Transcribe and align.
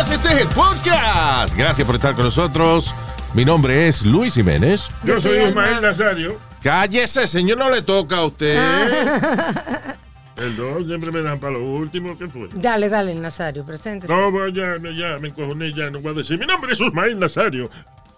Terricolas, 0.00 0.10
este 0.10 0.28
es 0.34 0.40
el 0.40 0.48
podcast. 0.48 1.56
Gracias 1.56 1.86
por 1.86 1.96
estar 1.96 2.14
con 2.14 2.24
nosotros. 2.24 2.94
Mi 3.34 3.44
nombre 3.44 3.88
es 3.88 4.04
Luis 4.04 4.34
Jiménez. 4.34 4.90
Yo 5.04 5.20
soy 5.20 5.38
Ismael 5.44 5.82
Nazario. 5.82 6.38
Cállese, 6.62 7.28
señor, 7.28 7.58
no 7.58 7.70
le 7.70 7.82
toca 7.82 8.16
a 8.18 8.24
usted. 8.26 8.56
Perdón, 10.34 10.86
siempre 10.86 11.12
me 11.12 11.20
dan 11.22 11.38
para 11.38 11.52
lo 11.52 11.64
último. 11.64 12.16
¿Qué 12.16 12.28
fue? 12.28 12.48
Dale, 12.54 12.88
dale, 12.88 13.14
Nazario, 13.14 13.64
preséntese. 13.66 14.10
No, 14.12 14.30
voy, 14.30 14.52
ya, 14.54 14.78
me- 14.80 14.96
ya 14.96 15.18
me 15.18 15.28
encojoné, 15.28 15.72
ya 15.74 15.90
no 15.90 16.00
voy 16.00 16.12
a 16.12 16.14
decir. 16.14 16.38
Mi 16.38 16.46
nombre 16.46 16.72
es 16.72 16.80
Ismael 16.80 17.18
Nazario. 17.18 17.70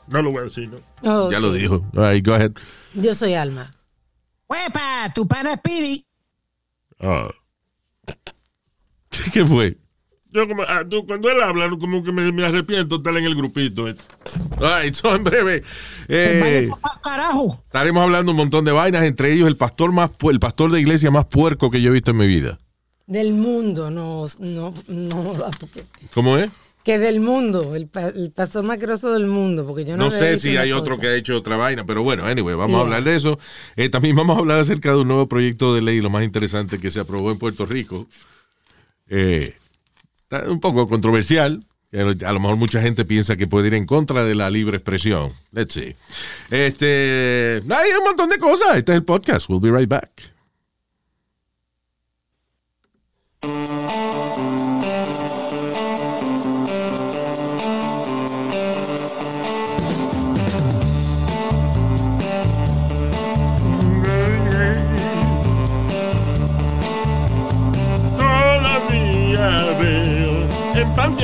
No 0.07 0.23
lo 0.23 0.31
voy 0.31 0.41
a 0.41 0.45
decir, 0.45 0.69
¿no? 0.69 0.79
Oh, 1.03 1.31
Ya 1.33 1.41
lo 1.41 1.53
dijo. 1.53 1.85
All 1.97 2.13
right, 2.13 2.25
go 2.25 2.35
ahead. 2.35 2.53
Yo 2.95 3.13
soy 3.15 3.35
Alma. 3.35 3.71
¡Huepa! 4.49 5.11
¡Tu 5.15 5.27
pana 5.27 5.55
Speedy! 5.55 6.07
Ah. 7.01 7.29
¿Qué 9.33 9.45
fue? 9.45 9.79
Yo 10.33 10.49
como, 10.49 10.63
ah, 10.63 10.83
tú, 10.89 11.05
cuando 11.07 11.31
él 11.31 11.43
habla, 11.43 11.69
como 11.79 12.03
que 12.03 12.11
me, 12.11 12.33
me 12.33 12.45
arrepiento 12.45 12.97
estar 12.97 13.15
en 13.17 13.25
el 13.25 13.35
grupito. 13.35 13.89
eh. 13.89 13.97
All 14.61 14.83
right, 14.83 14.95
so 14.95 15.15
en 15.15 15.25
breve. 15.25 15.63
¡Vaya 16.09 16.59
eh, 16.61 16.69
carajo! 17.03 17.61
estaremos 17.67 18.03
hablando 18.03 18.31
un 18.33 18.39
montón 18.39 18.65
de 18.65 18.73
vainas, 18.73 19.05
entre 19.05 19.33
ellos 19.33 19.47
el 19.47 19.57
pastor 19.57 19.93
más 19.93 20.11
el 20.31 20.41
pastor 20.41 20.73
de 20.73 20.81
iglesia 20.81 21.11
más 21.11 21.27
puerco 21.27 21.71
que 21.71 21.83
yo 21.83 21.91
he 21.91 21.93
visto 21.93 22.13
en 22.13 22.17
mi 22.17 22.27
vida. 22.27 22.59
Del 23.07 23.35
mundo, 23.35 23.91
no, 23.91 24.27
no, 24.39 24.73
no, 24.89 25.35
porque, 25.61 25.85
¿Cómo 26.15 26.39
es? 26.39 26.49
que 26.85 26.99
del 26.99 27.21
mundo, 27.21 27.77
el, 27.77 27.87
pa- 27.87 28.09
el 28.09 28.33
pastor 28.33 28.65
más 28.65 28.79
grosso 28.81 29.13
del 29.13 29.27
mundo, 29.27 29.65
porque 29.67 29.85
yo 29.85 29.97
no 29.97 30.11
sé 30.11 30.37
si 30.37 30.57
hay 30.57 30.73
otro 30.73 30.99
que 30.99 31.07
ha 31.09 31.15
hecho 31.15 31.37
otra 31.37 31.57
vaina, 31.57 31.85
pero 31.85 32.03
bueno, 32.03 32.25
anyway, 32.25 32.55
vamos 32.57 32.79
a 32.81 32.85
hablar 32.85 33.05
de 33.05 33.15
eso. 33.17 33.39
Eh, 33.77 33.89
también 33.89 34.17
vamos 34.17 34.37
a 34.37 34.41
hablar 34.41 34.59
acerca 34.59 34.91
de 34.93 34.97
un 34.99 35.09
nuevo 35.09 35.29
proyecto 35.29 35.75
de 35.75 35.83
ley, 35.83 36.01
lo 36.01 36.11
más 36.11 36.25
interesante 36.25 36.79
que 36.79 36.91
se 36.91 36.99
aprobó 37.01 37.31
en 37.31 37.39
Puerto 37.39 37.67
Rico. 37.67 38.09
Eh, 39.09 39.55
está 40.33 40.51
un 40.51 40.61
poco 40.61 40.89
controversial. 40.89 41.65
A 41.93 42.33
lo 42.33 42.41
mejor 42.41 42.57
mucha 42.57 42.81
gente 42.81 43.05
piensa 43.05 43.37
que 43.37 43.47
puede 43.47 43.67
ir 43.67 43.75
en 43.75 43.85
contra 43.85 44.25
de 44.25 44.35
la 44.35 44.49
libre 44.49 44.79
expresión. 44.79 45.31
Let's 45.53 45.75
see. 45.75 45.95
Este, 46.51 47.63
hay 47.69 47.91
un 47.99 48.05
montón 48.05 48.31
de 48.31 48.39
cosas. 48.39 48.79
Este 48.79 48.93
es 48.93 48.97
el 48.97 49.05
podcast. 49.05 49.49
We'll 49.51 49.61
be 49.61 49.71
right 49.71 49.89
back. 49.89 50.32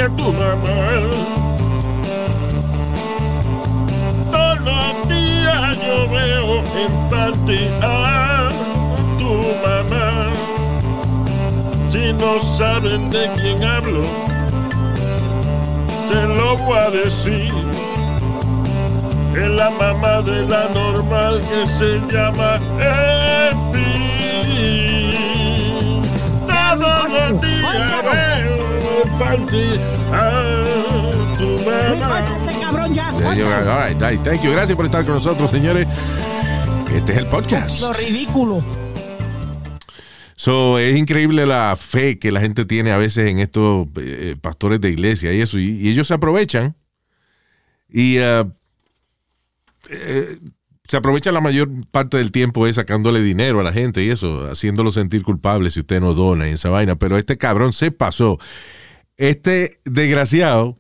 Tu 0.06 0.32
mamá. 0.32 0.86
Todos 4.30 4.60
los 4.60 5.08
días 5.08 5.76
yo 5.84 6.08
veo 6.08 6.62
en 6.82 7.10
panty 7.10 7.68
a 7.82 8.48
tu 9.18 9.32
mamá. 9.64 10.30
Si 11.90 12.12
no 12.12 12.40
saben 12.40 13.10
de 13.10 13.28
quién 13.36 13.64
hablo, 13.64 14.04
se 16.08 16.22
lo 16.36 16.56
voy 16.58 16.78
a 16.78 16.90
decir. 16.90 17.52
Es 19.34 19.50
la 19.50 19.70
mamá 19.70 20.22
de 20.22 20.42
la 20.46 20.68
normal 20.68 21.42
que 21.50 21.66
se 21.66 21.98
llama 22.12 22.60
Epi. 22.78 23.87
A 29.20 29.36
tu 31.36 31.44
mamá. 31.64 32.28
este 32.30 32.60
cabrón 32.60 32.94
ya! 32.94 33.08
All 33.10 33.34
right, 33.34 34.00
all 34.00 34.00
right. 34.00 34.24
Thank 34.24 34.42
you. 34.42 34.52
Gracias 34.52 34.76
por 34.76 34.84
estar 34.86 35.04
con 35.04 35.14
nosotros, 35.14 35.50
señores. 35.50 35.86
Este 36.94 37.12
es 37.12 37.18
el 37.18 37.26
podcast. 37.26 37.80
Lo 37.80 37.92
ridículo. 37.92 38.64
So, 40.36 40.78
es 40.78 40.96
increíble 40.96 41.46
la 41.46 41.74
fe 41.76 42.18
que 42.20 42.30
la 42.30 42.40
gente 42.40 42.64
tiene 42.64 42.92
a 42.92 42.96
veces 42.96 43.28
en 43.28 43.40
estos 43.40 43.88
eh, 43.96 44.36
pastores 44.40 44.80
de 44.80 44.90
iglesia 44.90 45.32
y 45.32 45.40
eso, 45.40 45.58
y, 45.58 45.70
y 45.80 45.88
ellos 45.88 46.06
se 46.06 46.14
aprovechan 46.14 46.76
y 47.88 48.18
eh, 48.18 48.44
eh, 49.90 50.38
se 50.86 50.96
aprovechan 50.96 51.34
la 51.34 51.40
mayor 51.40 51.68
parte 51.90 52.18
del 52.18 52.30
tiempo 52.30 52.68
es 52.68 52.76
sacándole 52.76 53.20
dinero 53.20 53.58
a 53.58 53.64
la 53.64 53.72
gente 53.72 54.04
y 54.04 54.10
eso, 54.10 54.48
haciéndolo 54.48 54.92
sentir 54.92 55.24
culpable 55.24 55.70
si 55.70 55.80
usted 55.80 56.00
no 56.00 56.14
dona 56.14 56.48
y 56.48 56.52
esa 56.52 56.70
vaina, 56.70 56.94
pero 56.94 57.18
este 57.18 57.36
cabrón 57.36 57.72
se 57.72 57.90
pasó. 57.90 58.38
Este 59.18 59.80
desgraciado 59.84 60.78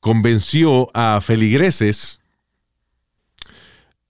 convenció 0.00 0.88
a 0.96 1.20
feligreses 1.20 2.20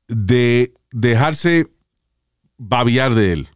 de 0.08 0.72
dejarse 0.92 1.66
babiar 2.58 3.14
de 3.14 3.32
él. 3.32 3.48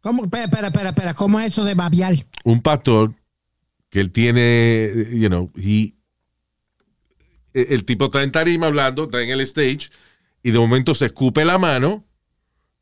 ¿Cómo? 0.00 0.24
Espera, 0.24 0.44
espera, 0.44 0.66
espera, 0.68 0.88
espera. 0.90 1.14
¿Cómo 1.14 1.40
es 1.40 1.48
eso 1.48 1.64
de 1.64 1.74
babiar? 1.74 2.14
un 2.44 2.62
pastor 2.62 3.12
que 3.90 4.00
él 4.00 4.10
tiene, 4.12 4.90
you 5.12 5.28
know, 5.28 5.50
he- 5.56 5.94
el 7.52 7.84
tipo 7.84 8.06
está 8.06 8.22
en 8.22 8.32
tarima 8.32 8.66
hablando, 8.68 9.04
está 9.04 9.20
en 9.22 9.28
el 9.30 9.40
stage, 9.42 9.90
y 10.42 10.52
de 10.52 10.58
momento 10.58 10.94
se 10.94 11.06
escupe 11.06 11.44
la 11.44 11.58
mano 11.58 12.04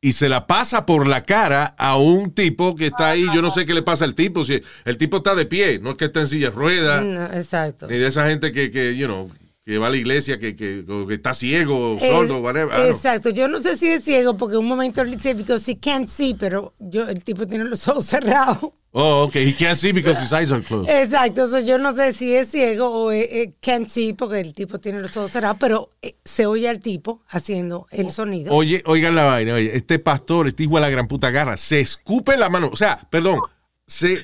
y 0.01 0.13
se 0.13 0.29
la 0.29 0.47
pasa 0.47 0.85
por 0.85 1.07
la 1.07 1.23
cara 1.23 1.75
a 1.77 1.97
un 1.97 2.31
tipo 2.31 2.75
que 2.75 2.87
está 2.87 3.09
ahí. 3.09 3.25
Yo 3.33 3.41
no 3.41 3.51
sé 3.51 3.65
qué 3.65 3.73
le 3.73 3.81
pasa 3.83 4.05
al 4.05 4.15
tipo, 4.15 4.43
si 4.43 4.61
el 4.85 4.97
tipo 4.97 5.17
está 5.17 5.35
de 5.35 5.45
pie, 5.45 5.79
no 5.79 5.91
es 5.91 5.95
que 5.97 6.05
está 6.05 6.21
en 6.21 6.27
silla 6.27 6.49
de 6.49 6.55
ruedas, 6.55 7.03
No, 7.03 7.25
exacto. 7.25 7.87
ni 7.87 7.97
de 7.97 8.07
esa 8.07 8.27
gente 8.29 8.51
que, 8.51 8.71
que, 8.71 8.95
you 8.95 9.07
know, 9.07 9.29
que 9.69 9.77
va 9.77 9.85
a 9.85 9.89
la 9.91 9.97
iglesia, 9.97 10.39
que, 10.39 10.55
que, 10.55 10.83
está 11.11 11.35
ciego, 11.35 11.91
o 11.91 11.99
sordo, 11.99 12.37
Es- 12.37 12.41
whatever. 12.41 12.89
Exacto, 12.89 13.29
yo 13.29 13.47
no 13.47 13.61
sé 13.61 13.77
si 13.77 13.87
es 13.87 14.03
ciego 14.03 14.35
porque 14.35 14.55
en 14.55 14.61
un 14.61 14.67
momento 14.67 15.01
él 15.01 15.11
dice, 15.11 15.35
because 15.35 15.69
he 15.69 15.77
can't 15.77 16.09
see, 16.09 16.33
pero 16.33 16.73
yo, 16.79 17.07
el 17.07 17.23
tipo 17.23 17.45
tiene 17.45 17.65
los 17.65 17.87
ojos 17.87 18.03
cerrados. 18.07 18.71
Oh, 18.93 19.25
okay, 19.25 19.47
he 19.47 19.53
can't 19.53 19.77
see 19.77 19.91
because 19.91 20.19
his 20.19 20.33
eyes 20.33 20.51
are 20.51 20.63
closed. 20.63 20.89
Exacto, 20.89 21.47
so 21.47 21.59
yo 21.59 21.77
no 21.77 21.91
sé 21.93 22.13
si 22.13 22.35
es 22.35 22.49
ciego 22.49 22.89
o 22.89 23.11
eh, 23.11 23.53
can't 23.61 23.87
see 23.87 24.13
porque 24.13 24.39
el 24.39 24.55
tipo 24.55 24.79
tiene 24.79 25.01
los 25.01 25.15
ojos 25.17 25.29
cerrados, 25.29 25.57
pero 25.59 25.91
eh, 26.01 26.15
se 26.25 26.47
oye 26.47 26.67
al 26.67 26.79
tipo 26.79 27.21
haciendo 27.27 27.85
el 27.91 28.11
sonido. 28.11 28.51
Oye, 28.51 28.81
oigan 28.87 29.13
la 29.13 29.25
vaina, 29.25 29.53
oye, 29.53 29.77
este 29.77 29.99
pastor, 29.99 30.47
este 30.47 30.63
hijo 30.63 30.77
de 30.77 30.81
la 30.81 30.89
gran 30.89 31.07
puta 31.07 31.29
garra, 31.29 31.57
se 31.57 31.79
escupe 31.79 32.35
la 32.37 32.49
mano, 32.49 32.71
o 32.73 32.75
sea, 32.75 33.07
perdón, 33.11 33.39
se, 33.85 34.17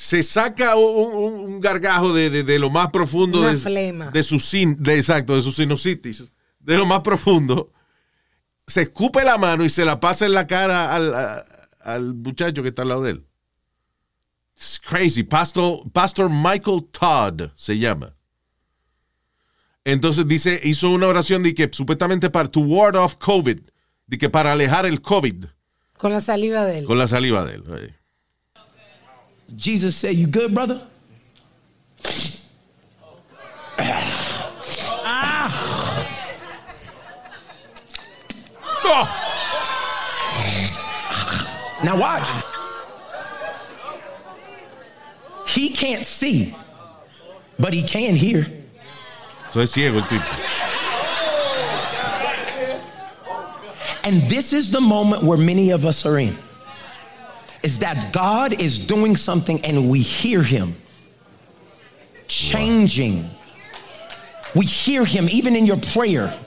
se 0.00 0.22
saca 0.22 0.76
un, 0.76 1.12
un- 1.24 1.40
un 1.54 1.60
gargajo 1.60 2.12
de, 2.12 2.30
de- 2.30 2.44
de 2.44 2.58
lo 2.60 2.70
más 2.70 2.90
profundo 2.92 3.40
Una 3.40 3.50
de, 3.50 3.56
flema. 3.56 4.10
de 4.12 4.22
su 4.22 4.38
sin, 4.38 4.80
de, 4.80 4.94
exacto, 4.94 5.34
de 5.34 5.42
su 5.42 5.50
sinusitis, 5.50 6.22
de 6.60 6.76
lo 6.78 6.86
más 6.86 7.00
profundo, 7.00 7.72
se 8.64 8.82
escupe 8.82 9.24
la 9.24 9.38
mano 9.38 9.64
y 9.64 9.70
se 9.70 9.84
la 9.84 9.98
pasa 9.98 10.24
en 10.24 10.34
la 10.34 10.46
cara 10.46 10.94
al, 10.94 11.12
a- 11.12 11.44
al 11.80 12.14
muchacho 12.14 12.62
que 12.62 12.68
está 12.68 12.82
al 12.82 12.88
lado 12.90 13.02
de 13.02 13.10
él. 13.10 13.26
It's 14.54 14.78
crazy. 14.78 15.24
Pastor, 15.24 15.80
Pastor 15.92 16.30
Michael 16.30 16.84
Todd 16.92 17.50
se 17.56 17.76
llama. 17.76 18.14
Entonces 19.84 20.28
dice, 20.28 20.60
hizo 20.62 20.90
una 20.90 21.08
oración 21.08 21.42
de 21.42 21.54
que 21.56 21.68
supuestamente 21.72 22.30
para 22.30 22.48
to 22.48 22.60
ward 22.60 22.94
off 22.94 23.16
COVID, 23.16 23.58
de 24.06 24.18
que 24.18 24.30
para 24.30 24.52
alejar 24.52 24.86
el 24.86 25.00
COVID 25.02 25.46
Con 25.96 26.12
la 26.12 26.20
saliva 26.20 26.64
de 26.64 26.78
él. 26.78 26.84
con 26.84 26.98
la 26.98 27.08
saliva 27.08 27.44
de 27.44 27.54
él. 27.56 27.94
Jesus 29.56 29.96
said, 29.96 30.16
You 30.16 30.26
good, 30.26 30.54
brother? 30.54 30.82
Ah. 33.80 35.64
Ah. 38.84 39.24
Now 41.82 41.98
watch. 41.98 42.28
He 45.48 45.70
can't 45.70 46.04
see, 46.04 46.54
but 47.58 47.72
he 47.72 47.82
can 47.82 48.16
hear. 48.16 48.46
So 49.52 49.60
es 49.60 49.72
ciego 49.72 49.98
el 49.98 50.02
tipo. 50.02 50.26
And 54.04 54.28
this 54.28 54.52
is 54.52 54.70
the 54.70 54.80
moment 54.80 55.22
where 55.22 55.38
many 55.38 55.70
of 55.70 55.84
us 55.84 56.04
are 56.06 56.18
in. 56.18 56.36
Is 57.62 57.78
that 57.80 58.12
God 58.12 58.60
is 58.62 58.78
doing 58.78 59.16
something 59.16 59.60
and 59.64 59.88
we 59.88 60.00
hear 60.00 60.42
him. 60.42 60.74
changing. 62.28 63.28
We 64.54 64.64
hear 64.66 65.04
him 65.04 65.28
even 65.30 65.56
in 65.56 65.66
your 65.66 65.78
prayer. 65.78 66.38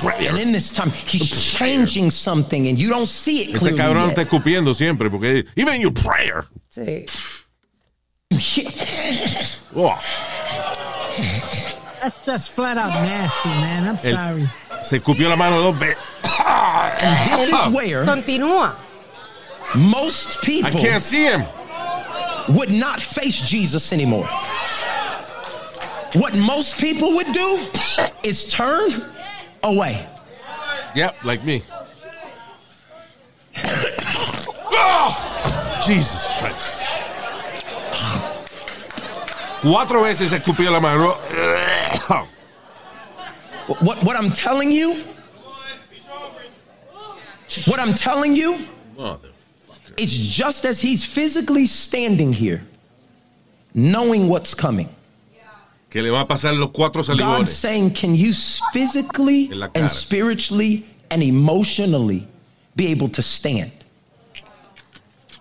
Prayer. 0.00 0.30
And 0.30 0.38
in 0.38 0.52
this 0.52 0.70
time, 0.72 0.90
he's 0.90 1.54
changing 1.54 2.10
something 2.10 2.68
and 2.68 2.78
you 2.78 2.88
don't 2.88 3.06
see 3.08 3.42
it 3.42 3.48
Este 3.50 3.58
clearly. 3.58 3.78
cabrón 3.78 4.08
está 4.10 4.22
escupiendo 4.22 4.74
siempre, 4.74 5.10
porque 5.10 5.44
even 5.56 5.74
in 5.74 5.80
your 5.82 5.92
prayer. 5.92 6.46
Sí. 6.70 7.04
Oh, 9.74 9.98
That's 12.00 12.24
just 12.24 12.50
flat 12.52 12.78
out 12.78 12.92
nasty, 13.02 13.48
man. 13.48 13.88
I'm 13.88 13.98
El- 14.04 14.14
sorry. 14.14 14.48
se 14.82 14.96
escupió 14.98 15.28
la 15.28 15.36
mano 15.36 15.60
dos 15.60 15.76
veces. 15.78 15.96
and 16.24 17.30
This 17.32 17.48
is 17.48 17.54
ah. 17.54 17.70
where 17.70 18.04
Continúa. 18.04 18.74
Most 19.76 20.38
I 20.38 20.46
people 20.46 20.80
can't 20.80 21.02
see 21.02 21.24
him. 21.24 21.44
would 22.48 22.70
not 22.70 23.00
face 23.00 23.40
Jesus 23.42 23.92
anymore. 23.92 24.26
What 26.14 26.34
most 26.34 26.78
people 26.78 27.12
would 27.16 27.32
do 27.32 27.66
is 28.22 28.44
turn 28.46 28.90
away. 29.62 30.06
Yep, 30.94 31.24
like 31.24 31.44
me. 31.44 31.62
Oh, 34.70 35.80
Jesus 35.84 36.26
Christ. 36.38 36.74
Cuatro 39.60 40.02
veces 40.02 40.32
escupió 40.32 40.70
la 40.70 40.80
mano. 40.80 41.18
What, 43.80 44.02
what 44.02 44.16
I'm 44.16 44.30
telling 44.32 44.70
you, 44.70 45.04
what 47.66 47.78
I'm 47.80 47.92
telling 47.92 48.34
you 48.34 48.66
Mother. 48.96 49.28
Is 49.98 50.12
just 50.16 50.64
as 50.64 50.80
he's 50.80 51.04
physically 51.04 51.66
standing 51.66 52.32
here, 52.32 52.62
knowing 53.74 54.28
what's 54.28 54.54
coming. 54.54 54.88
Que 55.90 56.02
le 56.02 56.10
va 56.10 56.20
a 56.20 56.26
pasar 56.26 56.54
los 56.58 56.70
cuatro 56.70 57.02
God's 57.18 57.50
saying, 57.50 57.94
can 57.94 58.14
you 58.14 58.32
physically 58.72 59.50
En 59.50 59.58
la 59.60 59.68
cara. 59.68 59.82
and 59.84 59.90
spiritually 59.90 60.86
and 61.10 61.22
emotionally 61.22 62.28
be 62.76 62.88
able 62.88 63.08
to 63.08 63.22
stand? 63.22 63.72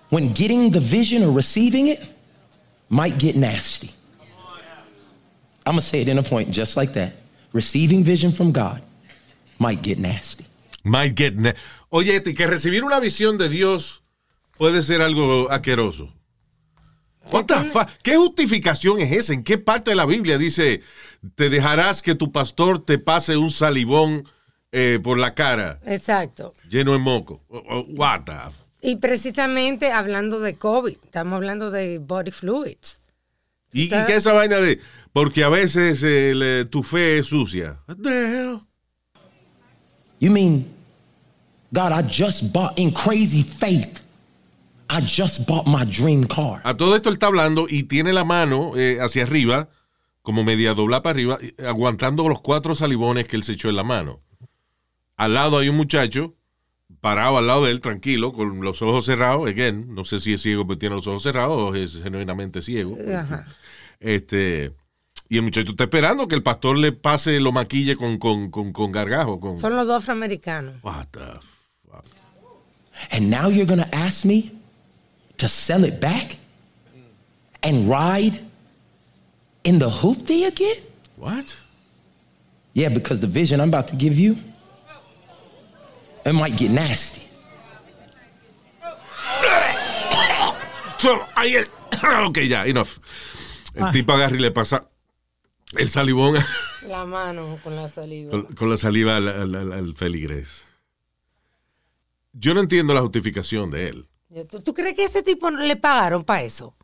When 0.09 0.31
getting 0.33 0.69
the 0.71 0.79
vision 0.79 1.21
or 1.23 1.31
receiving 1.31 1.87
it 1.87 2.01
might 2.89 3.17
get 3.17 3.35
nasty. 3.35 3.91
I'm 5.65 5.73
gonna 5.73 5.81
say 5.81 5.99
it 6.01 6.07
in 6.07 6.17
a 6.17 6.23
point 6.23 6.49
just 6.51 6.77
like 6.77 6.93
that. 6.93 7.13
Receiving 7.51 8.03
vision 8.05 8.31
from 8.31 8.53
God 8.53 8.81
might 9.59 9.81
get 9.81 9.99
nasty. 9.99 10.45
Might 10.85 11.13
get 11.15 11.35
na- 11.35 11.51
Oye, 11.91 12.21
que 12.21 12.47
recibir 12.47 12.83
una 12.85 13.01
visión 13.01 13.37
de 13.37 13.49
Dios 13.49 13.99
puede 14.57 14.81
ser 14.81 15.01
algo 15.01 15.49
asqueroso. 15.51 16.09
What 17.31 17.45
the 17.45 17.55
fuck? 17.65 17.89
¿Qué 18.03 18.15
justificación 18.15 19.01
es 19.01 19.11
esa? 19.11 19.33
¿En 19.33 19.43
qué 19.43 19.57
parte 19.57 19.91
de 19.91 19.95
la 19.95 20.05
Biblia 20.05 20.37
dice 20.37 20.81
te 21.35 21.49
dejarás 21.49 22.01
que 22.01 22.15
tu 22.15 22.31
pastor 22.31 22.81
te 22.83 22.97
pase 22.99 23.35
un 23.35 23.51
salivón 23.51 24.23
eh, 24.71 24.99
por 25.03 25.17
la 25.17 25.33
cara 25.33 25.79
Exacto. 25.85 26.53
lleno 26.69 26.93
de 26.93 26.99
moco? 26.99 27.41
O- 27.49 27.57
o- 27.57 27.85
What 27.89 28.21
the 28.25 28.33
Y 28.81 28.95
precisamente 28.97 29.91
hablando 29.91 30.39
de 30.39 30.55
COVID, 30.55 30.95
estamos 31.03 31.33
hablando 31.33 31.69
de 31.69 31.99
body 31.99 32.31
fluids. 32.31 33.01
¿Y, 33.73 33.93
y 33.93 33.93
es 33.93 34.09
esa 34.09 34.31
vaina 34.31 34.57
de 34.59 34.79
porque 35.11 35.43
a 35.43 35.49
veces 35.49 36.01
eh, 36.03 36.33
le- 36.33 36.63
tu 36.65 36.81
fe 36.81 37.17
es 37.17 37.27
sucia? 37.27 37.79
What 37.89 37.97
the 38.03 38.09
hell? 38.09 38.61
You 40.21 40.31
mean, 40.31 40.65
God, 41.73 41.91
I 41.91 42.03
just 42.03 42.53
bought 42.53 42.79
in 42.79 42.91
crazy 42.91 43.43
faith. 43.43 43.99
I 44.89 45.01
just 45.01 45.47
bought 45.47 45.65
my 45.67 45.85
dream 45.85 46.23
car. 46.27 46.61
A 46.63 46.75
todo 46.77 46.95
esto 46.95 47.09
él 47.09 47.15
está 47.15 47.27
hablando 47.27 47.67
y 47.69 47.83
tiene 47.83 48.13
la 48.13 48.23
mano 48.23 48.73
eh, 48.77 48.99
hacia 49.01 49.23
arriba, 49.23 49.69
como 50.21 50.43
media 50.43 50.73
dobla 50.73 51.01
para 51.01 51.11
arriba, 51.15 51.39
y- 51.41 51.53
aguantando 51.63 52.27
los 52.29 52.41
cuatro 52.41 52.73
salivones 52.75 53.27
que 53.27 53.35
él 53.35 53.43
se 53.43 53.53
echó 53.53 53.69
en 53.69 53.75
la 53.75 53.83
mano. 53.83 54.21
Al 55.17 55.33
lado 55.33 55.57
hay 55.59 55.69
un 55.69 55.77
muchacho, 55.77 56.35
parado 57.01 57.37
al 57.37 57.47
lado 57.47 57.65
de 57.65 57.71
él, 57.71 57.79
tranquilo, 57.79 58.33
con 58.33 58.61
los 58.61 58.81
ojos 58.81 59.05
cerrados. 59.05 59.49
Again, 59.49 59.93
no 59.93 60.05
sé 60.05 60.19
si 60.19 60.33
es 60.33 60.41
ciego 60.41 60.65
porque 60.65 60.79
tiene 60.81 60.95
los 60.95 61.07
ojos 61.07 61.23
cerrados 61.23 61.57
o 61.57 61.75
es 61.75 62.01
genuinamente 62.03 62.61
ciego. 62.61 62.97
Ajá. 63.17 63.45
Este, 63.99 64.73
y 65.27 65.37
el 65.37 65.43
muchacho 65.43 65.71
está 65.71 65.85
esperando 65.85 66.27
que 66.27 66.35
el 66.35 66.43
pastor 66.43 66.77
le 66.77 66.91
pase, 66.91 67.39
lo 67.39 67.51
maquille 67.51 67.95
con, 67.97 68.17
con, 68.17 68.49
con, 68.51 68.71
con 68.71 68.91
gargajo. 68.91 69.39
Con, 69.39 69.59
Son 69.59 69.75
los 69.75 69.87
dos 69.87 70.03
afroamericanos. 70.03 70.75
What 70.83 71.07
the 71.11 71.19
fuck? 71.89 72.05
And 73.11 73.29
now 73.29 73.49
you're 73.49 73.65
going 73.67 73.79
to 73.83 73.95
ask 73.95 74.23
me 74.25 74.51
to 75.37 75.47
sell 75.47 75.83
it 75.83 75.99
back 75.99 76.37
and 77.63 77.87
ride 77.89 78.39
in 79.63 79.79
the 79.79 79.89
hoopty 79.89 80.45
again? 80.47 80.77
What? 81.17 81.55
Yeah, 82.73 82.89
because 82.89 83.19
the 83.19 83.27
vision 83.27 83.59
I'm 83.59 83.69
about 83.69 83.87
to 83.89 83.95
give 83.95 84.17
you, 84.19 84.37
it 86.25 86.33
might 86.33 86.55
get 86.57 86.71
nasty. 86.71 87.21
Ok, 92.27 92.37
ya, 92.47 92.65
enough. 92.65 92.97
El 93.75 93.91
tipo 93.91 94.11
agarra 94.13 94.35
y 94.35 94.39
le 94.39 94.51
pasa 94.51 94.87
el 95.77 95.89
salivón 95.89 96.35
La 96.87 97.05
mano 97.05 97.59
con 97.63 97.75
la 97.75 97.87
saliva. 97.87 98.31
con, 98.31 98.43
con 98.55 98.69
la 98.69 98.77
saliva 98.77 99.17
al, 99.17 99.27
al- 99.27 99.55
al- 99.55 99.73
al 99.73 99.93
feligrés. 99.95 100.63
Yo 102.33 102.53
no 102.53 102.61
entiendo 102.61 102.93
la 102.93 103.01
justificación 103.01 103.69
de 103.71 103.89
él. 103.89 104.07
¿Tú, 104.45 104.61
tú 104.61 104.73
crees 104.73 104.93
que 104.95 105.05
ese 105.05 105.23
tipo 105.23 105.49
le 105.51 105.75
pagaron 105.75 106.23
para 106.23 106.43
eso? 106.43 106.75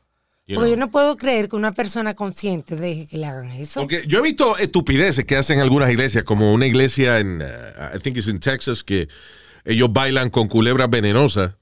you 0.46 0.56
Porque 0.56 0.68
know. 0.70 0.76
yo 0.76 0.78
no 0.78 0.92
puedo 0.92 1.16
creer 1.18 1.48
que 1.50 1.56
una 1.56 1.72
persona 1.74 2.16
consciente 2.16 2.76
deje 2.76 3.08
que 3.08 3.18
le 3.18 3.26
hagan 3.26 3.52
eso. 3.52 3.80
Porque 3.82 4.04
yo 4.08 4.20
he 4.20 4.22
visto 4.22 4.58
estupideces 4.58 5.26
que 5.26 5.36
hacen 5.38 5.60
algunas 5.60 5.90
iglesias, 5.90 6.24
como 6.26 6.54
una 6.54 6.66
iglesia 6.68 7.20
en, 7.20 7.42
uh, 7.42 7.96
I 7.96 8.00
think 8.00 8.18
it's 8.18 8.28
in 8.28 8.40
Texas, 8.40 8.84
que 8.84 9.08
ellos 9.66 9.92
bailan 9.94 10.30
con 10.30 10.48
culebras 10.48 10.90
venenosas. 10.90 11.56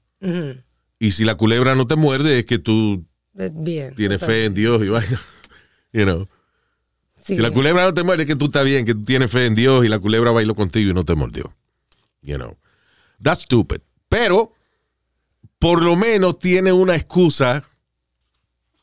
Y 0.98 1.10
si 1.12 1.24
la 1.24 1.34
culebra 1.36 1.74
no 1.74 1.86
te 1.86 1.96
muerde, 1.96 2.38
es 2.40 2.44
que 2.46 2.58
tú 2.58 3.04
Eh, 3.38 3.50
Bien. 3.52 3.94
tienes 3.94 4.20
fe 4.20 4.44
en 4.44 4.54
Dios 4.54 4.82
y 4.84 4.88
vaina. 4.88 5.20
You 5.92 6.04
know. 6.04 6.26
Sí. 7.18 7.36
Si 7.36 7.42
la 7.42 7.50
culebra 7.50 7.84
no 7.84 7.92
te 7.94 8.02
muerde, 8.02 8.22
es 8.22 8.28
que 8.28 8.34
tú 8.36 8.46
estás 8.46 8.64
bien, 8.64 8.84
que 8.86 8.94
tú 8.94 9.04
tienes 9.04 9.30
fe 9.30 9.46
en 9.46 9.54
Dios 9.54 9.84
y 9.84 9.88
la 9.88 9.98
culebra 9.98 10.30
bailó 10.32 10.54
contigo 10.54 10.90
y 10.90 10.94
no 10.94 11.04
te 11.04 11.14
mordió. 11.14 11.54
You 12.22 12.36
know. 12.36 12.56
That's 13.22 13.42
stupid. 13.42 13.80
Pero, 14.08 14.52
por 15.62 15.80
lo 15.80 15.94
menos 15.96 16.38
tiene 16.40 16.72
una 16.72 16.96
excusa 16.96 17.62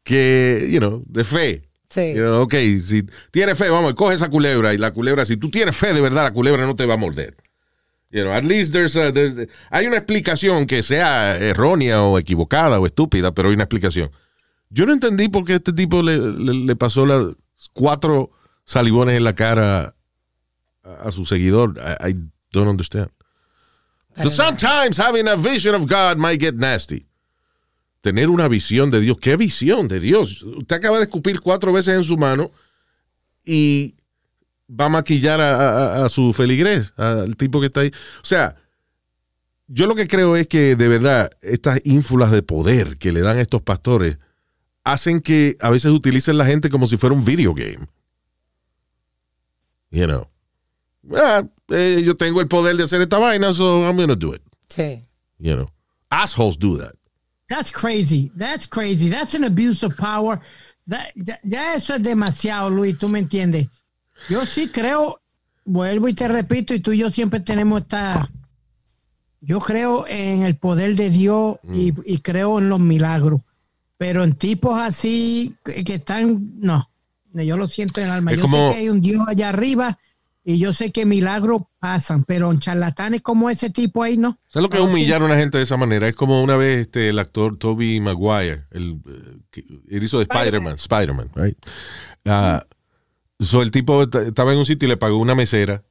que, 0.04 0.68
you 0.72 0.80
know, 0.80 1.04
de 1.06 1.24
fe. 1.24 1.70
Sí. 1.90 2.14
You 2.16 2.22
know, 2.22 2.42
ok, 2.44 2.54
si 2.86 3.04
tienes 3.32 3.58
fe, 3.58 3.70
vamos, 3.70 3.94
coge 3.96 4.16
esa 4.16 4.30
culebra 4.30 4.74
y 4.74 4.78
la 4.78 4.92
culebra, 4.94 5.26
si 5.26 5.38
tú 5.38 5.50
tienes 5.50 5.76
fe 5.76 5.94
de 5.94 6.02
verdad, 6.02 6.24
la 6.24 6.34
culebra 6.34 6.66
no 6.66 6.76
te 6.76 6.86
va 6.86 6.94
a 6.94 6.98
morder. 6.98 7.36
You 8.12 8.22
know, 8.22 8.34
at 8.34 8.44
least 8.44 8.72
there's 8.74 8.96
a- 8.96 9.12
there's- 9.12 9.50
hay 9.72 9.88
una 9.88 9.98
explicación 9.98 10.66
que 10.66 10.82
sea 10.84 11.36
errónea 11.38 12.02
o 12.04 12.18
equivocada 12.18 12.80
o 12.80 12.86
estúpida, 12.86 13.34
pero 13.34 13.50
hay 13.50 13.56
una 13.56 13.64
explicación. 13.66 14.12
Yo 14.70 14.86
no 14.86 14.94
entendí 14.94 15.30
por 15.30 15.46
qué 15.46 15.56
este 15.56 15.74
tipo 15.74 16.02
le, 16.02 16.18
le- 16.18 16.54
le 16.66 16.76
pasó 16.76 17.06
las 17.06 17.26
cuatro 17.74 18.32
salivones 18.66 19.18
en 19.18 19.24
la 19.24 19.34
cara 19.36 19.96
a, 20.84 20.94
a 21.08 21.12
su 21.12 21.26
seguidor. 21.26 21.76
I, 21.78 22.12
I 22.12 22.16
don't 22.52 22.70
understand. 22.70 23.10
Because 24.24 24.36
sometimes 24.36 24.98
having 24.98 25.28
a 25.28 25.36
vision 25.36 25.74
of 25.76 25.88
God 25.88 26.18
might 26.18 26.40
get 26.40 26.56
nasty. 26.56 27.06
Tener 28.02 28.30
una 28.30 28.48
visión 28.48 28.90
de 28.92 29.00
Dios. 29.02 29.18
¿Qué 29.20 29.36
visión 29.38 29.88
de 29.88 30.00
Dios? 30.00 30.42
Usted 30.44 30.76
acaba 30.76 30.98
de 30.98 31.04
escupir 31.04 31.40
cuatro 31.42 31.72
veces 31.74 31.98
en 31.98 32.04
su 32.04 32.18
mano 32.18 32.52
y 33.46 33.96
va 34.70 34.86
a 34.86 34.90
maquillar 34.90 35.42
a, 35.42 35.56
a- 36.02 36.06
a 36.06 36.10
su 36.10 36.32
feligrés, 36.34 36.94
al 36.98 37.36
tipo 37.36 37.60
que 37.60 37.66
está 37.68 37.82
ahí. 37.82 37.92
O 38.22 38.26
sea, 38.26 38.56
yo 39.68 39.86
lo 39.88 39.96
que 39.96 40.08
creo 40.08 40.36
es 40.36 40.48
que 40.48 40.76
de 40.76 40.88
verdad 40.88 41.32
estas 41.42 41.82
ínfulas 41.84 42.32
de 42.32 42.42
poder 42.42 42.98
que 42.98 43.12
le 43.12 43.22
dan 43.22 43.38
a 43.38 43.42
estos 43.42 43.62
pastores 43.62 44.18
hacen 44.84 45.20
que 45.20 45.58
a 45.60 45.70
veces 45.70 45.92
utilicen 45.92 46.38
la 46.38 46.46
gente 46.46 46.70
como 46.70 46.88
si 46.88 46.98
fuera 46.98 47.14
un 47.16 47.26
video 47.26 47.54
game. 47.54 47.88
You 49.92 50.06
know. 50.08 50.28
Ah, 51.16 51.44
eh, 51.72 52.02
yo 52.04 52.16
tengo 52.16 52.42
el 52.42 52.48
poder 52.48 52.76
de 52.78 52.84
hacer 52.84 53.02
esta 53.02 53.18
vaina, 53.18 53.54
so 53.54 53.84
I'm 53.86 53.98
gonna 53.98 54.16
do 54.16 54.34
it. 54.34 54.42
Sí. 54.70 55.04
You 55.38 55.56
know. 55.56 55.70
Assholes 56.10 56.58
do 56.58 56.78
that. 56.78 56.94
That's 57.50 57.72
crazy. 57.72 58.32
That's 58.38 58.68
crazy. 58.68 59.10
That's 59.10 59.34
an 59.36 59.44
abuse 59.44 59.84
of 59.86 59.96
power. 59.98 60.40
That- 60.88 61.12
ya, 61.16 61.38
ya 61.44 61.74
eso 61.76 61.96
es 61.96 62.02
demasiado, 62.04 62.70
Luis, 62.70 62.98
tú 62.98 63.08
me 63.08 63.20
entiendes. 63.20 63.68
Yo 64.30 64.46
sí 64.46 64.68
creo, 64.70 65.20
vuelvo 65.66 66.08
y 66.08 66.14
te 66.14 66.28
repito, 66.28 66.74
y 66.74 66.80
tú 66.80 66.92
y 66.92 67.00
yo 67.00 67.10
siempre 67.10 67.40
tenemos 67.40 67.82
esta... 67.82 68.30
Yo 69.42 69.60
creo 69.60 70.06
en 70.08 70.44
el 70.44 70.58
poder 70.58 70.96
de 70.96 71.10
Dios 71.10 71.58
y, 71.72 71.94
y 72.06 72.18
creo 72.18 72.60
en 72.60 72.68
los 72.70 72.80
milagros. 72.80 73.42
Pero 73.98 74.24
en 74.24 74.34
tipos 74.34 74.78
así 74.80 75.56
que, 75.64 75.84
que 75.84 75.96
están, 75.96 76.60
no, 76.60 76.90
yo 77.34 77.56
lo 77.58 77.68
siento 77.70 78.02
en 78.02 78.08
el 78.08 78.12
alma. 78.14 78.32
Es 78.32 78.38
yo 78.38 78.44
como- 78.44 78.70
sé 78.70 78.74
que 78.76 78.82
hay 78.82 78.90
un 78.90 79.00
Dios 79.02 79.26
allá 79.28 79.50
arriba 79.50 79.98
Y 80.50 80.58
yo 80.58 80.74
sé 80.74 80.92
que 80.92 81.06
milagros 81.06 81.62
pasan, 81.78 82.24
pero 82.24 82.52
en 82.52 82.58
charlatanes 82.58 83.22
como 83.22 83.52
ese 83.52 83.70
tipo 83.70 84.02
ahí, 84.02 84.18
¿no? 84.18 84.40
¿Sabes 84.48 84.64
lo 84.64 84.70
que 84.72 84.78
es 84.78 84.84
humillar 84.84 85.22
a 85.22 85.26
una 85.26 85.38
gente 85.38 85.60
de 85.60 85.64
esa 85.64 85.78
manera? 85.78 86.08
Es 86.08 86.16
como 86.16 86.42
una 86.42 86.58
vez 86.58 86.88
este, 86.88 87.10
el 87.10 87.20
actor 87.20 87.60
Toby 87.60 88.00
Maguire, 88.00 88.66
el, 88.72 89.00
eh, 89.56 90.00
hizo 90.02 90.18
de 90.18 90.24
Spider-Man, 90.24 90.74
Spider-Man, 90.74 91.30
right? 91.36 91.56
Ah, 92.26 92.66
so 93.40 93.62
el 93.62 93.70
tipo 93.70 94.02
estaba 94.02 94.52
en 94.52 94.58
un 94.58 94.66
sitio 94.66 94.88
y 94.88 94.90
le 94.90 94.98
pagó 94.98 95.18
una 95.18 95.36
mesera. 95.36 95.84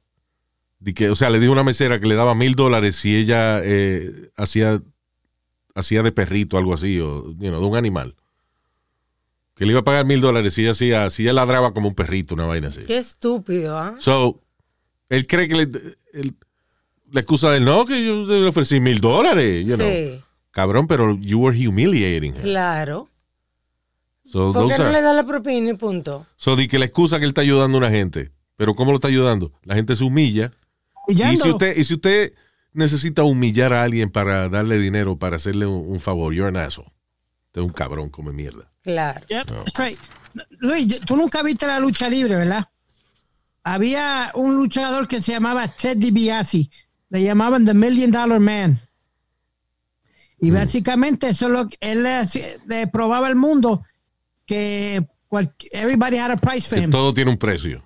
de 0.79 0.93
que, 0.93 1.09
o 1.09 1.15
sea, 1.15 1.29
le 1.29 1.39
dijo 1.39 1.51
a 1.51 1.53
una 1.53 1.63
mesera 1.63 2.01
que 2.01 2.07
le 2.07 2.15
daba 2.15 2.35
mil 2.35 2.55
dólares 2.55 2.97
si 2.97 3.15
ella 3.15 3.61
eh, 3.63 4.29
hacía, 4.35 4.83
hacía 5.73 6.03
de 6.03 6.11
perrito, 6.11 6.57
algo 6.57 6.73
así, 6.73 6.99
o 6.99 7.31
you 7.31 7.47
know, 7.47 7.61
de 7.61 7.65
un 7.65 7.77
animal. 7.77 8.13
Que 9.55 9.63
le 9.63 9.71
iba 9.71 9.79
a 9.79 9.85
pagar 9.85 10.05
mil 10.05 10.19
dólares 10.19 10.53
si 10.53 10.63
ella, 10.63 10.71
hacía, 10.71 11.09
si 11.11 11.23
ella 11.23 11.31
ladraba 11.31 11.73
como 11.73 11.87
un 11.87 11.95
perrito, 11.95 12.35
una 12.35 12.45
vaina 12.45 12.67
así. 12.67 12.81
Qué 12.85 12.97
estúpido, 12.97 13.77
¿ah? 13.77 13.95
So, 13.99 14.41
él 15.09 15.27
cree 15.27 15.47
que 15.47 15.55
le, 15.55 15.63
él- 16.13 16.35
la 17.11 17.21
excusa 17.21 17.51
del 17.51 17.65
no, 17.65 17.85
que 17.85 18.03
yo 18.05 18.25
le 18.27 18.45
ofrecí 18.47 18.79
mil 18.79 18.99
dólares. 19.01 19.65
you 19.65 19.75
know. 19.75 19.87
Sí, 19.87 20.21
Cabrón, 20.51 20.87
pero 20.87 21.17
you 21.19 21.39
were 21.39 21.57
humiliating 21.67 22.35
her. 22.35 22.41
claro. 22.41 23.09
So, 24.31 24.53
¿Por 24.53 24.67
qué 24.67 24.77
no 24.77 24.83
are- 24.85 24.93
le 24.93 25.01
da 25.01 25.13
la 25.13 25.25
propina 25.25 25.71
y 25.71 25.73
punto? 25.73 26.25
so, 26.37 26.55
di 26.55 26.67
que 26.67 26.77
la 26.77 26.85
excusa 26.85 27.17
que 27.17 27.25
él 27.25 27.29
está 27.29 27.41
ayudando 27.41 27.77
a 27.77 27.79
una 27.79 27.89
gente. 27.89 28.31
Pero 28.57 28.75
¿cómo 28.75 28.91
lo 28.91 28.97
está 28.97 29.07
ayudando? 29.07 29.51
La 29.63 29.73
gente 29.75 29.95
se 29.95 30.03
humilla. 30.03 30.51
Y 31.07 31.15
si 31.37 31.49
usted, 31.49 31.75
y 31.77 31.83
si 31.83 31.95
usted 31.95 32.33
necesita 32.73 33.23
humillar 33.23 33.73
a 33.73 33.83
alguien 33.83 34.09
para 34.09 34.47
darle 34.49 34.77
dinero, 34.77 35.17
para 35.17 35.37
hacerle 35.37 35.65
un, 35.65 35.89
un 35.89 35.99
favor, 35.99 36.31
you're 36.33 36.47
an 36.49 36.57
asshole. 36.57 36.87
Usted 37.47 37.61
es 37.61 37.65
un 37.67 37.73
cabrón, 37.73 38.09
come 38.09 38.31
mierda. 38.31 38.69
Claro. 38.83 39.19
Yep, 39.29 39.45
that's 39.47 39.79
right. 39.79 39.97
Luis, 40.59 40.99
tú 41.01 41.15
nunca 41.15 41.41
viste 41.41 41.65
la 41.65 41.79
lucha 41.79 42.07
libre, 42.09 42.35
¿verdad? 42.35 42.69
Había 43.63 44.31
un 44.35 44.55
luchador 44.55 45.07
que 45.07 45.21
se 45.21 45.33
llamaba 45.33 45.67
Ted 45.67 45.97
DiBiase. 45.97 46.69
Le 47.09 47.23
llamaban 47.23 47.65
The 47.65 47.73
Million 47.73 48.11
Dollar 48.11 48.39
Man. 48.39 48.71
Mm. 50.39 50.45
Y 50.45 50.51
básicamente 50.51 51.29
eso 51.29 51.47
es 51.47 51.51
lo 51.51 51.67
que 51.67 51.77
él 51.81 52.03
le, 52.03 52.13
hacía- 52.15 52.45
le 52.67 52.87
probaba 52.87 53.27
al 53.27 53.35
mundo 53.35 53.83
que 54.45 55.05
cual- 55.27 55.53
everybody 55.71 56.17
had 56.17 56.31
a 56.31 56.37
price 56.37 56.67
for 56.69 56.77
Que 56.77 56.85
him. 56.85 56.91
todo 56.91 57.13
tiene 57.13 57.31
un 57.31 57.37
precio. 57.37 57.83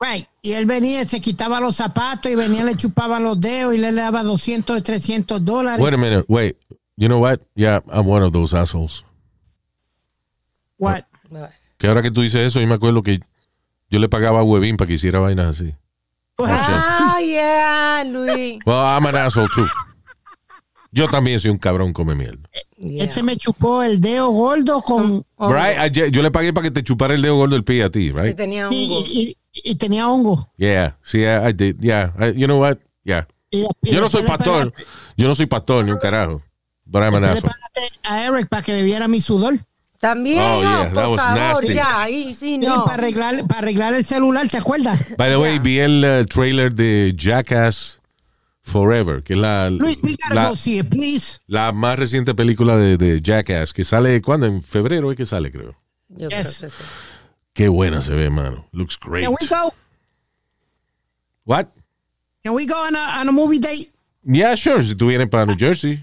Right. 0.00 0.26
Y 0.40 0.52
él 0.52 0.64
venía, 0.64 1.06
se 1.06 1.20
quitaba 1.20 1.60
los 1.60 1.76
zapatos 1.76 2.32
y 2.32 2.34
venía, 2.34 2.64
le 2.64 2.74
chupaban 2.74 3.22
los 3.22 3.38
dedos 3.38 3.74
y 3.74 3.78
le 3.78 3.92
daba 3.92 4.22
200, 4.22 4.82
300 4.82 5.44
dólares. 5.44 5.84
Wait 5.84 5.92
a 5.94 5.98
minute, 5.98 6.24
wait. 6.26 6.56
You 6.96 7.08
know 7.08 7.20
what? 7.20 7.40
Yeah, 7.54 7.80
I'm 7.92 8.06
one 8.08 8.24
of 8.24 8.32
those 8.32 8.54
assholes. 8.56 9.04
What? 10.78 11.04
Que 11.76 11.86
ahora 11.86 12.00
que 12.02 12.10
tú 12.10 12.22
dices 12.22 12.46
eso, 12.46 12.60
yo 12.60 12.66
me 12.66 12.74
acuerdo 12.74 13.02
que 13.02 13.20
yo 13.90 13.98
le 13.98 14.08
pagaba 14.08 14.40
a 14.40 14.42
Webin 14.44 14.76
para 14.76 14.88
que 14.88 14.94
hiciera 14.94 15.18
vainas 15.20 15.58
así. 15.60 15.74
Ah, 16.38 17.18
yeah, 17.20 18.04
Luis. 18.06 18.58
Well, 18.66 18.76
I'm 18.78 19.04
an 19.06 19.16
asshole 19.16 19.48
too. 19.54 19.66
Yo 20.92 21.06
también 21.06 21.38
soy 21.38 21.50
un 21.52 21.58
cabrón 21.58 21.92
come 21.92 22.14
mierda. 22.14 22.48
Yeah. 22.76 23.04
Él 23.04 23.10
se 23.10 23.22
me 23.22 23.36
chupó 23.36 23.82
el 23.82 24.00
dedo 24.00 24.30
gordo 24.30 24.80
con... 24.82 25.24
Right? 25.38 25.78
Ayer- 25.78 26.10
yo 26.10 26.20
le 26.22 26.30
pagué 26.32 26.52
para 26.52 26.64
que 26.64 26.70
te 26.72 26.82
chupara 26.82 27.14
el 27.14 27.22
dedo 27.22 27.36
gordo 27.36 27.54
del 27.54 27.62
pie 27.62 27.84
a 27.84 27.90
ti, 27.90 28.10
right? 28.10 28.36
tenía 28.36 28.68
y, 28.72 28.84
hongo. 28.86 29.04
y- 29.06 29.36
y 29.52 29.74
tenía 29.76 30.08
hongo. 30.08 30.50
Yeah, 30.56 30.98
sí, 31.02 31.18
I, 31.20 31.48
I 31.50 31.52
did. 31.52 31.76
Yeah, 31.80 32.12
I- 32.18 32.32
you 32.36 32.46
know 32.46 32.58
what? 32.60 32.78
Yeah. 33.04 33.28
Yo 33.52 34.00
no 34.00 34.08
soy 34.08 34.22
pastor. 34.24 34.72
Yo 35.16 35.28
no 35.28 35.34
soy 35.34 35.46
pastor 35.46 35.84
ni 35.84 35.92
un 35.92 35.98
carajo. 35.98 36.42
But 36.84 37.02
I'm 37.04 37.14
an 37.16 37.24
asshole. 37.24 37.52
pagaste 37.52 37.92
a 38.02 38.24
Eric 38.26 38.48
para 38.48 38.62
que 38.62 38.72
bebiera 38.72 39.06
mi 39.06 39.20
sudor. 39.20 39.58
También, 40.00 40.38
Oh, 40.40 40.62
no, 40.62 40.62
yeah, 40.62 40.84
that 40.92 41.04
por 41.04 41.08
was 41.10 41.20
favor, 41.20 41.38
nasty. 41.38 41.74
ya, 41.74 42.02
ahí 42.02 42.32
sí, 42.32 42.54
Sí, 42.54 42.58
no. 42.58 42.84
para, 42.86 42.94
arreglar, 42.94 43.46
para 43.46 43.58
arreglar 43.60 43.92
el 43.94 44.02
celular, 44.04 44.48
¿te 44.48 44.56
acuerdas? 44.56 44.98
By 45.18 45.28
the 45.30 45.36
way, 45.36 45.58
vi 45.58 45.78
el 45.78 46.02
uh, 46.02 46.24
trailer 46.24 46.74
de 46.74 47.12
Jackass 47.14 48.00
Forever, 48.62 49.22
que 49.22 49.34
es 49.34 49.38
la, 49.38 49.68
Luis, 49.68 49.98
we 50.02 50.12
gotta 50.12 50.34
la, 50.34 50.48
go 50.48 50.56
see 50.56 50.78
it, 50.78 50.88
please. 50.88 51.40
la 51.48 51.72
más 51.72 51.98
reciente 51.98 52.34
película 52.34 52.76
de, 52.78 52.96
de 52.96 53.20
Jackass, 53.22 53.74
que 53.74 53.84
sale, 53.84 54.22
¿cuándo? 54.22 54.46
En 54.46 54.62
febrero 54.62 55.10
es 55.10 55.18
que 55.18 55.26
sale, 55.26 55.52
creo. 55.52 55.74
Yo 56.08 56.28
Yes. 56.30 56.58
creo 56.58 56.70
que 56.70 56.76
sí. 56.76 56.82
Qué 57.52 57.68
buena 57.68 58.00
se 58.00 58.14
ve, 58.14 58.30
mano. 58.30 58.66
Looks 58.72 58.98
great. 58.98 59.24
Can 59.24 59.34
we 59.38 59.46
go? 59.46 59.74
What? 61.44 61.66
Can 62.42 62.54
we 62.54 62.64
go 62.66 62.74
on 62.86 62.96
a, 62.96 63.20
on 63.20 63.28
a 63.28 63.32
movie 63.32 63.58
date? 63.58 63.92
Yeah, 64.24 64.54
sure. 64.56 64.82
Si 64.82 64.94
tú 64.94 65.08
vienes 65.08 65.28
para 65.28 65.44
New 65.46 65.56
Jersey. 65.58 66.00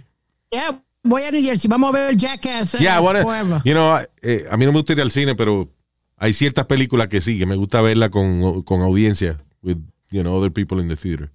Yeah, 0.52 0.80
voy 1.08 1.24
a 1.24 1.32
New 1.32 1.42
Jersey. 1.44 1.68
Vamos 1.70 1.90
a 1.94 1.98
ver 1.98 2.16
Jackass 2.18 2.76
eh, 2.76 2.80
Yeah, 2.82 3.00
wanna- 3.02 3.62
you 3.66 3.74
know, 3.74 3.98
eh, 4.22 4.46
a 4.50 4.58
mí 4.58 4.66
no 4.66 4.72
me 4.72 4.78
gusta 4.80 4.94
ir 4.94 5.02
al 5.02 5.12
cine, 5.12 5.36
pero 5.36 5.70
hay 6.18 6.34
ciertas 6.34 6.66
películas 6.66 7.08
que 7.08 7.22
sí, 7.22 7.38
que 7.40 7.46
me 7.46 7.56
gusta 7.56 7.82
verla 7.82 8.10
con, 8.10 8.62
con 8.64 8.82
audiencia, 8.82 9.44
with, 9.62 9.78
you 10.12 10.22
know, 10.22 10.36
other 10.36 10.52
people 10.52 10.82
in 10.82 10.88
the 10.88 10.96
theater. 10.96 11.32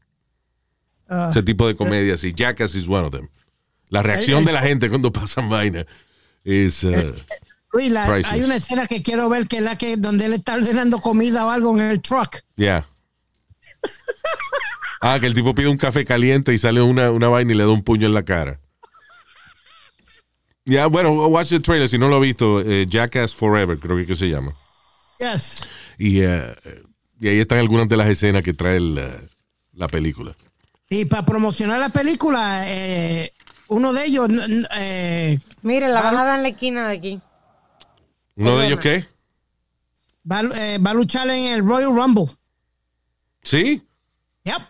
Ah. 1.09 1.29
Ese 1.31 1.43
tipo 1.43 1.67
de 1.67 1.75
comedias, 1.75 2.25
y 2.25 2.33
Jackass 2.33 2.75
is 2.75 2.89
one 2.89 3.07
of 3.07 3.11
them. 3.13 3.29
La 3.89 4.03
reacción 4.03 4.45
de 4.45 4.53
la 4.53 4.63
gente 4.63 4.89
cuando 4.89 5.13
pasan 5.13 5.49
vaina 5.51 5.85
es... 6.45 6.83
uh, 6.85 6.91
Luis, 7.75 7.91
la- 7.91 8.07
Priceless. 8.07 8.33
hay 8.33 8.43
una 8.43 8.57
escena 8.57 8.87
que 8.87 9.03
quiero 9.03 9.29
ver 9.29 9.47
que 9.47 9.57
es 9.59 9.63
la 9.63 9.77
que 9.77 9.97
donde 9.97 10.27
él 10.27 10.33
está 10.35 10.55
ordenando 10.55 11.01
comida 11.01 11.45
o 11.47 11.51
algo 11.51 11.79
en 11.79 11.87
el 11.91 12.01
truck. 12.01 12.39
yeah. 12.57 12.87
Ah, 15.01 15.19
que 15.21 15.27
el 15.27 15.35
tipo 15.35 15.55
pide 15.55 15.69
un 15.69 15.77
café 15.77 16.05
caliente 16.05 16.55
y 16.55 16.59
sale 16.59 16.81
una, 16.81 17.11
una 17.11 17.29
vaina 17.29 17.53
y 17.53 17.57
le 17.57 17.65
da 17.65 17.71
un 17.71 17.83
puño 17.83 18.07
en 18.07 18.15
la 18.15 18.25
cara. 18.25 18.61
Ya, 20.65 20.87
bueno, 20.87 21.13
watch 21.29 21.49
the 21.49 21.61
trailer 21.61 21.89
si 21.89 21.99
no 21.99 22.09
lo 22.09 22.17
has 22.17 22.23
visto. 22.23 22.61
eh, 22.61 22.87
Jackass 22.89 23.35
Forever, 23.35 23.79
creo 23.79 23.97
que, 23.97 24.07
que 24.07 24.15
se 24.15 24.29
llama. 24.29 24.53
Yes. 25.19 25.63
Y, 25.99 26.21
eh, 26.23 26.55
y 27.21 27.29
ahí 27.29 27.41
están 27.41 27.59
algunas 27.59 27.89
de 27.89 27.97
las 27.97 28.09
escenas 28.09 28.43
que 28.43 28.55
trae 28.55 28.77
el, 28.77 29.01
la 29.73 29.89
película. 29.89 30.33
Y 30.89 31.05
para 31.07 31.25
promocionar 31.25 31.81
la 31.81 31.89
película, 31.89 32.65
eh, 32.69 33.33
uno 33.69 33.93
de 33.93 34.05
ellos 34.05 34.29
eh, 34.77 35.39
Mire, 35.63 35.89
la 35.89 36.03
van 36.03 36.17
a 36.17 36.25
dar 36.25 36.37
en 36.37 36.43
la 36.43 36.49
esquina 36.51 36.89
de 36.89 36.97
aquí. 36.97 37.21
¿Uno 38.37 38.59
de 38.59 38.67
ellos 38.67 38.81
qué? 38.81 39.05
va, 40.31 40.41
a- 40.41 40.43
eh, 40.75 40.79
va 40.79 40.91
a 40.91 40.95
luchar 40.95 41.29
en 41.31 41.53
el 41.53 41.67
Royal 41.67 41.95
Rumble. 41.95 42.27
Sí. 43.43 43.83
Yep. 44.45 44.63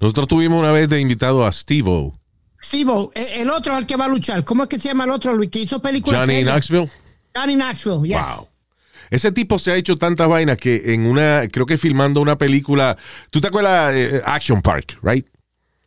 Nosotros 0.00 0.26
tuvimos 0.28 0.58
una 0.60 0.72
vez 0.72 0.88
de 0.88 1.00
invitado 1.00 1.44
a 1.46 1.52
Steve-O, 1.52 2.18
Steve, 2.64 2.92
eh, 3.14 3.42
el 3.42 3.50
otro 3.50 3.76
el 3.76 3.86
que 3.86 3.96
va 3.96 4.06
a 4.06 4.08
luchar. 4.08 4.44
¿Cómo 4.44 4.62
es 4.62 4.68
que 4.68 4.78
se 4.78 4.88
llama 4.88 5.04
el 5.04 5.10
otro, 5.10 5.34
Luis? 5.34 5.50
Que 5.50 5.60
hizo 5.60 5.82
películas. 5.82 6.20
Johnny 6.20 6.36
serias? 6.36 6.52
Knoxville. 6.52 6.90
Johnny 7.36 7.56
Knoxville, 7.56 8.08
yes. 8.08 8.16
Wow. 8.16 8.48
Ese 9.10 9.32
tipo 9.32 9.58
se 9.58 9.72
ha 9.72 9.76
hecho 9.76 9.96
tantas 9.96 10.26
vainas 10.28 10.56
que 10.56 10.94
en 10.94 11.06
una, 11.06 11.46
creo 11.52 11.66
que 11.66 11.76
filmando 11.76 12.20
una 12.20 12.38
película, 12.38 12.96
¿tú 13.30 13.40
te 13.40 13.48
acuerdas? 13.48 13.94
eh, 13.94 14.22
Action 14.24 14.62
Park, 14.62 14.98
right? 15.02 15.26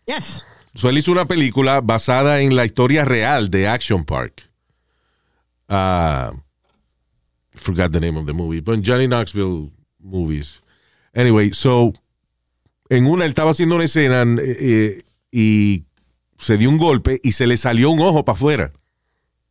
Yes. 0.06 0.46
So, 0.76 0.90
él 0.90 0.98
hizo 1.00 1.12
una 1.12 1.26
película 1.26 1.82
basada 1.82 2.42
en 2.42 2.56
la 2.56 2.64
historia 2.66 3.04
real 3.04 3.50
de 3.50 3.68
Action 3.68 4.04
Park. 4.04 4.44
Ah, 5.68 6.32
forgot 7.56 7.92
the 7.92 8.00
name 8.00 8.18
of 8.18 8.28
the 8.28 8.34
movie, 8.34 8.62
but 8.62 8.80
Johnny 8.86 9.08
Knoxville 9.08 9.72
movies. 10.00 10.62
Anyway, 11.16 11.52
so 11.52 11.92
en 12.90 13.08
una 13.08 13.26
él 13.26 13.32
estaba 13.32 13.52
haciendo 13.52 13.76
una 13.76 13.86
escena 13.86 14.22
eh, 14.22 14.58
eh, 14.60 15.04
y 15.32 15.87
se 16.38 16.58
dio 16.58 16.70
un 16.70 16.78
golpe 16.78 17.20
y 17.24 17.32
se 17.34 17.48
le 17.48 17.58
salió 17.58 17.90
un 17.90 18.00
ojo 18.02 18.24
para 18.26 18.36
afuera. 18.36 18.72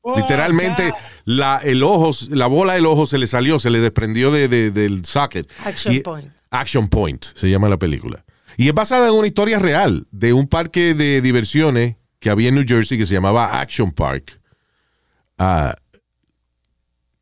Oh, 0.00 0.16
Literalmente, 0.16 0.92
la, 1.24 1.58
el 1.64 1.82
ojo, 1.82 2.12
la 2.30 2.46
bola 2.46 2.74
del 2.74 2.86
ojo 2.86 3.06
se 3.06 3.18
le 3.18 3.26
salió, 3.26 3.58
se 3.58 3.70
le 3.70 3.80
desprendió 3.80 4.30
de, 4.30 4.46
de- 4.48 4.70
del 4.70 5.04
socket. 5.04 5.50
Action 5.64 5.94
Y- 5.94 6.00
Point. 6.00 6.32
Action 6.50 6.86
Point 6.88 7.24
se 7.34 7.50
llama 7.50 7.68
la 7.68 7.76
película. 7.76 8.24
Y 8.56 8.68
es 8.68 8.74
basada 8.74 9.08
en 9.08 9.14
una 9.14 9.26
historia 9.26 9.58
real 9.58 10.06
de 10.12 10.32
un 10.32 10.46
parque 10.46 10.94
de 10.94 11.20
diversiones 11.20 11.96
que 12.20 12.30
había 12.30 12.48
en 12.48 12.54
New 12.54 12.64
Jersey 12.66 12.96
que 12.96 13.04
se 13.04 13.14
llamaba 13.14 13.60
Action 13.60 13.90
Park. 13.90 14.40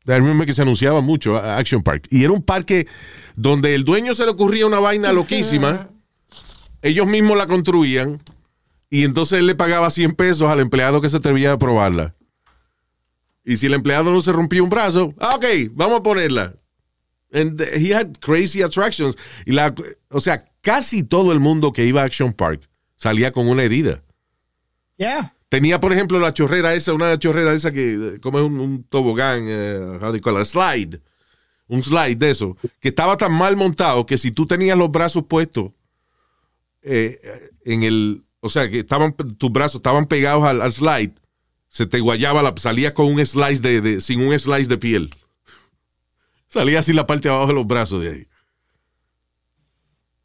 Remember 0.05 0.45
que 0.45 0.53
se 0.53 0.61
anunciaba 0.61 1.01
mucho 1.01 1.35
ah, 1.35 1.57
Action 1.57 1.81
Park. 1.81 2.07
Y 2.11 2.23
era 2.23 2.31
un 2.33 2.41
parque 2.43 2.87
donde 3.35 3.73
el 3.75 3.83
dueño 3.83 4.13
se 4.13 4.23
le 4.25 4.31
ocurría 4.31 4.67
una 4.67 4.79
vaina 4.79 5.11
loquísima. 5.11 5.89
ellos 6.81 7.07
mismos 7.07 7.35
la 7.37 7.47
construían. 7.47 8.21
Y 8.89 9.03
entonces 9.03 9.39
él 9.39 9.47
le 9.47 9.55
pagaba 9.55 9.89
100 9.89 10.11
pesos 10.13 10.49
al 10.49 10.59
empleado 10.59 11.01
que 11.01 11.09
se 11.09 11.17
atrevía 11.17 11.53
a 11.53 11.57
probarla. 11.57 12.13
Y 13.43 13.57
si 13.57 13.67
el 13.67 13.73
empleado 13.73 14.11
no 14.11 14.21
se 14.21 14.31
rompía 14.31 14.63
un 14.63 14.69
brazo, 14.69 15.13
ah, 15.19 15.35
ok, 15.35 15.45
vamos 15.71 15.99
a 15.99 16.03
ponerla. 16.03 16.55
And 17.33 17.59
he 17.61 17.93
had 17.93 18.17
crazy 18.19 18.61
attractions. 18.61 19.17
Y 19.45 19.51
la, 19.51 19.73
o 20.09 20.21
sea, 20.21 20.45
casi 20.61 21.03
todo 21.03 21.31
el 21.31 21.39
mundo 21.39 21.71
que 21.71 21.85
iba 21.85 22.01
a 22.01 22.05
Action 22.05 22.33
Park 22.33 22.67
salía 22.95 23.31
con 23.31 23.47
una 23.47 23.63
herida. 23.63 24.01
Yeah. 24.97 25.35
Tenía, 25.49 25.79
por 25.79 25.93
ejemplo, 25.93 26.19
la 26.19 26.33
chorrera 26.33 26.73
esa, 26.73 26.93
una 26.93 27.19
chorrera 27.19 27.53
esa 27.53 27.71
que, 27.71 28.19
como 28.21 28.39
es 28.39 28.45
un, 28.45 28.59
un 28.59 28.83
tobogán, 28.83 29.43
how 30.01 30.11
do 30.11 30.15
you 30.15 30.21
call 30.21 30.35
it? 30.35 30.41
A 30.41 30.45
slide. 30.45 31.01
Un 31.67 31.83
slide 31.83 32.17
de 32.17 32.29
eso, 32.29 32.57
que 32.79 32.89
estaba 32.89 33.17
tan 33.17 33.31
mal 33.31 33.55
montado 33.55 34.05
que 34.05 34.17
si 34.17 34.31
tú 34.31 34.45
tenías 34.45 34.77
los 34.77 34.91
brazos 34.91 35.25
puestos 35.27 35.71
eh, 36.83 37.19
en 37.63 37.83
el, 37.83 38.24
o 38.45 38.49
sea, 38.49 38.69
que 38.69 38.79
estaban, 38.79 39.13
tus 39.13 39.51
brazos 39.51 39.75
estaban 39.75 40.05
pegados 40.05 40.43
al, 40.43 40.61
al 40.61 40.71
slide, 40.71 41.13
se 41.67 41.85
te 41.85 41.99
guayaba, 41.99 42.41
la, 42.43 42.53
salías 42.57 42.93
con 42.93 43.07
un 43.07 43.25
slice 43.25 43.61
de, 43.61 43.81
de- 43.81 44.01
sin 44.01 44.21
un 44.21 44.37
slice 44.39 44.69
de 44.69 44.77
piel. 44.77 45.09
Salía 46.47 46.79
así 46.79 46.93
la 46.93 47.05
parte 47.07 47.27
de 47.27 47.33
abajo 47.33 47.49
de 47.49 47.53
los 47.55 47.67
brazos 47.67 48.01
de 48.03 48.09
ahí. 48.11 48.27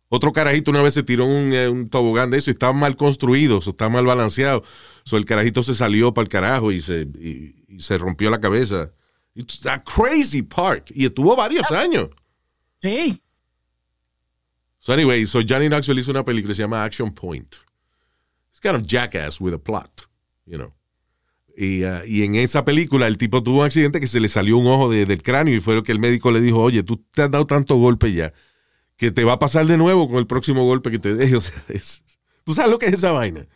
Otro 0.08 0.32
carajito 0.32 0.70
una 0.70 0.82
vez 0.82 0.94
se 0.94 1.02
tiró 1.02 1.24
un, 1.24 1.52
eh, 1.52 1.68
un 1.68 1.88
tobogán 1.88 2.30
de 2.30 2.38
eso 2.38 2.50
y 2.50 2.52
estaba 2.52 2.72
mal 2.72 2.96
construido, 2.96 3.56
o 3.58 3.60
estaba 3.60 3.88
mal 3.90 4.04
balanceado. 4.06 4.62
So 5.04 5.16
el 5.16 5.24
carajito 5.24 5.62
se 5.62 5.74
salió 5.74 6.12
para 6.12 6.24
el 6.24 6.28
carajo 6.28 6.72
y 6.72 6.80
se, 6.80 7.02
y- 7.18 7.64
y 7.68 7.80
se 7.80 7.96
rompió 7.96 8.28
la 8.30 8.40
cabeza. 8.40 8.90
It's 9.34 9.64
a 9.66 9.82
crazy 9.82 10.42
park. 10.42 10.90
Y 10.94 11.06
estuvo 11.06 11.34
varios 11.36 11.70
años. 11.70 12.10
Sí. 12.82 13.22
So 14.80 14.92
anyway, 14.92 15.26
so 15.26 15.40
Johnny 15.48 15.68
Knoxville 15.68 16.00
hizo 16.00 16.10
una 16.10 16.24
película 16.24 16.50
que 16.52 16.56
se 16.56 16.62
llama 16.62 16.82
Action 16.84 17.10
Point. 17.12 17.54
It's 18.62 18.68
kind 18.68 18.76
of 18.76 18.86
jackass 18.86 19.40
with 19.40 19.54
a 19.54 19.58
plot, 19.58 19.90
you 20.44 20.58
know. 20.58 20.74
Y, 21.56 21.82
uh, 21.84 22.04
y 22.06 22.22
en 22.24 22.34
esa 22.36 22.64
película 22.64 23.06
el 23.06 23.16
tipo 23.18 23.42
tuvo 23.42 23.60
un 23.60 23.64
accidente 23.66 24.00
que 24.00 24.06
se 24.06 24.20
le 24.20 24.28
salió 24.28 24.56
un 24.58 24.66
ojo 24.66 24.88
de- 24.90 25.06
del 25.06 25.22
cráneo 25.22 25.54
y 25.56 25.60
fue 25.60 25.74
lo 25.74 25.82
que 25.82 25.92
el 25.92 25.98
médico 25.98 26.30
le 26.30 26.40
dijo, 26.40 26.58
oye, 26.60 26.82
tú 26.82 26.98
te 27.12 27.22
has 27.22 27.30
dado 27.30 27.46
tanto 27.46 27.76
golpe 27.76 28.12
ya 28.12 28.32
que 28.96 29.10
te 29.10 29.24
va 29.24 29.32
a 29.34 29.38
pasar 29.38 29.66
de 29.66 29.78
nuevo 29.78 30.08
con 30.08 30.18
el 30.18 30.26
próximo 30.26 30.64
golpe 30.64 30.90
que 30.90 30.98
te 30.98 31.14
deje. 31.14 31.36
O 31.36 31.40
sea, 31.40 31.62
es- 31.68 32.02
¿tú 32.44 32.54
sabes 32.54 32.70
lo 32.70 32.78
que 32.78 32.86
es 32.86 32.92
esa 32.94 33.12
vaina? 33.12 33.46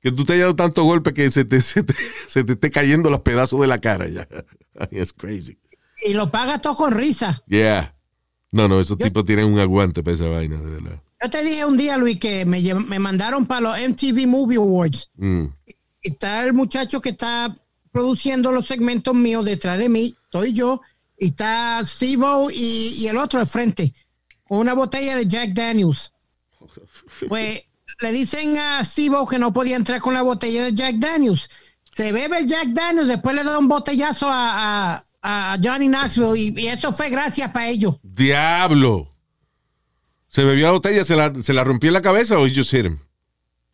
Que 0.00 0.12
tú 0.12 0.24
te 0.24 0.34
hayas 0.34 0.44
dado 0.44 0.56
tanto 0.56 0.84
golpe 0.84 1.12
que 1.12 1.30
se 1.32 1.44
te, 1.44 1.60
se 1.62 1.82
te, 1.82 1.94
se 2.28 2.44
te 2.44 2.52
esté 2.52 2.70
cayendo 2.70 3.10
los 3.10 3.20
pedazos 3.20 3.60
de 3.60 3.66
la 3.66 3.78
cara 3.78 4.08
ya. 4.08 4.28
Es 4.92 5.12
crazy. 5.12 5.58
Y 6.04 6.14
lo 6.14 6.30
paga 6.30 6.60
todo 6.60 6.76
con 6.76 6.92
risa. 6.94 7.42
Yeah. 7.48 7.94
No, 8.52 8.68
no, 8.68 8.78
esos 8.80 8.96
tipos 8.98 9.24
tienen 9.24 9.46
un 9.46 9.58
aguante 9.58 10.02
para 10.04 10.14
esa 10.14 10.28
vaina, 10.28 10.56
de 10.60 10.70
verdad. 10.70 11.02
Yo 11.22 11.30
te 11.30 11.42
dije 11.42 11.64
un 11.64 11.76
día, 11.76 11.96
Luis, 11.96 12.18
que 12.20 12.44
me, 12.44 12.60
me 12.74 12.98
mandaron 12.98 13.46
para 13.46 13.60
los 13.60 13.88
MTV 13.88 14.26
Movie 14.26 14.56
Awards. 14.58 15.10
Mm. 15.16 15.44
Y 15.66 16.10
está 16.12 16.44
el 16.44 16.54
muchacho 16.54 17.00
que 17.00 17.10
está 17.10 17.54
produciendo 17.90 18.52
los 18.52 18.66
segmentos 18.66 19.14
míos 19.14 19.44
detrás 19.44 19.78
de 19.78 19.88
mí, 19.88 20.14
estoy 20.24 20.52
yo, 20.52 20.80
y 21.18 21.28
está 21.28 21.82
Steve 21.84 22.24
O 22.24 22.50
y, 22.50 22.94
y 22.98 23.08
el 23.08 23.16
otro 23.16 23.40
al 23.40 23.46
frente, 23.48 23.92
con 24.44 24.58
una 24.58 24.74
botella 24.74 25.16
de 25.16 25.26
Jack 25.26 25.50
Daniels. 25.50 26.12
Pues 27.28 27.62
le 28.00 28.12
dicen 28.12 28.56
a 28.58 28.84
Steve 28.84 29.16
O 29.16 29.26
que 29.26 29.38
no 29.40 29.52
podía 29.52 29.74
entrar 29.76 30.00
con 30.00 30.14
la 30.14 30.22
botella 30.22 30.64
de 30.64 30.74
Jack 30.74 30.96
Daniels. 30.96 31.48
Se 31.96 32.12
bebe 32.12 32.38
el 32.38 32.46
Jack 32.46 32.68
Daniels, 32.68 33.08
después 33.08 33.34
le 33.34 33.42
da 33.42 33.58
un 33.58 33.66
botellazo 33.66 34.28
a, 34.30 34.94
a- 34.94 35.04
a 35.20 35.56
Johnny 35.60 35.88
Knoxville 35.88 36.36
y, 36.38 36.54
y 36.60 36.68
eso 36.68 36.92
fue 36.92 37.10
gracias 37.10 37.50
para 37.50 37.66
ellos. 37.68 37.96
Diablo. 38.04 39.08
¿Se 40.28 40.44
bebió 40.44 40.66
la 40.66 40.72
botella? 40.72 41.04
¿Se 41.04 41.16
la, 41.16 41.32
se 41.42 41.52
la 41.52 41.64
rompió 41.64 41.88
en 41.88 41.94
la 41.94 42.02
cabeza 42.02 42.38
o 42.38 42.46
just 42.48 42.70
hit 42.70 42.84
him? 42.86 42.98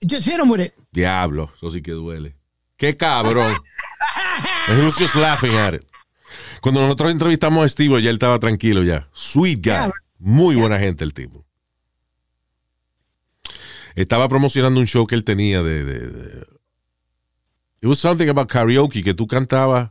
Just 0.00 0.24
hit 0.28 0.38
him 0.40 0.50
with 0.50 0.60
it. 0.60 0.72
Diablo. 0.92 1.50
Eso 1.56 1.70
sí 1.70 1.82
que 1.82 1.92
duele. 1.92 2.36
Qué 2.76 2.96
cabrón. 2.96 3.52
He 4.68 4.82
was 4.82 4.96
just 4.96 5.14
laughing 5.14 5.54
at 5.56 5.74
it. 5.74 5.84
Cuando 6.60 6.80
nosotros 6.80 7.12
entrevistamos 7.12 7.64
a 7.64 7.68
Steve, 7.68 8.00
ya 8.02 8.10
él 8.10 8.16
estaba 8.16 8.38
tranquilo 8.38 8.82
ya. 8.82 9.08
Sweet 9.12 9.60
guy. 9.64 9.90
Muy 10.18 10.56
buena 10.56 10.78
gente 10.78 11.04
el 11.04 11.12
tipo. 11.12 11.44
Estaba 13.94 14.28
promocionando 14.28 14.80
un 14.80 14.86
show 14.86 15.06
que 15.06 15.14
él 15.14 15.24
tenía 15.24 15.62
de, 15.62 15.84
de, 15.84 16.00
de- 16.08 16.46
It 17.82 17.88
was 17.88 17.98
something 17.98 18.28
about 18.28 18.48
karaoke, 18.48 19.02
que 19.02 19.14
tú 19.14 19.26
cantabas 19.26 19.90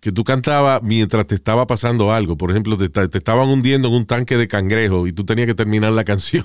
que 0.00 0.12
tú 0.12 0.24
cantabas 0.24 0.82
mientras 0.82 1.26
te 1.26 1.34
estaba 1.34 1.66
pasando 1.66 2.12
algo. 2.12 2.36
Por 2.36 2.50
ejemplo, 2.50 2.76
te, 2.76 2.88
te 2.88 3.18
estaban 3.18 3.48
hundiendo 3.48 3.88
en 3.88 3.94
un 3.94 4.06
tanque 4.06 4.36
de 4.36 4.46
cangrejo 4.48 5.06
y 5.06 5.12
tú 5.12 5.24
tenías 5.24 5.46
que 5.46 5.54
terminar 5.54 5.92
la 5.92 6.04
canción. 6.10 6.44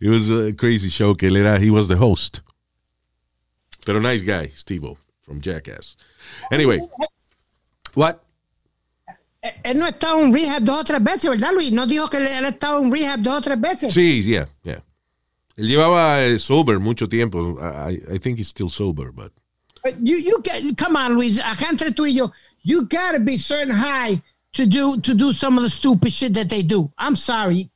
It 0.00 0.08
was 0.08 0.28
a 0.30 0.52
crazy 0.54 0.88
show 0.88 1.14
que 1.14 1.28
él 1.28 1.36
era, 1.36 1.56
he 1.58 1.70
was 1.70 1.88
the 1.88 1.94
host. 1.94 2.40
Pero 3.84 4.00
nice 4.00 4.22
guy, 4.22 4.50
Steve 4.56 4.96
from 5.22 5.40
Jackass. 5.40 5.96
Anyway, 6.50 6.80
what? 7.94 8.16
Eh, 9.42 9.60
Él 9.64 9.78
no 9.78 9.84
ha 9.84 9.90
estado 9.90 10.20
en 10.20 10.32
rehab 10.32 10.62
dos 10.62 10.80
o 10.80 10.84
tres 10.84 11.02
veces, 11.02 11.30
¿verdad, 11.30 11.52
Luis? 11.52 11.70
No 11.70 11.86
dijo 11.86 12.08
que 12.08 12.16
él 12.16 12.26
ha 12.26 12.48
estado 12.48 12.82
en 12.82 12.90
rehab 12.90 13.20
dos 13.20 13.34
o 13.38 13.40
tres 13.40 13.60
veces. 13.60 13.94
Sí, 13.94 14.22
yeah, 14.22 14.48
yeah. 14.62 14.82
Él 15.56 15.68
llevaba 15.68 16.24
eh, 16.24 16.38
sober 16.38 16.80
mucho 16.80 17.08
tiempo. 17.08 17.58
I, 17.60 18.02
I 18.14 18.18
think 18.18 18.38
he's 18.38 18.48
still 18.48 18.68
sober, 18.68 19.12
But 19.12 19.32
you, 20.00 20.42
come 20.76 20.96
on, 20.96 21.14
Luis, 21.14 21.40
entre 21.70 21.90
tú 21.92 22.06
y 22.06 22.14
yo, 22.14 22.32
you 22.62 22.86
gotta 22.86 23.18
be 23.18 23.38
certain 23.38 23.74
high 23.74 24.20
to 24.52 24.66
do, 24.66 25.32
some 25.32 25.58
of 25.58 25.64
the 25.64 25.70
stupid 25.70 26.12
shit 26.12 26.34
that 26.34 26.48
they 26.48 26.62
do. 26.62 26.90
I'm 26.98 27.16
sorry. 27.16 27.70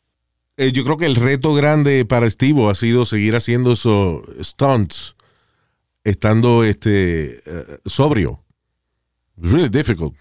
eh, 0.57 0.73
yo 0.73 0.83
creo 0.85 0.97
que 0.97 1.07
el 1.07 1.15
reto 1.15 1.55
grande 1.55 2.05
para 2.05 2.29
Steve 2.29 2.69
ha 2.69 2.75
sido 2.75 3.05
seguir 3.07 3.37
haciendo 3.37 3.73
esos 3.73 4.25
stunts 4.43 5.15
estando 6.03 6.65
este 6.65 7.43
eh, 7.47 7.79
sobrio. 7.87 8.43
Really 9.37 9.69
difficult. 9.69 10.17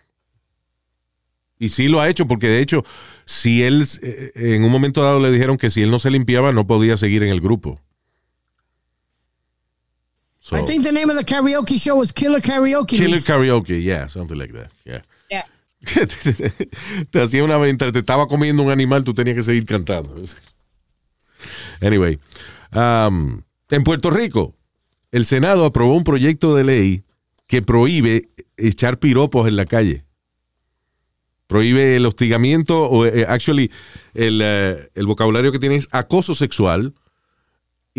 Y 1.59 1.69
sí 1.69 1.87
lo 1.87 1.99
ha 2.01 2.07
hecho, 2.09 2.27
porque 2.27 2.47
de 2.47 2.61
hecho, 2.61 2.83
si 3.25 3.63
él 3.63 3.83
eh, 4.03 4.31
en 4.35 4.63
un 4.63 4.71
momento 4.71 5.01
dado 5.01 5.19
le 5.19 5.31
dijeron 5.31 5.57
que 5.57 5.71
si 5.71 5.81
él 5.81 5.89
no 5.89 5.97
se 5.97 6.11
limpiaba, 6.11 6.51
no 6.51 6.67
podía 6.67 6.97
seguir 6.97 7.23
en 7.23 7.29
el 7.29 7.41
grupo. 7.41 7.75
So, 10.47 10.55
I 10.55 10.61
think 10.61 10.85
the 10.85 10.93
name 10.93 11.09
of 11.09 11.17
the 11.17 11.25
karaoke 11.25 11.77
show 11.77 11.97
was 11.97 12.13
Killer 12.13 12.39
Karaoke. 12.39 12.95
Killer 12.97 13.19
karaoke, 13.19 13.83
yeah, 13.83 14.07
something 14.07 14.37
like 14.37 14.53
that. 14.53 14.71
Yeah. 14.85 15.01
Yeah. 15.29 15.43
te 17.11 17.19
hacía 17.19 17.43
una 17.43 17.57
mientras 17.57 17.91
te 17.91 17.99
estaba 17.99 18.27
comiendo 18.27 18.63
un 18.63 18.71
animal, 18.71 19.03
tú 19.03 19.13
tenías 19.13 19.35
que 19.35 19.43
seguir 19.43 19.65
cantando. 19.65 20.15
Anyway, 21.81 22.17
um, 22.73 23.41
en 23.69 23.83
Puerto 23.83 24.09
Rico, 24.09 24.55
el 25.11 25.25
Senado 25.25 25.65
aprobó 25.65 25.95
un 25.97 26.05
proyecto 26.05 26.55
de 26.55 26.63
ley 26.63 27.03
que 27.45 27.61
prohíbe 27.61 28.29
echar 28.55 28.99
piropos 28.99 29.49
en 29.49 29.57
la 29.57 29.65
calle. 29.65 30.05
Prohíbe 31.45 31.97
el 31.97 32.05
hostigamiento, 32.05 32.89
o 32.89 33.05
eh, 33.05 33.25
actually, 33.27 33.69
el, 34.13 34.39
eh, 34.41 34.89
el 34.95 35.05
vocabulario 35.05 35.51
que 35.51 35.59
tiene 35.59 35.75
es 35.75 35.89
acoso 35.91 36.33
sexual. 36.33 36.93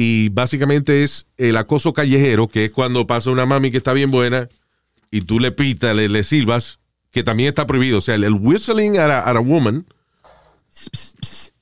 Y 0.01 0.29
básicamente 0.29 1.03
es 1.03 1.27
el 1.39 1.57
acoso 1.57 1.93
callejero, 1.93 2.47
que 2.47 2.67
es 2.67 2.71
cuando 2.71 3.05
pasa 3.09 3.33
una 3.33 3.47
mami 3.47 3.73
que 3.73 3.79
está 3.79 3.93
bien 3.93 4.13
buena 4.13 4.49
y 5.11 5.23
tú 5.23 5.41
le 5.41 5.51
pitas, 5.51 5.97
le, 5.97 6.09
le 6.09 6.23
silbas, 6.23 6.79
que 7.11 7.25
también 7.25 7.49
está 7.49 7.67
prohibido. 7.67 7.99
O 7.99 8.01
sea, 8.01 8.15
el, 8.15 8.23
el 8.23 8.35
whistling 8.35 8.97
at 8.97 9.11
a, 9.11 9.29
at 9.29 9.37
a 9.37 9.41
woman, 9.41 9.85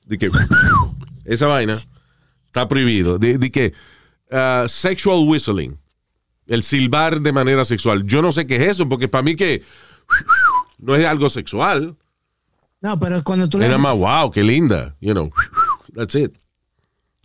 de 0.05 0.17
que 0.19 0.29
esa 1.25 1.47
vaina 1.47 1.75
está 2.45 2.67
prohibido. 2.69 3.17
De, 3.17 3.39
de 3.39 3.49
que 3.49 3.73
uh, 4.31 4.67
sexual 4.67 5.27
whistling, 5.27 5.75
el 6.45 6.61
silbar 6.61 7.19
de 7.21 7.31
manera 7.33 7.65
sexual. 7.65 8.03
Yo 8.05 8.21
no 8.21 8.31
sé 8.31 8.45
qué 8.45 8.57
es 8.57 8.71
eso, 8.73 8.87
porque 8.87 9.07
para 9.07 9.23
mí 9.23 9.35
que 9.35 9.63
no 10.77 10.95
es 10.95 11.03
algo 11.07 11.31
sexual. 11.31 11.95
No, 12.81 12.99
pero 12.99 13.23
cuando 13.23 13.49
tú 13.49 13.57
le 13.57 13.65
haces- 13.65 13.79
más, 13.79 13.97
wow, 13.97 14.29
qué 14.29 14.43
linda. 14.43 14.95
You 15.01 15.13
know, 15.13 15.31
that's 15.95 16.13
it. 16.13 16.33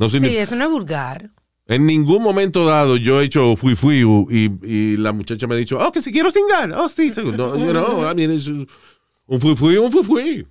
No 0.02 0.08
Sí, 0.08 0.36
eso 0.36 0.56
no 0.56 0.64
es 0.64 0.70
vulgar. 0.70 1.30
en 1.68 1.86
ningún 1.86 2.24
momento 2.24 2.66
dado 2.66 2.96
yo 2.96 3.20
he 3.20 3.24
hecho 3.24 3.54
fui 3.54 3.76
fui 3.76 4.02
y, 4.30 4.50
y 4.66 4.96
la 4.96 5.12
muchacha 5.12 5.46
me 5.46 5.54
ha 5.54 5.58
dicho, 5.58 5.78
oh, 5.78 5.92
que 5.92 6.02
si 6.02 6.10
quiero 6.10 6.28
singar. 6.28 6.72
Oh, 6.72 6.88
sí. 6.88 7.12
No, 7.16 7.56
you 7.56 7.70
know, 7.70 8.10
I 8.10 8.12
mean, 8.12 8.32
it's 8.32 8.48
un 8.48 9.40
fui 9.40 9.54
fui, 9.54 9.76
un 9.76 9.92
fui 9.92 10.02
fui. 10.02 10.46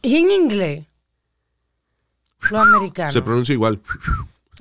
Y 0.00 0.16
en 0.16 0.30
inglés. 0.30 0.86
Lo 2.50 2.60
americano. 2.60 3.12
Se 3.12 3.20
pronuncia 3.20 3.52
igual. 3.52 3.78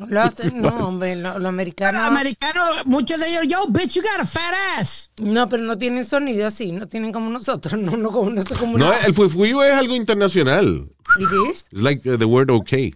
Lo 0.10 0.22
hacen, 0.22 0.62
no, 0.62 0.88
hombre, 0.88 1.16
lo, 1.16 1.40
lo 1.40 1.48
americano. 1.48 2.00
Los 2.00 2.08
americanos, 2.08 2.86
muchos 2.86 3.18
de 3.18 3.30
ellos, 3.30 3.48
yo, 3.48 3.66
bitch, 3.70 3.94
you 3.94 4.02
got 4.02 4.20
a 4.20 4.26
fat 4.26 4.54
ass. 4.78 5.10
No, 5.22 5.48
pero 5.48 5.64
no 5.64 5.78
tienen 5.78 6.04
sonido 6.04 6.48
así, 6.48 6.74
no 6.74 6.86
tienen 6.88 7.14
como 7.14 7.30
nosotros, 7.30 7.74
no, 7.80 7.96
no 7.96 8.12
como 8.12 8.30
no 8.30 8.44
como 8.60 8.78
No, 8.78 8.92
el 8.92 9.14
fui 9.14 9.30
fui 9.30 9.52
es 9.52 9.74
algo 9.74 9.96
internacional. 9.96 10.90
It 11.18 11.30
is? 11.50 11.68
It's 11.72 11.82
like 11.82 12.06
uh, 12.10 12.18
the 12.18 12.26
word 12.26 12.52
okay. 12.52 12.94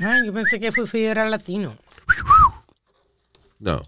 Ay, 0.00 0.26
yo 0.26 0.32
pensé 0.32 0.60
que 0.60 0.72
Fufi 0.72 1.04
era 1.04 1.28
latino. 1.28 1.76
No. 3.58 3.82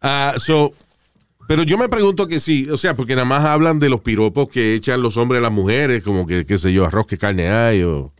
Ah, 0.00 0.34
so, 0.38 0.72
pero 1.48 1.62
yo 1.64 1.76
me 1.76 1.88
pregunto 1.88 2.26
que 2.28 2.40
sí, 2.40 2.68
o 2.70 2.76
sea, 2.78 2.94
porque 2.94 3.14
nada 3.14 3.24
más 3.26 3.44
hablan 3.44 3.78
de 3.80 3.88
los 3.88 4.00
piropos 4.00 4.48
que 4.50 4.74
echan 4.74 5.02
los 5.02 5.16
hombres 5.16 5.40
a 5.40 5.42
las 5.42 5.52
mujeres, 5.52 6.02
como 6.02 6.26
que, 6.26 6.46
qué 6.46 6.56
sé 6.58 6.72
yo, 6.72 6.86
arroz 6.86 7.06
que 7.06 7.18
carne 7.18 7.48
hay, 7.50 7.82
o, 7.82 8.12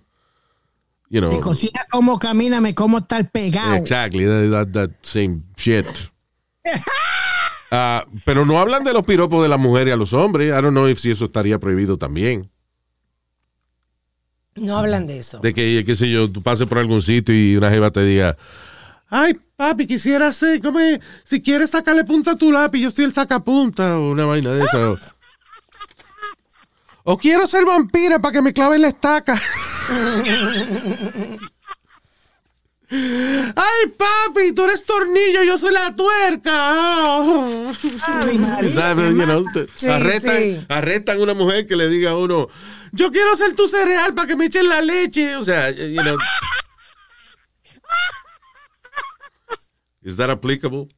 you 1.09 1.21
know. 1.21 1.31
Me 1.31 1.41
cocina 1.41 1.87
como 1.91 2.19
camíname, 2.19 2.75
cómo 2.75 2.99
estar 2.99 3.31
pegado. 3.31 3.77
Exactly, 3.77 4.25
that, 4.27 4.51
that- 4.51 4.73
that 4.73 4.91
same 5.03 5.43
shit. 5.57 5.87
Ah, 7.71 8.05
pero 8.25 8.45
no 8.45 8.59
hablan 8.59 8.83
de 8.83 8.93
los 8.93 9.05
piropos 9.05 9.43
de 9.43 9.49
las 9.49 9.59
mujeres 9.61 9.95
a 9.95 9.97
los 9.97 10.13
hombres. 10.13 10.49
I 10.49 10.61
don't 10.61 10.71
know 10.73 10.89
if 10.89 10.99
si 10.99 11.13
eso 11.13 11.27
estaría 11.27 11.59
prohibido 11.61 11.97
también. 11.97 12.51
No 14.61 14.79
hablan 14.79 15.07
de 15.07 15.19
eso. 15.19 15.39
De 15.39 15.53
que, 15.55 15.83
qué 15.85 15.95
sé 15.97 16.11
yo, 16.11 16.31
tú 16.31 16.43
pases 16.43 16.67
por 16.69 16.79
algún 16.79 17.01
sitio 17.03 17.35
y 17.35 17.57
una 17.57 17.71
jeva 17.71 17.91
te 17.91 18.05
diga, 18.05 18.37
ay, 19.09 19.37
papi, 19.57 19.87
quisiera 19.87 20.29
hacer, 20.29 20.61
como, 20.61 20.79
si 21.25 21.41
quieres 21.41 21.71
sacarle 21.71 22.05
punta 22.05 22.33
a 22.33 22.37
tu 22.37 22.53
lápiz, 22.53 22.81
yo 22.81 22.89
estoy 22.89 23.07
el 23.07 23.13
sacapunta, 23.15 23.99
o 23.99 24.11
una 24.11 24.27
vaina 24.27 24.53
de 24.53 24.63
esa. 24.65 24.95
O, 27.05 27.17
quiero 27.17 27.47
ser 27.47 27.65
vampira 27.65 28.19
para 28.19 28.33
que 28.35 28.43
me 28.43 28.53
claven 28.53 28.83
la 28.83 28.89
estaca. 28.89 29.41
Ay, 32.93 33.87
papi, 33.97 34.53
tú 34.53 34.65
eres 34.65 34.85
tornillo, 34.85 35.45
yo 35.45 35.57
soy 35.57 35.73
la 35.73 35.95
tuerca. 35.95 36.71
Ave 37.71 38.35
María, 38.35 38.71
¿Sabes? 38.75 39.15
You 39.15 39.23
know, 39.25 39.45
te- 39.55 39.67
Sí, 39.77 39.87
arrestan, 39.87 40.37
sí. 40.39 40.67
arrestan 40.69 41.21
una 41.21 41.35
mujer 41.35 41.69
que 41.69 41.77
le 41.77 41.89
diga 41.89 42.11
a 42.11 42.17
uno, 42.17 42.49
yo 42.93 43.11
quiero 43.11 43.37
ser 43.37 43.55
tu 43.55 43.69
cereal 43.69 44.15
para 44.15 44.29
que 44.29 44.37
me 44.37 44.47
echen 44.47 44.69
la 44.69 44.81
leche. 44.81 45.37
O 45.37 45.45
sea, 45.45 45.71
you 45.71 46.03
know. 46.03 46.17
Is 50.03 50.17
that 50.17 50.31
applicable? 50.31 50.89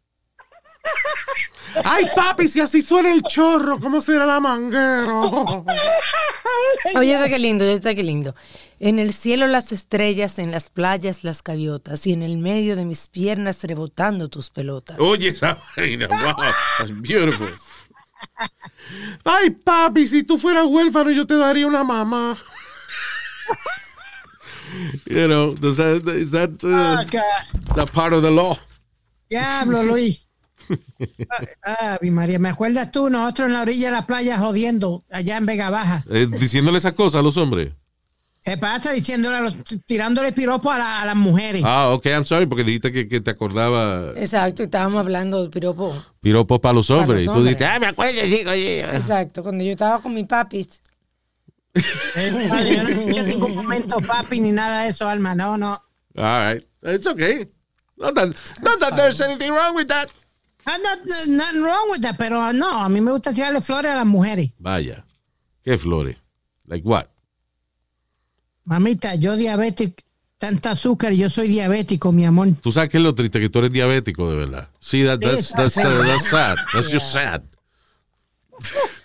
Ay, 1.84 2.06
papi, 2.14 2.48
si 2.48 2.60
así 2.60 2.82
suena 2.82 3.12
el 3.12 3.22
chorro, 3.22 3.78
¿cómo 3.80 4.00
será 4.00 4.26
la 4.26 4.40
manguera? 4.40 5.12
Oye, 6.96 7.14
está 7.14 7.28
qué 7.28 7.38
lindo, 7.38 7.64
está 7.64 7.94
qué 7.94 8.02
lindo. 8.02 8.34
En 8.78 8.98
el 8.98 9.12
cielo 9.12 9.46
las 9.46 9.72
estrellas, 9.72 10.38
en 10.38 10.50
las 10.50 10.68
playas 10.68 11.24
las 11.24 11.42
gaviotas 11.42 12.06
y 12.06 12.12
en 12.12 12.22
el 12.22 12.36
medio 12.38 12.76
de 12.76 12.84
mis 12.84 13.06
piernas 13.06 13.62
rebotando 13.62 14.28
tus 14.28 14.50
pelotas. 14.50 14.98
Oye, 15.00 15.28
esa 15.28 15.58
vaina, 15.76 16.08
wow, 16.08 16.34
that's 16.78 16.90
beautiful. 17.00 17.48
Ay, 19.24 19.50
papi, 19.50 20.06
si 20.06 20.22
tú 20.22 20.38
fueras 20.38 20.66
huérfano, 20.66 21.10
yo 21.10 21.26
te 21.26 21.36
daría 21.36 21.66
una 21.66 21.84
mamá. 21.84 22.36
You 25.06 25.26
know, 25.28 25.52
does 25.52 25.76
that, 25.76 26.08
is 26.08 26.30
that, 26.30 26.64
uh, 26.64 27.04
is 27.68 27.76
that 27.76 27.92
part 27.92 28.14
of 28.14 28.22
the 28.22 28.30
law? 28.30 28.56
Diablo, 29.28 29.82
Luis. 29.82 30.26
Ah, 31.64 31.98
Ave 32.00 32.10
María, 32.10 32.38
¿me 32.38 32.48
acuerdas 32.48 32.90
tú? 32.92 33.10
Nosotros 33.10 33.48
en 33.48 33.54
la 33.54 33.62
orilla 33.62 33.88
de 33.88 33.92
la 33.92 34.06
playa 34.06 34.38
jodiendo, 34.38 35.04
allá 35.10 35.36
en 35.36 35.44
Vega 35.44 35.68
Baja. 35.70 36.04
Eh, 36.08 36.26
diciéndole 36.30 36.78
esas 36.78 36.94
cosas 36.94 37.18
a 37.18 37.22
los 37.22 37.36
hombres. 37.36 37.72
¿Qué 38.44 38.56
pasa? 38.58 38.90
Diciéndole 38.92 39.36
a 39.36 39.40
los, 39.40 39.54
tirándole 39.86 40.32
piropos 40.32 40.74
a, 40.74 40.78
la- 40.78 41.02
a 41.02 41.06
las 41.06 41.14
mujeres. 41.16 41.62
Ah, 41.64 41.90
ok, 41.90 42.06
I'm 42.06 42.24
sorry, 42.24 42.46
porque 42.46 42.64
dijiste 42.64 42.90
que, 42.90 43.08
que 43.08 43.20
te 43.20 43.30
acordaba 43.30 44.12
Exacto, 44.16 44.64
estábamos 44.64 44.98
hablando 44.98 45.44
de 45.44 45.48
piropo. 45.50 45.94
piropos 46.20 46.58
para 46.58 46.72
los 46.74 46.90
hombres. 46.90 47.24
los 47.24 47.34
y 47.34 47.38
tú 47.38 47.44
dijiste, 47.44 47.64
ah, 47.64 47.78
me 47.78 47.86
acuerdo, 47.86 48.20
sí, 48.22 48.44
oye. 48.46 48.80
Exacto, 48.80 49.42
cuando 49.44 49.62
yo 49.62 49.70
estaba 49.72 50.02
con 50.02 50.12
mi 50.14 50.24
papi. 50.24 50.66
Eh, 51.74 52.30
yo 52.32 52.82
no 52.82 52.88
escuché 52.90 53.20
en 53.20 53.28
ningún 53.28 53.54
momento 53.54 53.98
papi 54.00 54.40
ni 54.40 54.52
nada 54.52 54.82
de 54.82 54.88
eso, 54.90 55.08
Alma. 55.08 55.34
No, 55.34 55.56
no. 55.56 55.80
All 56.16 56.52
right, 56.54 56.64
it's 56.82 57.06
okay. 57.06 57.48
Not 57.96 58.14
that, 58.14 58.28
not 58.60 58.78
that 58.80 58.96
there's 58.96 59.20
anything 59.20 59.50
wrong 59.52 59.76
with 59.76 59.86
that. 59.88 60.08
Ah, 60.66 60.76
no- 60.82 61.04
no- 61.04 61.36
nothing 61.36 61.62
wrong 61.62 61.90
with 61.90 62.02
that, 62.02 62.16
pero 62.18 62.52
no, 62.52 62.82
a 62.84 62.88
mí 62.88 63.00
me 63.00 63.12
gusta 63.12 63.32
tirarle 63.32 63.62
flores 63.62 63.92
a 63.92 63.96
las 63.96 64.06
mujeres. 64.06 64.50
Vaya, 64.58 65.04
qué 65.62 65.78
flores. 65.78 66.16
Like 66.66 66.84
what? 66.86 67.06
Mamita, 68.64 69.14
yo 69.16 69.36
diabético, 69.36 70.02
tanta 70.38 70.72
azúcar 70.72 71.12
y 71.12 71.18
yo 71.18 71.30
soy 71.30 71.48
diabético, 71.48 72.12
mi 72.12 72.24
amor. 72.24 72.48
Tú 72.62 72.72
sabes 72.72 72.90
que 72.90 72.98
es 72.98 73.02
lo 73.02 73.14
triste 73.14 73.40
que 73.40 73.48
tú 73.48 73.60
eres 73.60 73.72
diabético, 73.72 74.30
de 74.30 74.36
verdad. 74.36 74.68
Sí, 74.80 75.04
that, 75.04 75.20
that's, 75.20 75.52
that's, 75.52 75.76
uh, 75.76 76.02
that's 76.04 76.28
sad. 76.28 76.56
That's 76.72 76.92
just 76.92 77.12
sad. 77.12 77.42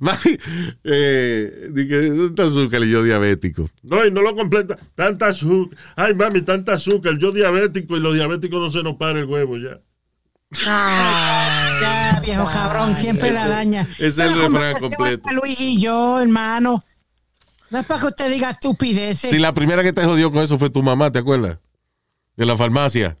Mami, 0.00 0.38
eh, 0.84 1.68
dije, 1.70 2.10
tanta 2.10 2.44
azúcar 2.44 2.82
y 2.84 2.90
yo 2.90 3.02
diabético. 3.02 3.68
No, 3.82 4.06
y 4.06 4.10
no 4.10 4.22
lo 4.22 4.34
completa. 4.34 4.78
Tanta 4.94 5.28
azúcar. 5.28 5.76
Ay, 5.96 6.14
mami, 6.14 6.42
tanta 6.42 6.74
azúcar. 6.74 7.18
Yo 7.18 7.32
diabético 7.32 7.96
y 7.96 8.00
los 8.00 8.14
diabéticos 8.14 8.60
no 8.60 8.70
se 8.70 8.82
nos 8.82 8.96
para 8.96 9.18
el 9.18 9.24
huevo 9.24 9.56
ya. 9.56 9.80
Ya, 10.50 12.20
viejo 12.24 12.46
cabrón, 12.46 12.96
siempre 12.96 13.32
la 13.32 13.48
daña. 13.48 13.86
ese 13.98 14.06
es 14.06 14.18
el 14.18 14.40
refrán 14.40 14.78
completo. 14.78 15.28
Luis 15.30 15.60
y 15.60 15.80
yo, 15.80 16.20
hermano. 16.20 16.84
No 17.70 17.78
es 17.80 17.86
para 17.86 18.00
que 18.00 18.06
usted 18.06 18.30
diga 18.30 18.50
estupideces. 18.50 19.30
Si 19.30 19.38
la 19.38 19.52
primera 19.52 19.82
que 19.82 19.92
te 19.92 20.04
jodió 20.04 20.32
con 20.32 20.42
eso 20.42 20.58
fue 20.58 20.70
tu 20.70 20.82
mamá, 20.82 21.10
¿te 21.10 21.18
acuerdas? 21.18 21.58
En 22.36 22.46
la 22.46 22.56
farmacia. 22.56 23.18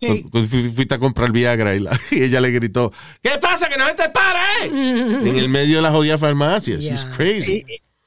Sí. 0.00 0.26
Fuiste 0.74 0.94
a 0.94 0.98
comprar 0.98 1.30
Viagra 1.30 1.74
y, 1.74 1.80
la- 1.80 1.98
y 2.10 2.22
ella 2.22 2.40
le 2.40 2.50
gritó, 2.50 2.92
¿qué 3.22 3.30
pasa? 3.40 3.68
Que 3.68 3.76
no 3.78 3.86
se 3.88 3.94
te 3.94 4.08
para, 4.10 4.42
eh? 4.64 4.66
en 4.66 5.36
el 5.36 5.48
medio 5.48 5.76
de 5.76 5.82
la 5.82 5.90
jodida 5.92 6.18
farmacia. 6.18 6.76
She's 6.76 7.02
Yeah. 7.04 7.12
crazy. 7.16 7.64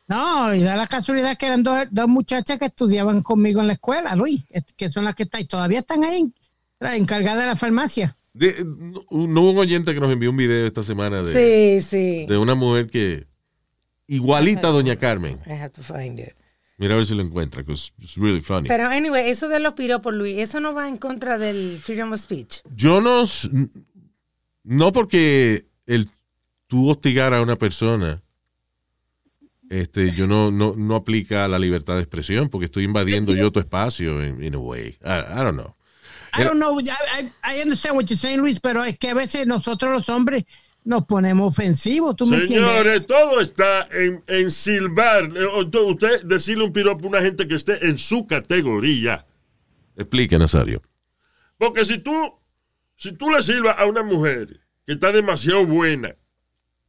No, 0.10 0.54
y 0.54 0.62
da 0.64 0.76
la 0.78 0.88
casualidad 0.88 1.38
que 1.38 1.48
eran 1.48 1.64
dos, 1.64 1.80
dos 1.92 2.08
muchachas 2.08 2.58
que 2.58 2.66
estudiaban 2.66 3.22
conmigo 3.22 3.60
en 3.60 3.68
la 3.68 3.74
escuela, 3.74 4.16
Luis, 4.16 4.46
que 4.78 4.90
son 4.90 5.04
las 5.04 5.16
que 5.16 5.24
están, 5.24 5.42
y 5.42 5.46
todavía 5.46 5.80
están 5.80 6.04
ahí, 6.06 6.32
la 6.80 6.96
encargada 6.96 7.42
de 7.42 7.48
la 7.48 7.56
farmacia. 7.58 8.16
De- 8.34 8.64
no, 8.66 9.02
no 9.12 9.42
hubo 9.42 9.52
un 9.52 9.58
oyente 9.58 9.94
que 9.94 10.00
nos 10.00 10.12
envió 10.12 10.30
un 10.30 10.38
video 10.38 10.68
esta 10.68 10.82
semana 10.84 11.24
de, 11.24 11.82
Sí, 11.82 11.88
sí. 11.90 12.26
de 12.26 12.38
una 12.38 12.56
mujer 12.56 12.88
que 12.88 13.26
igualita 14.08 14.70
a 14.70 14.72
Doña 14.72 14.98
Carmen. 14.98 15.40
I 15.46 15.52
have 15.54 15.70
to 15.72 15.82
find 15.84 16.20
it. 16.20 16.34
Mira 16.80 16.94
a 16.94 16.98
ver 16.98 17.06
si 17.08 17.16
lo 17.16 17.24
encuentra, 17.24 17.64
que 17.64 17.74
es 17.74 17.92
it's 18.00 18.18
really 18.18 18.40
funny. 18.42 18.68
Pero, 18.68 18.88
anyway, 18.90 19.30
eso 19.30 19.48
de 19.50 19.60
los 19.60 19.74
piropos, 19.74 20.14
Luis, 20.14 20.38
eso 20.38 20.60
no 20.60 20.74
va 20.76 20.88
en 20.88 20.98
contra 20.98 21.38
del 21.40 21.80
freedom 21.82 22.14
of 22.14 22.20
speech. 22.20 22.62
Yo 22.76 23.02
no, 23.02 23.24
no 24.64 24.92
porque 24.94 25.66
el 25.88 26.08
tú 26.68 26.90
hostigar 26.90 27.34
a 27.34 27.42
una 27.42 27.56
persona, 27.56 28.22
este, 29.70 30.12
yo 30.12 30.28
no, 30.28 30.52
no, 30.52 30.76
no 30.78 30.96
aplica 30.96 31.46
a 31.46 31.48
la 31.48 31.58
libertad 31.60 31.96
de 31.96 32.02
expresión 32.02 32.48
porque 32.50 32.66
estoy 32.66 32.84
invadiendo 32.84 33.34
yo 33.36 33.52
tu 33.52 33.60
espacio 33.60 34.24
in, 34.24 34.44
in 34.44 34.56
a 34.56 34.60
way. 34.60 34.98
I, 35.04 35.10
I 35.32 35.44
don't 35.44 35.56
know. 35.58 35.76
I 36.34 36.44
don't 36.44 36.60
know, 36.60 36.78
I, 36.80 36.92
I- 37.44 37.58
I 37.58 37.62
understand 37.64 37.96
what 37.96 38.06
you're 38.06 38.18
saying, 38.18 38.40
Luis, 38.42 38.60
pero 38.60 38.84
es 38.84 39.00
que 39.00 39.10
a 39.10 39.14
veces 39.16 39.48
nosotros 39.48 39.92
los 39.92 40.10
hombres 40.10 40.44
nos 40.88 41.04
ponemos 41.04 41.50
ofensivos, 41.50 42.16
¿tú 42.16 42.26
me 42.26 42.38
entiendes? 42.38 42.72
Señores, 42.72 43.08
todo 43.08 43.42
está 43.42 43.90
en, 43.92 44.24
en 44.26 44.50
silbar. 44.50 45.26
Eh, 45.36 45.46
Usted 45.46 46.24
decirle 46.24 46.64
un 46.64 46.72
piropo 46.72 47.06
a 47.06 47.10
una 47.10 47.22
gente 47.22 47.46
que 47.46 47.56
esté 47.56 47.86
en 47.86 47.98
su 47.98 48.26
categoría. 48.26 49.26
Explique, 49.98 50.38
Nazario. 50.38 50.82
Porque 51.58 51.84
si 51.84 51.98
tú, 51.98 52.14
si 52.96 53.12
tú 53.12 53.30
le 53.30 53.42
silbas 53.42 53.76
a 53.78 53.86
una 53.86 54.02
mujer 54.02 54.62
que 54.86 54.94
está 54.94 55.12
demasiado 55.12 55.66
buena, 55.66 56.16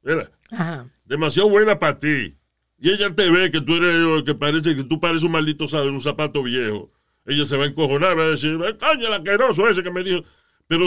¿verdad? 0.00 0.30
Ajá. 0.52 0.88
demasiado 1.04 1.48
buena 1.48 1.76
para 1.76 1.98
ti, 1.98 2.36
y 2.78 2.90
ella 2.90 3.12
te 3.12 3.28
ve 3.30 3.50
que 3.50 3.60
tú 3.60 3.74
eres, 3.74 4.22
que 4.22 4.34
parece 4.36 4.76
que 4.76 4.84
tú 4.84 5.00
pareces 5.00 5.24
un 5.24 5.32
maldito 5.32 5.64
un 5.64 6.00
zapato 6.00 6.44
viejo, 6.44 6.92
ella 7.26 7.44
se 7.44 7.56
va 7.56 7.64
a 7.64 7.66
encojonar, 7.66 8.16
va 8.16 8.22
a 8.22 8.28
decir, 8.28 8.56
coño, 8.78 9.08
el 9.08 9.12
asqueroso 9.12 9.68
ese 9.68 9.82
que 9.82 9.90
me 9.90 10.04
dijo. 10.04 10.22
Pero 10.68 10.86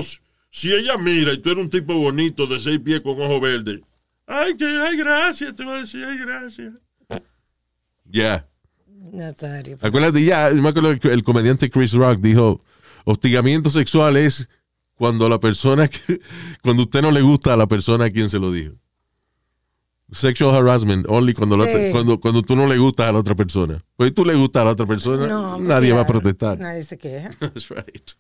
si 0.52 0.72
ella 0.74 0.98
mira 0.98 1.34
y 1.34 1.38
tú 1.40 1.50
eres 1.52 1.64
un 1.64 1.70
tipo 1.70 1.94
bonito 1.96 2.46
de 2.46 2.60
seis 2.60 2.80
pies 2.80 3.02
con 3.02 3.20
ojo 3.20 3.40
verde, 3.40 3.82
ay, 4.28 4.56
que, 4.56 4.66
ay, 4.66 4.96
gracias, 4.98 5.56
te 5.56 5.66
va 5.66 5.78
a 5.78 5.80
decir, 5.80 6.04
ay, 6.06 6.18
gracias. 6.20 6.74
Ya. 8.06 8.48
Nazario. 9.12 9.78
Acuérdate, 9.82 10.24
ya, 10.24 10.52
yo 10.54 10.62
me 10.62 10.70
acuerdo 10.70 10.98
que 11.00 11.08
el 11.10 11.24
comediante 11.24 11.70
Chris 11.70 11.94
Rock 11.94 12.20
dijo, 12.20 12.64
hostigamiento 13.06 13.70
sexual 13.70 14.16
es 14.18 14.48
cuando 14.96 15.28
la 15.28 15.40
persona, 15.40 15.88
que, 15.88 16.20
cuando 16.62 16.84
usted 16.84 17.02
no 17.02 17.12
le 17.12 17.22
gusta 17.22 17.54
a 17.54 17.58
la 17.58 17.68
persona 17.68 18.06
a 18.06 18.10
quien 18.12 18.30
se 18.30 18.38
lo 18.40 18.52
dijo. 18.52 18.76
Sexual 20.12 20.54
harassment, 20.54 21.06
only 21.08 21.34
cuando, 21.34 21.64
Sí. 21.66 21.90
cuando, 21.94 22.20
cuando 22.20 22.44
tú 22.44 22.56
no 22.58 22.68
le 22.68 22.78
gustas 22.78 23.08
a 23.08 23.14
la 23.14 23.20
otra 23.20 23.34
persona. 23.34 23.82
Pues 23.96 24.14
tú 24.14 24.26
le 24.26 24.36
gustas 24.36 24.62
a 24.62 24.66
la 24.66 24.72
otra 24.72 24.86
persona, 24.86 25.26
No, 25.26 25.58
nadie 25.58 25.94
va 25.94 26.02
a 26.02 26.06
protestar. 26.08 26.60
Nadie 26.60 26.84
se 26.84 26.98
queja. 26.98 27.30
That's 27.40 27.70
right. 27.70 28.12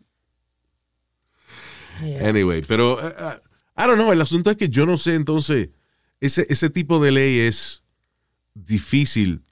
Yeah. 2.01 2.27
Anyway, 2.27 2.63
pero, 2.67 2.95
uh, 2.95 3.39
I 3.77 3.87
don't 3.87 3.95
know, 3.95 4.11
el 4.11 4.21
asunto 4.21 4.51
es 4.51 4.57
que 4.57 4.69
yo 4.69 4.85
no 4.85 4.97
sé, 4.97 5.15
entonces, 5.15 5.69
ese, 6.19 6.45
ese 6.49 6.69
tipo 6.69 6.99
de 6.99 7.11
ley 7.11 7.39
es 7.39 7.83
difícil 8.53 9.43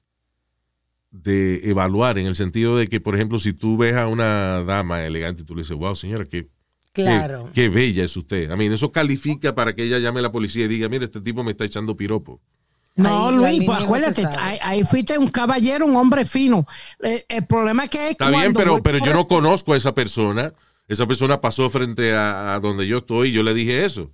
de 1.10 1.68
evaluar 1.68 2.18
en 2.18 2.26
el 2.26 2.36
sentido 2.36 2.76
de 2.76 2.88
que, 2.88 3.00
por 3.00 3.14
ejemplo, 3.14 3.38
si 3.38 3.52
tú 3.52 3.76
ves 3.76 3.94
a 3.94 4.06
una 4.06 4.62
dama 4.64 5.04
elegante 5.04 5.42
y 5.42 5.44
tú 5.44 5.54
le 5.54 5.62
dices, 5.62 5.76
wow, 5.76 5.96
señora, 5.96 6.24
qué, 6.24 6.48
Claro. 6.92 7.50
qué, 7.54 7.68
bella 7.68 8.04
es 8.04 8.16
usted. 8.16 8.50
A 8.50 8.56
mí, 8.56 8.66
eso 8.66 8.90
califica 8.90 9.54
para 9.54 9.74
que 9.74 9.84
ella 9.84 9.98
llame 9.98 10.20
a 10.20 10.22
la 10.22 10.32
policía 10.32 10.64
y 10.64 10.68
diga, 10.68 10.88
mire, 10.88 11.04
este 11.04 11.20
tipo 11.20 11.44
me 11.44 11.52
está 11.52 11.64
echando 11.64 11.96
piropo. 11.96 12.40
No, 12.96 13.28
Ahí 13.28 13.36
Luis, 13.36 13.62
pues 13.64 13.78
no 13.78 13.84
acuérdate, 13.84 14.26
ahí, 14.38 14.58
ahí 14.62 14.82
fuiste 14.82 15.16
un 15.16 15.28
caballero, 15.28 15.86
un 15.86 15.96
hombre 15.96 16.26
fino. 16.26 16.66
Eh, 17.02 17.24
el 17.28 17.46
problema 17.46 17.84
es 17.84 17.90
que 17.90 18.04
es 18.04 18.10
Está 18.12 18.30
bien, 18.30 18.52
pero, 18.52 18.82
pero 18.82 18.98
yo 18.98 19.14
no 19.14 19.28
conozco 19.28 19.72
a 19.72 19.76
esa 19.76 19.94
persona. 19.94 20.52
Esa 20.90 21.06
persona 21.06 21.40
pasó 21.40 21.70
frente 21.70 22.12
a, 22.14 22.54
a 22.54 22.58
donde 22.60 22.84
yo 22.84 22.98
estoy 22.98 23.28
y 23.28 23.32
yo 23.32 23.44
le 23.44 23.54
dije 23.54 23.84
eso. 23.84 24.10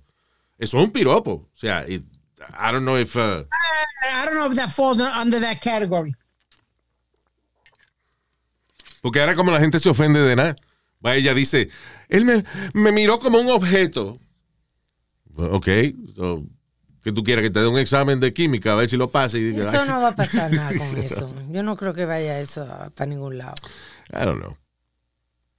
Eso 0.59 0.77
es 0.77 0.83
un 0.83 0.91
piropo. 0.91 1.31
O 1.51 1.57
sea, 1.57 1.83
it- 1.89 2.05
I 2.39 2.71
don't 2.71 2.83
know 2.83 2.99
if... 2.99 3.15
uh, 3.15 3.19
I 4.03 4.25
don't 4.25 4.35
know 4.35 4.45
if 4.47 4.55
that 4.55 4.69
falls 4.69 5.01
under 5.01 5.41
that 5.41 5.57
category. 5.59 6.13
Porque 9.01 9.19
ahora 9.19 9.35
como 9.35 9.51
la 9.51 9.59
gente 9.59 9.79
se 9.79 9.89
ofende 9.89 10.19
de 10.19 10.35
nada. 10.35 10.55
Va, 11.03 11.15
ella 11.15 11.33
dice, 11.33 11.69
él 12.09 12.25
me, 12.25 12.43
me 12.73 12.91
miró 12.91 13.19
como 13.19 13.39
un 13.39 13.47
objeto. 13.49 14.19
Ok, 15.35 15.67
so, 16.15 16.43
que 17.03 17.11
tú 17.11 17.23
quieras 17.23 17.43
que 17.43 17.49
te 17.51 17.59
dé 17.59 17.67
un 17.67 17.77
examen 17.79 18.19
de 18.19 18.33
química 18.33 18.73
a 18.73 18.75
ver 18.75 18.89
si 18.89 18.97
lo 18.97 19.09
pasa 19.09 19.37
y 19.37 19.41
diga, 19.51 19.69
Eso 19.69 19.81
"Ay, 19.81 19.87
no 19.89 20.01
va 20.01 20.09
a 20.09 20.15
pasar 20.15 20.51
nada 20.51 20.69
con 20.77 20.97
eso. 20.97 21.33
Yo 21.49 21.63
no 21.63 21.75
creo 21.77 21.93
que 21.93 22.05
vaya 22.05 22.39
eso 22.39 22.65
para 22.95 23.07
ningún 23.07 23.37
lado. 23.37 23.55
I 24.11 24.25
don't 24.25 24.39
know. 24.39 24.55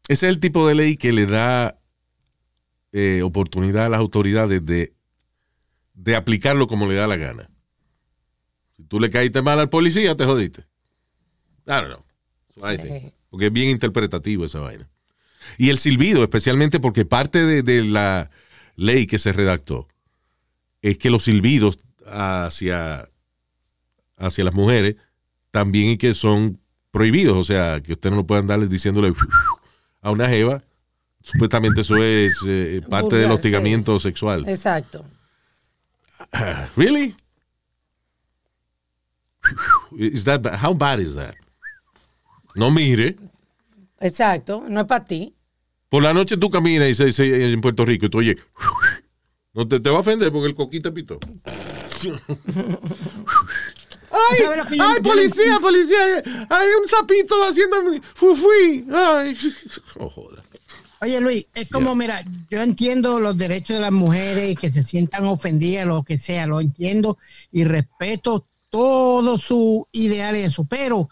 Ese 0.08 0.26
es 0.26 0.34
el 0.34 0.40
tipo 0.40 0.66
de 0.66 0.74
ley 0.74 0.96
que 0.96 1.12
le 1.12 1.26
da 1.26 1.78
eh, 2.92 3.20
oportunidad 3.22 3.86
a 3.86 3.88
las 3.90 4.00
autoridades 4.00 4.64
de, 4.64 4.94
de 5.94 6.16
aplicarlo 6.16 6.66
como 6.66 6.88
le 6.88 6.94
da 6.94 7.06
la 7.06 7.16
gana. 7.16 7.50
Si 8.76 8.84
tú 8.84 8.98
le 9.00 9.10
caíste 9.10 9.42
mal 9.42 9.60
al 9.60 9.68
policía, 9.68 10.16
te 10.16 10.24
jodiste. 10.24 10.62
I 11.66 11.72
don't 11.72 11.86
know. 11.88 12.04
So 12.56 12.72
I 12.72 12.78
think. 12.78 13.02
Sí. 13.02 13.12
Porque 13.28 13.46
es 13.46 13.52
bien 13.52 13.68
interpretativo 13.68 14.46
esa 14.46 14.60
vaina. 14.60 14.88
Y 15.58 15.68
el 15.68 15.78
silbido, 15.78 16.22
especialmente 16.22 16.80
porque 16.80 17.04
parte 17.04 17.44
de, 17.44 17.62
de 17.62 17.84
la 17.84 18.30
ley 18.76 19.06
que 19.06 19.18
se 19.18 19.32
redactó 19.32 19.88
es 20.80 20.96
que 20.96 21.10
los 21.10 21.24
silbidos 21.24 21.78
hacia, 22.06 23.10
hacia 24.16 24.44
las 24.44 24.54
mujeres 24.54 24.96
también 25.50 25.90
y 25.90 25.98
que 25.98 26.14
son 26.14 26.60
prohibidos. 26.90 27.36
O 27.36 27.44
sea, 27.44 27.82
que 27.82 27.92
usted 27.92 28.10
no 28.10 28.16
lo 28.16 28.26
puede 28.26 28.40
andar 28.40 28.66
diciéndole 28.68 29.12
a 30.00 30.10
una 30.10 30.28
jeva. 30.28 30.62
Supuestamente 31.22 31.80
eso 31.82 32.02
es 32.02 32.42
eh, 32.46 32.82
parte 32.90 33.16
del 33.16 33.30
hostigamiento 33.30 33.98
sexual. 33.98 34.48
Exacto. 34.48 35.04
Really? 36.76 37.14
Is 39.96 40.24
that 40.24 40.44
how 40.62 40.74
bad 40.74 40.98
is 41.00 41.14
that? 41.14 41.34
No 42.54 42.70
mire. 42.70 43.16
Exacto. 44.00 44.64
No 44.68 44.80
es 44.80 44.86
para 44.86 45.04
ti. 45.04 45.34
Por 45.88 46.02
la 46.02 46.12
noche 46.12 46.36
tú 46.36 46.50
caminas 46.50 46.88
y 46.88 46.94
se 46.94 47.06
dice 47.06 47.52
en 47.52 47.60
Puerto 47.60 47.84
Rico 47.84 48.06
y 48.06 48.10
tú 48.10 48.18
oye, 48.18 48.36
no 49.54 49.66
te, 49.66 49.80
te 49.80 49.90
va 49.90 49.96
a 49.96 50.00
ofender 50.00 50.30
porque 50.30 50.48
el 50.48 50.54
coquita 50.54 50.92
pitó. 50.92 51.18
¿Tú 54.10 54.42
sabes 54.44 54.56
lo 54.58 54.64
que 54.66 54.76
yo- 54.76 54.84
yo 54.84 55.14
no 55.14 55.20
entiendo? 55.22 55.60
policía! 55.60 56.22
Hay 56.50 56.68
un 56.82 56.88
sapito 56.88 57.42
haciendo 57.44 57.76
fui. 58.14 58.86
Ay. 58.92 59.36
Oh, 59.98 60.08
joder. 60.08 60.42
Oye 61.00 61.20
Luis, 61.20 61.46
es 61.54 61.68
como, 61.70 61.94
mira, 61.94 62.20
yo 62.50 62.60
entiendo 62.60 63.20
los 63.20 63.36
derechos 63.38 63.76
de 63.76 63.82
las 63.82 63.92
mujeres 63.92 64.56
que 64.58 64.70
se 64.72 64.82
sientan 64.82 65.26
ofendidas, 65.26 65.86
lo 65.86 66.02
que 66.02 66.18
sea, 66.18 66.46
lo 66.46 66.60
entiendo 66.60 67.18
y 67.52 67.62
respeto 67.64 68.46
todo 68.68 69.38
su 69.38 69.86
ideal 69.92 70.36
y 70.36 70.40
eso, 70.40 70.64
pero 70.68 71.08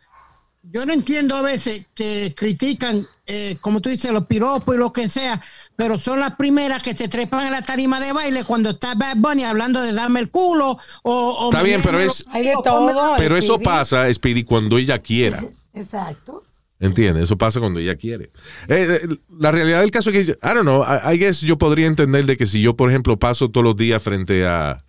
yo 0.65 0.85
no 0.87 0.93
entiendo 0.93 1.37
a 1.37 1.43
veces 1.43 1.87
que 1.95 2.35
critican, 2.37 3.07
eh, 3.27 3.57
como 3.61 3.81
tú 3.81 3.89
dices, 3.89 4.13
los 4.13 4.27
piropos 4.27 4.75
y 4.77 4.79
lo 4.79 4.93
que 4.93 5.09
sea, 5.09 5.41
pero 5.75 5.99
son 5.99 6.21
las 6.21 6.37
primeras 6.37 6.83
que 6.83 6.95
se 6.95 7.09
trepan 7.09 7.47
en 7.47 7.53
la 7.53 7.63
tarima 7.63 7.99
de 8.01 8.13
baile 8.13 8.45
cuando 8.45 8.71
está 8.71 8.95
Bad 8.95 9.17
Bunny 9.17 9.45
hablando 9.45 9.83
de 9.83 9.93
darme 9.93 10.21
el 10.21 10.31
culo 10.31 10.79
o... 11.03 11.13
o 11.13 11.51
Está 11.51 11.63
bien, 11.63 11.81
pero 11.83 11.99
es- 11.99 12.07
los- 12.07 12.25
Hay 12.31 12.45
de 12.45 12.55
o 12.57 12.63
todo. 12.63 13.15
Pero 13.19 13.37
eso 13.37 13.55
Speedy. 13.55 13.65
pasa, 13.65 14.15
Speedy, 14.15 14.45
cuando 14.45 14.79
ella 14.79 14.99
quiera. 14.99 15.41
Exacto. 15.75 16.43
¿Entiendes? 16.79 17.25
Eso 17.25 17.39
pasa 17.39 17.59
cuando 17.59 17.81
ella 17.81 17.97
quiere. 17.97 18.31
Eh, 18.69 19.01
eh, 19.03 19.09
la 19.39 19.51
realidad 19.51 19.81
del 19.81 19.91
caso 19.91 20.11
es 20.11 20.27
que, 20.27 20.33
I 20.33 20.37
don't 20.55 20.61
know, 20.63 20.83
I, 20.83 21.15
I 21.15 21.19
guess 21.19 21.41
yo 21.41 21.57
podría 21.57 21.87
entender 21.87 22.27
de 22.27 22.37
que 22.37 22.45
si 22.47 22.61
yo, 22.61 22.77
por 22.77 22.91
ejemplo, 22.91 23.19
paso 23.19 23.51
todos 23.51 23.65
los 23.65 23.77
días 23.77 24.03
frente 24.03 24.47
a 24.47 24.85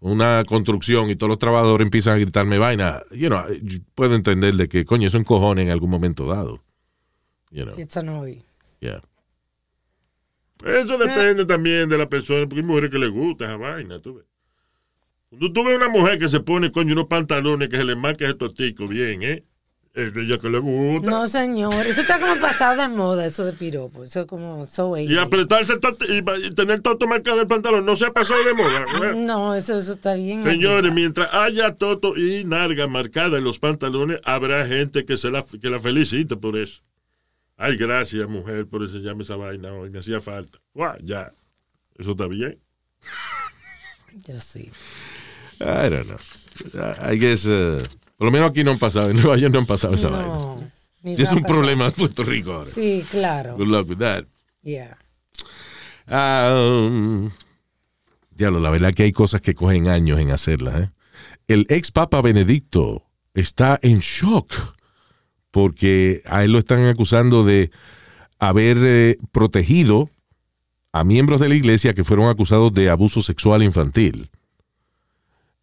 una 0.00 0.42
construcción 0.46 1.10
y 1.10 1.16
todos 1.16 1.28
los 1.30 1.38
trabajadores 1.38 1.84
empiezan 1.84 2.14
a 2.14 2.18
gritarme 2.18 2.58
vaina, 2.58 3.02
you 3.12 3.28
know, 3.28 3.42
yo 3.62 3.78
puedo 3.94 4.14
entender 4.16 4.54
de 4.54 4.68
que, 4.68 4.84
coño, 4.84 5.06
eso 5.08 5.16
encojone 5.16 5.62
en 5.62 5.70
algún 5.70 5.90
momento 5.90 6.26
dado. 6.26 6.60
You 7.50 7.64
know, 7.64 7.74
It's 7.78 7.96
annoying. 7.96 8.42
yeah. 8.80 9.00
Eso 10.64 10.98
depende 10.98 11.46
también 11.46 11.88
de 11.88 11.96
la 11.96 12.08
persona, 12.08 12.40
porque 12.46 12.60
hay 12.60 12.66
mujeres 12.66 12.90
que 12.90 12.98
les 12.98 13.10
gusta 13.10 13.44
esa 13.44 13.56
vaina, 13.56 13.98
tú 14.00 14.16
ves. 14.16 14.24
Cuando 15.28 15.52
tú 15.52 15.62
ves 15.64 15.76
una 15.76 15.88
mujer 15.88 16.18
que 16.18 16.28
se 16.28 16.40
pone, 16.40 16.72
coño, 16.72 16.94
unos 16.94 17.06
pantalones 17.06 17.68
que 17.68 17.76
se 17.76 17.84
le 17.84 17.94
marca 17.94 18.24
ese 18.24 18.34
totico 18.34 18.88
bien, 18.88 19.22
¿eh? 19.22 19.44
Es 19.94 20.12
de 20.14 20.22
ella 20.22 20.38
que 20.38 20.48
le 20.48 20.58
gusta. 20.58 21.10
No, 21.10 21.26
señor. 21.28 21.74
Eso 21.86 22.00
está 22.00 22.18
como 22.20 22.40
pasado 22.40 22.80
de 22.80 22.88
moda, 22.88 23.26
eso 23.26 23.44
de 23.44 23.52
piropo. 23.52 24.04
Eso 24.04 24.20
es 24.20 24.26
como 24.26 24.66
so 24.66 24.96
Y 24.96 25.06
80. 25.06 25.22
apretarse 25.22 25.72
el 25.72 26.44
y, 26.44 26.54
tener 26.54 26.80
toto 26.80 27.06
marcado 27.06 27.36
en 27.36 27.42
el 27.42 27.48
pantalón, 27.48 27.84
no 27.84 27.94
se 27.96 28.06
ha 28.06 28.12
pasado 28.12 28.42
de 28.44 28.54
moda. 28.54 28.84
¿verdad? 29.00 29.14
No, 29.14 29.54
eso, 29.54 29.78
eso 29.78 29.92
está 29.92 30.14
bien. 30.14 30.44
Señores, 30.44 30.92
mientras 30.92 31.28
haya 31.32 31.74
toto 31.74 32.16
y 32.16 32.44
narga 32.44 32.86
marcada 32.86 33.38
en 33.38 33.44
los 33.44 33.58
pantalones, 33.58 34.20
habrá 34.24 34.66
gente 34.66 35.04
que 35.04 35.16
se 35.16 35.30
la, 35.30 35.42
que 35.42 35.70
la 35.70 35.78
felicite 35.78 36.36
por 36.36 36.56
eso. 36.56 36.82
Ay, 37.60 37.76
gracias, 37.76 38.28
mujer, 38.28 38.68
por 38.68 38.82
enseñarme 38.82 39.24
esa 39.24 39.34
vaina 39.34 39.72
hoy. 39.72 39.90
Me 39.90 39.98
hacía 39.98 40.20
falta. 40.20 40.60
Guau, 40.72 40.96
ya. 41.02 41.32
Eso 41.98 42.12
está 42.12 42.28
bien. 42.28 42.56
Yo 44.26 44.40
sí. 44.40 44.70
I 45.60 45.90
don't 45.90 46.06
know. 46.06 46.18
I 47.12 47.18
guess, 47.18 47.44
uh, 47.46 47.82
por 48.16 48.26
lo 48.26 48.30
menos 48.30 48.50
aquí 48.50 48.62
no 48.62 48.70
han 48.70 48.78
pasado, 48.78 49.10
en 49.10 49.16
Nueva 49.16 49.36
York 49.36 49.52
no 49.52 49.58
han 49.58 49.66
pasado 49.66 49.94
esa 49.96 50.08
vaina. 50.08 50.28
No. 50.28 50.70
ni 51.02 51.14
Y 51.14 51.22
es 51.22 51.32
un 51.32 51.42
problema 51.42 51.86
de 51.86 51.90
Puerto 51.90 52.22
Rico 52.22 52.52
ahora. 52.52 52.70
Sí, 52.70 53.04
claro. 53.10 53.56
Good 53.56 53.66
luck 53.66 53.88
with 53.88 53.98
that. 53.98 54.24
Yeah. 54.62 54.96
Um, 56.06 57.30
diablo, 58.30 58.60
la 58.60 58.70
verdad 58.70 58.94
que 58.94 59.02
hay 59.02 59.12
cosas 59.12 59.40
que 59.40 59.54
cogen 59.54 59.88
años 59.88 60.20
en 60.20 60.30
hacerlas. 60.30 60.80
¿eh? 60.80 60.90
El 61.48 61.66
ex 61.70 61.90
Papa 61.90 62.22
Benedicto 62.22 63.02
está 63.34 63.80
en 63.82 63.98
shock 63.98 64.77
porque 65.50 66.22
a 66.26 66.44
él 66.44 66.52
lo 66.52 66.58
están 66.58 66.86
acusando 66.86 67.44
de 67.44 67.70
haber 68.38 68.76
eh, 68.80 69.16
protegido 69.32 70.08
a 70.92 71.04
miembros 71.04 71.40
de 71.40 71.48
la 71.48 71.54
iglesia 71.54 71.94
que 71.94 72.04
fueron 72.04 72.28
acusados 72.28 72.72
de 72.72 72.90
abuso 72.90 73.20
sexual 73.22 73.62
infantil. 73.62 74.30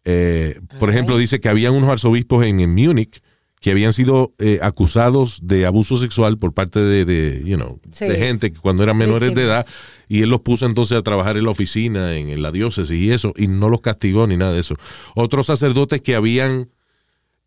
Eh, 0.04 0.60
por 0.78 0.90
ejemplo, 0.90 1.18
dice 1.18 1.40
que 1.40 1.48
habían 1.48 1.74
unos 1.74 1.90
arzobispos 1.90 2.44
en, 2.44 2.60
en 2.60 2.74
Múnich 2.74 3.20
que 3.60 3.70
habían 3.70 3.92
sido 3.92 4.34
eh, 4.38 4.60
acusados 4.62 5.40
de 5.42 5.66
abuso 5.66 5.96
sexual 5.96 6.38
por 6.38 6.52
parte 6.52 6.78
de, 6.78 7.04
de, 7.04 7.42
you 7.44 7.56
know, 7.56 7.80
Sí. 7.90 8.06
de 8.06 8.16
gente 8.16 8.52
que 8.52 8.60
cuando 8.60 8.82
eran 8.82 8.96
menores 8.98 9.34
de 9.34 9.42
edad 9.44 9.66
y 10.08 10.22
él 10.22 10.28
los 10.28 10.42
puso 10.42 10.66
entonces 10.66 10.96
a 10.96 11.02
trabajar 11.02 11.36
en 11.36 11.44
la 11.44 11.50
oficina, 11.50 12.14
en, 12.16 12.28
en 12.28 12.42
la 12.42 12.52
diócesis 12.52 12.96
y 12.96 13.10
eso, 13.10 13.32
y 13.36 13.48
no 13.48 13.68
los 13.68 13.80
castigó 13.80 14.26
ni 14.26 14.36
nada 14.36 14.52
de 14.52 14.60
eso. 14.60 14.76
Otros 15.16 15.46
sacerdotes 15.46 16.02
que 16.02 16.14
habían 16.14 16.70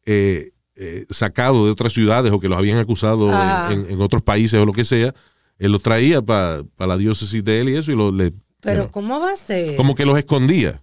eh, 0.06 0.52
eh, 0.82 1.06
sacado 1.10 1.66
de 1.66 1.72
otras 1.72 1.92
ciudades 1.94 2.32
o 2.32 2.40
que 2.40 2.48
los 2.48 2.58
habían 2.58 2.78
acusado 2.80 3.30
Ah. 3.34 3.68
en, 3.72 3.82
en- 3.82 3.92
en 3.92 4.02
otros 4.02 4.22
países 4.24 4.60
o 4.60 4.66
lo 4.66 4.72
que 4.74 4.86
sea, 4.86 5.14
él 5.58 5.72
los 5.74 5.82
traía 5.82 6.22
para 6.22 6.64
la 6.78 6.96
diócesis 6.98 7.44
de 7.44 7.60
él 7.60 7.70
y 7.70 7.76
eso 7.76 7.92
y 7.92 7.96
lo, 7.96 8.12
le, 8.12 8.34
Pero 8.62 8.90
¿cómo 8.90 9.20
va 9.20 9.34
a 9.34 9.36
ser? 9.36 9.76
como 9.76 9.94
que 9.94 10.06
los 10.06 10.18
escondía. 10.18 10.80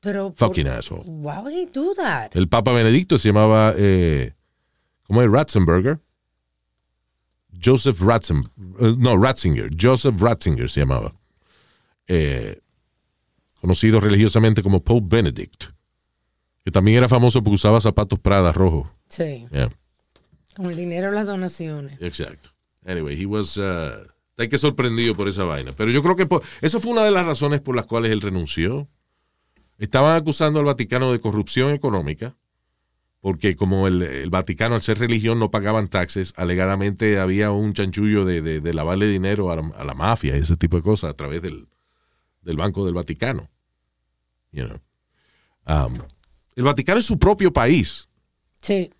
Pero 0.00 0.32
por- 0.34 0.48
Fucking 0.50 0.68
asshole. 0.68 1.02
Why 1.06 1.38
would 1.42 1.52
he 1.52 1.66
do 1.72 1.94
that? 1.96 2.30
El 2.36 2.48
Papa 2.48 2.70
Benedicto 2.72 3.16
se 3.18 3.30
llamaba, 3.30 3.74
eh, 3.76 4.34
¿cómo 5.04 5.22
es? 5.22 5.30
Ratzenberger. 5.30 5.98
Joseph 7.64 8.00
Ratzen, 8.00 8.44
eh, 8.80 8.94
no, 8.98 9.16
Ratzinger. 9.16 9.70
Joseph 9.80 10.20
Ratzinger 10.20 10.68
se 10.70 10.80
llamaba. 10.80 11.12
Eh, 12.06 12.60
conocido 13.60 14.00
religiosamente 14.00 14.62
como 14.62 14.80
Pope 14.84 15.16
Benedict. 15.16 15.64
Que 16.64 16.70
también 16.70 16.98
era 16.98 17.08
famoso 17.08 17.42
porque 17.42 17.54
usaba 17.56 17.80
zapatos 17.80 18.18
Prada 18.20 18.52
rojos. 18.52 18.88
Sí. 19.08 19.46
Yeah, 19.50 19.70
Con 20.56 20.66
el 20.66 20.76
dinero 20.76 21.10
las 21.10 21.26
donaciones. 21.26 22.00
exacto. 22.00 22.50
Anyway, 22.86 23.20
he 23.20 23.26
was, 23.26 23.56
uh, 23.56 24.06
está 24.30 24.48
que 24.48 24.58
sorprendido 24.58 25.14
por 25.16 25.28
esa 25.28 25.44
vaina. 25.44 25.72
Pero 25.72 25.90
yo 25.90 26.02
creo 26.02 26.16
que 26.16 26.26
por- 26.26 26.42
eso 26.60 26.80
fue 26.80 26.92
una 26.92 27.04
de 27.04 27.10
las 27.10 27.26
razones 27.26 27.60
por 27.60 27.76
las 27.76 27.86
cuales 27.86 28.10
él 28.12 28.20
renunció. 28.20 28.88
Estaban 29.78 30.16
acusando 30.16 30.58
al 30.58 30.64
Vaticano 30.64 31.12
de 31.12 31.20
corrupción 31.20 31.72
económica, 31.72 32.36
porque 33.20 33.56
como 33.56 33.86
el, 33.88 34.02
el 34.02 34.30
Vaticano, 34.30 34.74
al 34.74 34.82
ser 34.82 34.98
religión, 34.98 35.38
no 35.38 35.50
pagaban 35.50 35.88
taxes, 35.88 36.32
alegadamente 36.36 37.18
había 37.18 37.50
un 37.50 37.72
chanchullo 37.74 38.24
de, 38.24 38.40
de- 38.42 38.60
de 38.60 38.74
lavarle 38.74 39.06
dinero 39.06 39.50
a 39.52 39.56
la, 39.56 39.62
a 39.76 39.84
la 39.84 39.94
mafia 39.94 40.36
y 40.36 40.40
ese 40.40 40.56
tipo 40.56 40.76
de 40.76 40.82
cosas 40.82 41.10
a 41.10 41.14
través 41.14 41.42
del, 41.42 41.68
del 42.42 42.56
Banco 42.56 42.84
del 42.84 42.94
Vaticano. 42.94 43.50
You 44.52 44.66
know. 44.66 44.78
Um, 45.66 45.98
el 46.56 46.64
Vaticano 46.64 46.98
es 47.00 47.04
su 47.06 47.18
propio 47.18 47.52
país. 47.52 48.08
Sí. 48.62 48.90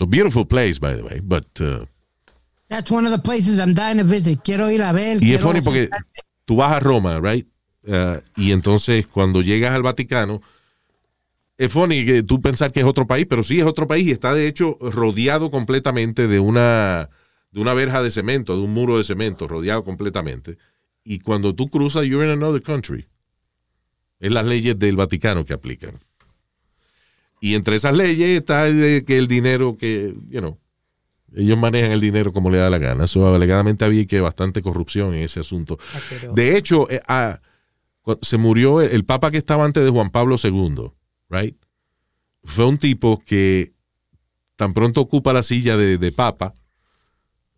It's 0.00 0.06
a 0.06 0.08
beautiful 0.08 0.46
place, 0.46 0.78
by 0.80 0.96
the 0.96 1.02
way, 1.02 1.20
but... 1.22 1.44
uh, 1.60 1.84
That's 2.68 2.90
one 2.90 3.04
of 3.04 3.12
the 3.12 3.18
places 3.18 3.58
I'm 3.58 3.74
dying 3.74 3.98
to 3.98 4.04
visit. 4.04 4.40
Quiero 4.42 4.70
ir 4.70 4.80
a 4.82 4.92
ver. 4.92 5.22
Y 5.22 5.34
es 5.34 5.42
funny 5.42 5.60
porque 5.60 5.90
tú 6.46 6.56
vas 6.56 6.72
a 6.72 6.80
Roma, 6.80 7.20
right? 7.20 7.46
Uh, 7.86 8.20
y 8.36 8.52
entonces 8.52 9.06
cuando 9.06 9.42
llegas 9.42 9.74
al 9.74 9.82
Vaticano, 9.82 10.40
es 11.58 11.70
funny 11.70 12.06
que 12.06 12.22
tú 12.22 12.40
pensar 12.40 12.72
que 12.72 12.80
es 12.80 12.86
otro 12.86 13.06
país, 13.06 13.26
pero 13.28 13.42
sí 13.42 13.58
es 13.58 13.66
otro 13.66 13.86
país 13.86 14.06
y 14.06 14.12
está 14.12 14.32
de 14.32 14.46
hecho 14.46 14.78
rodeado 14.80 15.50
completamente 15.50 16.28
de 16.28 16.38
una, 16.40 17.10
de 17.50 17.60
una 17.60 17.74
verja 17.74 18.02
de 18.02 18.10
cemento, 18.10 18.56
de 18.56 18.62
un 18.62 18.72
muro 18.72 18.96
de 18.96 19.04
cemento, 19.04 19.48
rodeado 19.48 19.84
completamente. 19.84 20.56
Y 21.04 21.18
cuando 21.18 21.54
tú 21.54 21.68
cruzas, 21.68 22.04
you're 22.04 22.24
in 22.24 22.30
another 22.30 22.62
country. 22.62 23.06
Es 24.18 24.30
las 24.30 24.46
leyes 24.46 24.78
del 24.78 24.96
Vaticano 24.96 25.44
que 25.44 25.52
aplican. 25.52 25.98
Y 27.40 27.54
entre 27.54 27.76
esas 27.76 27.96
leyes 27.96 28.28
está 28.38 28.64
de 28.64 29.04
que 29.04 29.16
el 29.16 29.26
dinero 29.26 29.76
que, 29.78 30.14
you 30.28 30.40
know, 30.40 30.58
ellos 31.34 31.58
manejan 31.58 31.92
el 31.92 32.00
dinero 32.00 32.32
como 32.32 32.50
le 32.50 32.58
da 32.58 32.70
la 32.70 32.78
gana. 32.78 33.06
So, 33.06 33.34
alegadamente 33.34 33.84
había 33.84 34.06
que 34.06 34.20
bastante 34.20 34.62
corrupción 34.62 35.14
en 35.14 35.22
ese 35.22 35.40
asunto. 35.40 35.78
Asqueroso. 35.94 36.34
De 36.34 36.56
hecho, 36.56 36.90
eh, 36.90 37.00
ah, 37.08 37.40
se 38.20 38.36
murió 38.36 38.80
el, 38.80 38.90
el 38.90 39.04
papa 39.04 39.30
que 39.30 39.38
estaba 39.38 39.64
antes 39.64 39.82
de 39.82 39.90
Juan 39.90 40.10
Pablo 40.10 40.36
II, 40.42 40.92
right? 41.30 41.56
Fue 42.44 42.66
un 42.66 42.78
tipo 42.78 43.22
que 43.24 43.72
tan 44.56 44.74
pronto 44.74 45.00
ocupa 45.00 45.32
la 45.32 45.42
silla 45.42 45.78
de, 45.78 45.96
de 45.96 46.12
papa, 46.12 46.52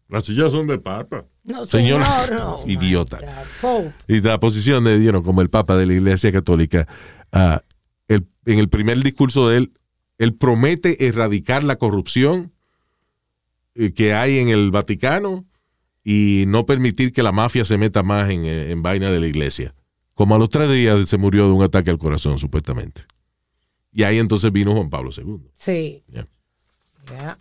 Las 0.09 0.25
sillas 0.25 0.53
son 0.53 0.69
de 0.69 0.79
papa. 0.79 1.25
No, 1.43 1.65
Señor, 1.65 2.05
señor, 2.05 2.41
no. 2.41 2.61
idiota. 2.67 3.19
Y 4.07 4.21
la 4.21 4.39
posición 4.39 4.85
de, 4.85 5.03
you 5.03 5.11
know, 5.11 5.25
como 5.25 5.43
el 5.43 5.51
papa 5.51 5.77
de 5.77 5.87
la 5.87 5.95
Iglesia 5.95 6.31
Católica, 6.31 6.87
ah, 7.33 7.61
en 8.47 8.59
el 8.59 8.69
primer 8.69 9.03
discurso 9.03 9.49
de 9.49 9.59
él, 9.59 9.73
él 10.19 10.35
promete 10.35 11.07
erradicar 11.07 11.65
la 11.65 11.77
corrupción 11.77 12.53
eh, 13.75 13.93
que 13.93 14.15
hay 14.15 14.39
en 14.39 14.49
el 14.49 14.71
Vaticano 14.71 15.47
y 16.05 16.45
no 16.49 16.67
permitir 16.67 17.13
que 17.13 17.23
la 17.23 17.33
mafia 17.33 17.65
se 17.65 17.79
meta 17.79 18.03
más 18.03 18.31
en, 18.31 18.45
eh, 18.45 18.71
en 18.71 18.83
vaina 18.83 19.11
de 19.11 19.21
la 19.21 19.27
iglesia. 19.27 19.75
Como 20.15 20.35
a 20.35 20.39
los 20.39 20.51
tres 20.51 20.71
días 20.71 21.09
se 21.09 21.17
murió 21.17 21.47
de 21.47 21.53
un 21.53 21.63
ataque 21.63 21.91
al 21.91 21.99
corazón, 21.99 22.39
supuestamente. 22.39 23.03
Y 23.93 24.03
ahí 24.05 24.19
entonces 24.19 24.51
vino 24.53 24.73
Juan 24.73 24.91
Pablo 24.91 25.11
II. 25.17 25.51
Sí. 25.55 26.03
Yeah. 26.09 26.29
Ya. 27.11 27.39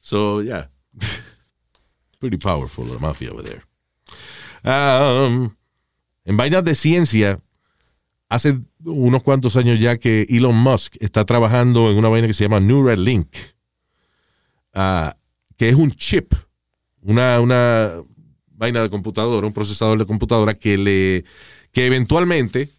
So, 0.00 0.42
yeah. 0.42 0.70
Pretty 2.20 2.38
powerful, 2.38 2.86
la 2.88 2.98
mafia 2.98 3.30
over 3.32 3.44
there. 3.44 3.62
Um, 4.64 5.54
en 6.24 6.36
vainas 6.36 6.64
de 6.64 6.74
ciencia, 6.74 7.40
hace 8.28 8.60
unos 8.86 9.22
cuantos 9.22 9.56
años 9.56 9.78
ya 9.80 9.98
que 9.98 10.26
Elon 10.28 10.56
Musk 10.56 10.96
está 11.00 11.24
trabajando 11.24 11.90
en 11.90 11.98
una 11.98 12.08
vaina 12.08 12.26
que 12.26 12.32
se 12.32 12.44
llama 12.44 12.60
Neuralink, 12.60 13.28
ah, 14.72 15.16
que 15.56 15.68
es 15.68 15.74
un 15.74 15.90
chip, 15.90 16.32
una, 17.02 17.40
una 17.40 17.92
vaina 18.48 18.82
de 18.82 18.90
computadora, 18.90 19.46
un 19.46 19.52
procesador 19.52 19.98
de 19.98 20.06
computadora 20.06 20.54
que 20.54 20.78
le 20.78 21.24
que 21.72 21.86
eventualmente 21.86 22.70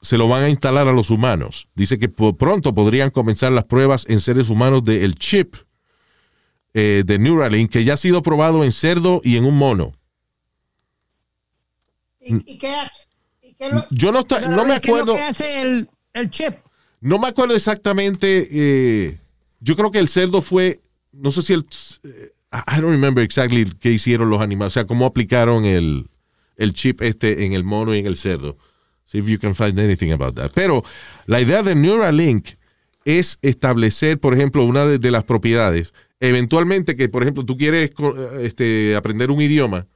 se 0.00 0.18
lo 0.18 0.26
van 0.26 0.42
a 0.42 0.48
instalar 0.48 0.88
a 0.88 0.92
los 0.92 1.10
humanos. 1.10 1.68
Dice 1.76 1.96
que 1.96 2.08
pronto 2.08 2.74
podrían 2.74 3.10
comenzar 3.10 3.52
las 3.52 3.64
pruebas 3.64 4.04
en 4.08 4.18
seres 4.18 4.48
humanos 4.48 4.84
del 4.84 5.14
chip 5.14 5.54
eh, 6.74 7.04
de 7.06 7.18
Neuralink, 7.20 7.70
que 7.70 7.84
ya 7.84 7.94
ha 7.94 7.96
sido 7.96 8.20
probado 8.22 8.64
en 8.64 8.72
cerdo 8.72 9.20
y 9.22 9.36
en 9.36 9.44
un 9.44 9.56
mono. 9.56 9.92
¿Y, 12.18 12.58
qué? 12.58 12.74
¿Y 13.66 13.68
qué 13.70 13.74
lo- 13.74 13.86
Yo 13.90 14.12
no, 14.12 14.22
no 14.50 14.64
me 14.64 14.80
¿qué 14.80 14.88
acuerdo. 14.88 15.14
que 15.14 15.20
hace 15.22 15.60
el, 15.62 15.88
el 16.14 16.30
chip? 16.30 16.54
No 17.00 17.18
me 17.18 17.28
acuerdo 17.28 17.54
exactamente. 17.54 18.48
eh, 18.50 19.18
yo 19.60 19.76
creo 19.76 19.90
que 19.90 19.98
el 19.98 20.08
cerdo 20.08 20.42
fue. 20.42 20.80
No 21.12 21.30
sé 21.30 21.42
si 21.42 21.52
el. 21.52 21.66
eh, 22.04 22.32
I 22.52 22.80
don't 22.80 22.90
remember 22.92 23.24
exactly 23.24 23.70
qué 23.80 23.90
hicieron 23.90 24.28
los 24.30 24.40
animales. 24.40 24.72
O 24.72 24.74
sea, 24.74 24.86
cómo 24.86 25.06
aplicaron 25.06 25.64
el, 25.64 26.06
el 26.56 26.74
chip 26.74 27.00
este 27.02 27.44
en 27.46 27.54
el 27.54 27.64
mono 27.64 27.94
y 27.94 27.98
en 27.98 28.06
el 28.06 28.16
cerdo. 28.16 28.56
See 29.04 29.18
if 29.18 29.26
you 29.26 29.38
can 29.38 29.54
find 29.54 29.78
anything 29.78 30.10
about 30.12 30.34
that. 30.36 30.50
Pero 30.54 30.84
la 31.26 31.40
idea 31.40 31.62
de 31.62 31.74
Neuralink 31.74 32.48
es 33.04 33.38
establecer, 33.42 34.18
por 34.20 34.32
ejemplo, 34.34 34.64
una 34.64 34.86
de, 34.86 34.98
de 34.98 35.10
las 35.10 35.24
propiedades. 35.24 35.92
Eventualmente, 36.20 36.94
que 36.94 37.08
por 37.08 37.22
ejemplo 37.22 37.44
tú 37.44 37.56
quieres 37.56 37.90
co- 37.90 38.16
este, 38.38 38.94
aprender 38.94 39.30
un 39.32 39.40
idioma, 39.42 39.86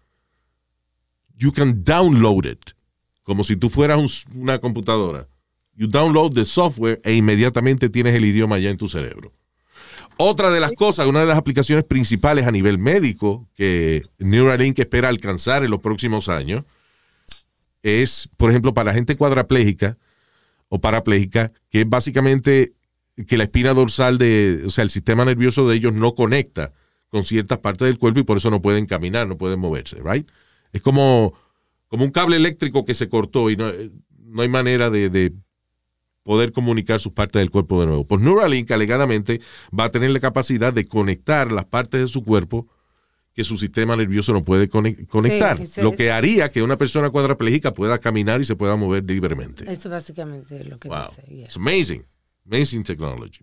you 1.36 1.52
can 1.52 1.84
download 1.84 2.46
it. 2.46 2.70
Como 3.26 3.42
si 3.42 3.56
tú 3.56 3.68
fueras 3.68 3.98
un- 3.98 4.40
una 4.40 4.60
computadora 4.60 5.26
you 5.74 5.88
download 5.88 6.32
the 6.32 6.44
software 6.46 7.00
e 7.04 7.12
inmediatamente 7.12 7.90
tienes 7.90 8.14
el 8.14 8.24
idioma 8.24 8.58
ya 8.58 8.70
en 8.70 8.78
tu 8.78 8.88
cerebro. 8.88 9.34
Otra 10.16 10.50
de 10.50 10.60
las 10.60 10.72
cosas, 10.74 11.06
una 11.06 11.20
de 11.20 11.26
las 11.26 11.36
aplicaciones 11.36 11.84
principales 11.84 12.46
a 12.46 12.50
nivel 12.50 12.78
médico 12.78 13.46
que 13.54 14.00
Neuralink 14.18 14.78
espera 14.78 15.10
alcanzar 15.10 15.64
en 15.64 15.70
los 15.70 15.80
próximos 15.80 16.30
años 16.30 16.64
es, 17.82 18.28
por 18.36 18.50
ejemplo, 18.50 18.72
para 18.72 18.94
gente 18.94 19.16
cuadraplégica 19.16 19.96
o 20.68 20.80
parapléjica, 20.80 21.48
que 21.68 21.82
es 21.82 21.88
básicamente 21.88 22.72
que 23.26 23.36
la 23.36 23.44
espina 23.44 23.74
dorsal 23.74 24.18
de, 24.18 24.62
o 24.66 24.70
sea, 24.70 24.84
el 24.84 24.90
sistema 24.90 25.24
nervioso 25.24 25.68
de 25.68 25.76
ellos 25.76 25.92
no 25.92 26.14
conecta 26.14 26.72
con 27.08 27.24
ciertas 27.24 27.58
partes 27.58 27.86
del 27.86 27.98
cuerpo 27.98 28.20
y 28.20 28.24
por 28.24 28.38
eso 28.38 28.50
no 28.50 28.62
pueden 28.62 28.86
caminar, 28.86 29.26
no 29.26 29.36
pueden 29.36 29.60
moverse, 29.60 29.98
right? 30.04 30.28
Es 30.72 30.80
como, 30.82 31.34
como 31.96 32.04
un 32.04 32.10
cable 32.10 32.36
eléctrico 32.36 32.84
que 32.84 32.92
se 32.92 33.08
cortó 33.08 33.48
y 33.48 33.56
no, 33.56 33.72
no 34.18 34.42
hay 34.42 34.48
manera 34.50 34.90
de, 34.90 35.08
de 35.08 35.32
poder 36.24 36.52
comunicar 36.52 37.00
sus 37.00 37.12
partes 37.14 37.40
del 37.40 37.50
cuerpo 37.50 37.80
de 37.80 37.86
nuevo. 37.86 38.06
Pues 38.06 38.20
Neuralink 38.20 38.70
alegadamente 38.70 39.40
va 39.78 39.84
a 39.84 39.90
tener 39.90 40.10
la 40.10 40.20
capacidad 40.20 40.74
de 40.74 40.86
conectar 40.86 41.50
las 41.52 41.64
partes 41.64 42.02
de 42.02 42.06
su 42.06 42.22
cuerpo 42.22 42.68
que 43.32 43.44
su 43.44 43.56
sistema 43.56 43.96
nervioso 43.96 44.34
no 44.34 44.44
puede 44.44 44.68
conec- 44.68 45.06
conectar, 45.08 45.58
lo 45.82 45.92
que 45.96 46.10
haría 46.10 46.50
que 46.50 46.62
una 46.62 46.76
persona 46.76 47.08
cuadraplégica 47.08 47.72
pueda 47.72 47.98
caminar 47.98 48.42
y 48.42 48.44
se 48.44 48.56
pueda 48.56 48.76
mover 48.76 49.02
libremente. 49.04 49.64
Eso 49.72 49.88
básicamente 49.88 50.56
es 50.56 50.66
lo 50.68 50.78
que 50.78 50.88
Wow. 50.88 51.06
dice. 51.08 51.22
yeah. 51.34 51.44
It's 51.46 51.56
amazing. 51.56 52.04
Amazing 52.44 52.84
technology. 52.84 53.40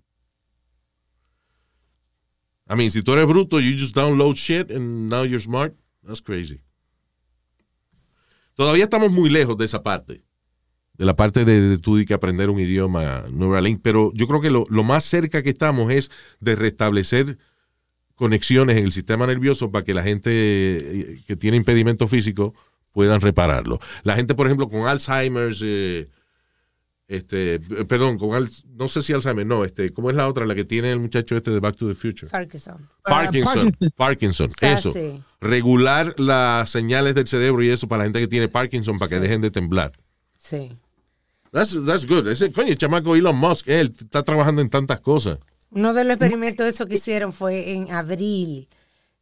I 2.70 2.76
mean, 2.76 2.92
si 2.92 3.02
tú 3.02 3.13
eres 3.13 3.26
bruto, 3.26 3.60
you 3.60 3.72
just 3.76 3.96
download 3.96 4.36
shit 4.36 4.70
and 4.70 5.10
now 5.10 5.24
you're 5.24 5.39
smart. 5.42 5.74
That's 6.04 6.22
crazy. 6.22 6.62
Todavía 8.56 8.84
estamos 8.86 9.12
muy 9.12 9.30
lejos 9.30 9.58
de 9.58 9.66
esa 9.66 9.84
parte. 9.84 10.24
De 10.96 11.06
la 11.06 11.16
parte 11.16 11.44
de, 11.44 11.60
de 11.60 11.78
tú 11.80 11.98
y 11.98 12.06
que 12.06 12.13
aprender 12.13 12.50
un 12.52 12.60
idioma 12.60 13.24
Neuralink. 13.32 13.82
Pero 13.82 14.12
yo 14.13 14.28
creo 14.28 14.42
que 14.42 14.52
lo, 14.52 14.63
lo 14.70 14.84
más 14.84 15.04
cerca 15.04 15.42
que 15.42 15.50
estamos 15.50 15.92
es 15.92 16.12
de 16.39 16.56
restablecer 16.56 17.38
conexiones 18.16 18.78
en 18.78 18.86
el 18.86 18.92
sistema 18.92 19.26
nervioso 19.26 19.72
para 19.72 19.84
que 19.84 19.94
la 19.96 20.04
gente 20.04 20.30
eh, 20.32 21.24
que 21.26 21.36
tiene 21.36 21.58
impedimento 21.58 22.08
físico 22.08 22.54
puedan 22.92 23.22
repararlo. 23.22 23.80
La 24.04 24.16
gente, 24.16 24.36
por 24.36 24.46
ejemplo, 24.46 24.68
con 24.68 24.88
Alzheimer's, 24.88 25.62
eh, 25.63 26.10
este, 27.08 27.60
perdón, 27.60 28.20
con 28.20 28.34
Al- 28.36 28.50
no 28.76 28.88
sé 28.88 29.02
si 29.02 29.13
Alzheimer, 29.13 29.46
no, 29.48 29.66
este, 29.66 29.92
¿cómo 29.92 30.12
es 30.12 30.16
la 30.16 30.28
otra? 30.28 30.46
La 30.46 30.54
que 30.54 30.63
tiene 30.63 30.92
el 30.92 31.00
muchacho 31.00 31.36
este 31.36 31.50
de 31.52 31.60
Back 31.60 31.76
to 31.76 31.88
the 31.88 31.96
Future. 31.96 32.30
Parkinson. 32.30 32.88
Parkinson, 33.04 33.54
Parkinson. 33.54 33.92
Parkinson, 33.98 34.52
Ah, 34.62 34.74
eso. 34.74 34.94
sí. 34.94 35.22
Regular 35.43 36.15
las 36.19 36.69
señales 36.69 37.15
del 37.15 37.27
cerebro 37.27 37.62
y 37.63 37.69
eso 37.69 37.88
para 37.88 37.99
la 37.99 38.06
gente 38.06 38.19
que 38.19 38.27
tiene 38.27 38.47
Parkinson 38.47 38.97
para 38.97 39.10
que 39.10 39.19
dejen 39.19 39.41
de 39.41 39.51
temblar. 39.51 39.91
Sí. 40.38 40.71
That's, 41.51 41.77
that's 41.86 42.08
good. 42.08 42.27
Ese 42.29 42.51
coño, 42.51 42.69
el 42.69 42.77
chamaco 42.77 43.15
Elon 43.15 43.38
Musk, 43.38 43.67
él 43.67 43.93
está 43.99 44.23
trabajando 44.23 44.62
en 44.62 44.69
tantas 44.69 44.99
cosas. 45.01 45.38
Uno 45.69 45.93
de 45.93 46.03
los 46.03 46.15
experimentos 46.15 46.65
eso 46.67 46.86
que 46.88 46.95
hicieron 46.95 47.34
fue 47.34 47.73
en 47.73 47.91
abril, 47.91 48.67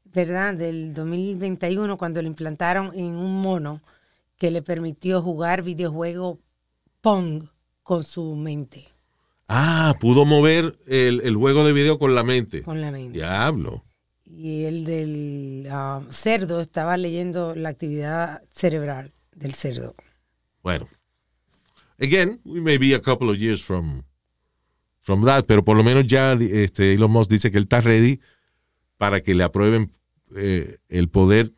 ¿verdad? 0.06 0.54
Del 0.54 0.94
2021, 0.94 1.98
cuando 1.98 2.22
le 2.22 2.28
implantaron 2.28 2.92
en 2.94 3.06
un 3.16 3.42
mono 3.42 3.82
que 4.38 4.52
le 4.52 4.62
permitió 4.62 5.22
jugar 5.22 5.62
videojuego 5.64 6.40
Pong 7.02 7.46
con 7.84 8.04
su 8.04 8.36
mente, 8.36 8.88
Ah, 9.54 9.96
pudo 10.00 10.24
mover 10.24 10.78
el, 10.88 11.20
el 11.26 11.36
juego 11.36 11.66
de 11.66 11.74
video 11.74 12.00
con 12.00 12.16
la 12.16 12.24
mente. 12.24 12.62
con 12.64 12.80
la 12.80 12.90
mente. 12.90 13.18
Diablo. 13.18 13.84
Y 14.34 14.64
el 14.64 14.86
del 14.86 15.68
ah, 15.70 16.02
cerdo 16.10 16.62
estaba 16.62 16.96
leyendo 16.96 17.54
la 17.54 17.70
actividad 17.70 18.42
cerebral 18.52 19.12
del 19.36 19.54
cerdo. 19.54 19.96
Bueno. 20.64 20.88
Again, 22.00 22.40
we 22.46 22.62
may 22.62 22.78
be 22.78 22.96
a 22.96 23.00
couple 23.00 23.30
of 23.30 23.38
years 23.38 23.62
from, 23.62 24.04
from 25.02 25.24
that, 25.26 25.46
pero 25.46 25.64
por 25.64 25.78
lo 25.78 25.84
menos 25.84 26.08
ya 26.08 26.34
este, 26.34 26.94
Elon 26.94 27.12
Musk 27.12 27.30
dice 27.30 27.52
que 27.52 27.58
él 27.58 27.66
está 27.66 27.82
ready 27.82 28.20
para 28.98 29.22
que 29.22 29.36
le 29.36 29.44
aprueben 29.44 29.92
eh, 30.36 30.78
el 30.90 31.10
poder 31.10 31.52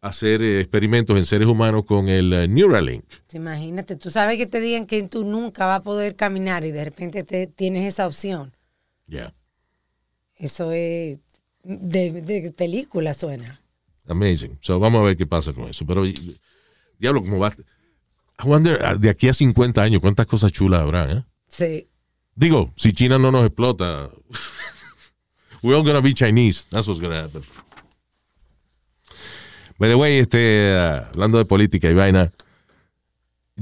hacer 0.00 0.42
eh, 0.42 0.60
experimentos 0.60 1.16
en 1.16 1.24
seres 1.24 1.46
humanos 1.46 1.84
con 1.84 2.08
el 2.08 2.32
eh, 2.32 2.48
Neuralink. 2.48 3.04
Te 3.26 3.36
Imagínate, 3.36 3.96
tú 3.96 4.10
sabes 4.10 4.36
que 4.36 4.46
te 4.46 4.60
digan 4.60 4.86
que 4.86 5.02
tú 5.04 5.24
nunca 5.24 5.66
vas 5.66 5.80
a 5.80 5.84
poder 5.84 6.16
caminar 6.16 6.64
y 6.64 6.72
de 6.72 6.84
repente 6.84 7.22
te, 7.22 7.46
tienes 7.46 7.86
esa 7.86 8.06
opción. 8.06 8.54
Yeah. 9.06 9.34
Eso 10.36 10.72
es 10.72 11.20
de, 11.62 12.22
de 12.22 12.50
película 12.52 13.14
suena. 13.14 13.60
Amazing. 14.08 14.58
So 14.60 14.78
vamos 14.80 15.00
a 15.00 15.04
ver 15.04 15.16
qué 15.16 15.26
pasa 15.26 15.52
con 15.52 15.68
eso. 15.68 15.84
Pero, 15.86 16.04
diablo, 16.98 17.22
¿cómo 17.22 17.38
va? 17.38 17.54
I 18.42 18.46
wonder, 18.48 18.82
ah, 18.84 18.94
de 18.94 19.10
aquí 19.10 19.28
a 19.28 19.34
50 19.34 19.82
años, 19.82 20.00
¿cuántas 20.00 20.26
cosas 20.26 20.50
chulas 20.52 20.80
habrá? 20.80 21.10
eh? 21.12 21.24
Sí. 21.48 21.88
Digo, 22.34 22.72
si 22.76 22.92
China 22.92 23.18
no 23.18 23.30
nos 23.30 23.44
explota, 23.46 24.10
we're 25.62 25.76
all 25.76 25.84
gonna 25.84 26.00
be 26.00 26.12
Chinese. 26.14 26.64
That's 26.70 26.88
what's 26.88 27.00
gonna 27.00 27.22
happen. 27.24 27.42
By 29.78 29.88
the 29.88 29.94
way, 29.96 30.18
este, 30.18 30.72
ah, 30.74 31.08
hablando 31.12 31.38
de 31.38 31.44
política 31.44 31.88
y 31.90 31.94
vaina, 31.94 32.32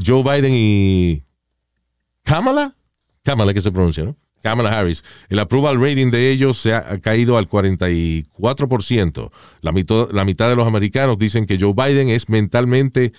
Joe 0.01 0.23
Biden 0.23 0.53
y 0.55 1.23
Kamala, 2.23 2.75
Kamala 3.25 3.53
que 3.53 3.61
se 3.61 3.71
pronuncia, 3.73 4.05
¿no? 4.05 4.17
Kamala 4.43 4.79
Harris, 4.79 5.05
el 5.29 5.39
approval 5.39 5.81
rating 5.81 6.11
de 6.11 6.31
ellos 6.31 6.59
se 6.59 6.75
ha, 6.75 6.99
caído 6.99 7.39
al 7.39 7.49
44%. 7.49 9.31
La 9.63 9.73
mitad, 9.73 10.11
la 10.13 10.25
mitad 10.25 10.49
de 10.49 10.57
los 10.57 10.67
americanos 10.67 11.19
dicen 11.19 11.45
que 11.47 11.59
Joe 11.59 11.75
Biden 11.75 12.09
es 12.09 12.29
mentalmente 12.29 13.13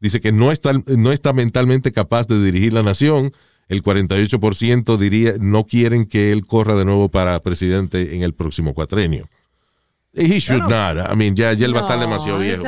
dice 0.00 0.20
que 0.20 0.32
no 0.32 0.52
está, 0.52 0.72
no 0.72 1.12
está 1.12 1.32
mentalmente 1.32 1.92
capaz 1.92 2.26
de 2.26 2.42
dirigir 2.42 2.72
la 2.72 2.82
nación. 2.82 3.32
El 3.68 3.82
48% 3.82 4.96
diría 4.96 5.34
no 5.40 5.64
quieren 5.64 6.04
que 6.04 6.32
él 6.32 6.46
corra 6.46 6.74
de 6.76 6.84
nuevo 6.84 7.08
para 7.08 7.40
presidente 7.40 8.14
en 8.14 8.22
el 8.22 8.32
próximo 8.32 8.74
cuatrenio. 8.74 9.28
He 10.14 10.38
should 10.38 10.62
not. 10.62 11.12
I 11.12 11.16
mean, 11.16 11.34
ya, 11.34 11.52
ya 11.52 11.66
él 11.66 11.74
va 11.74 11.80
a 11.80 11.82
estar 11.82 12.00
demasiado 12.00 12.38
viejo. 12.38 12.62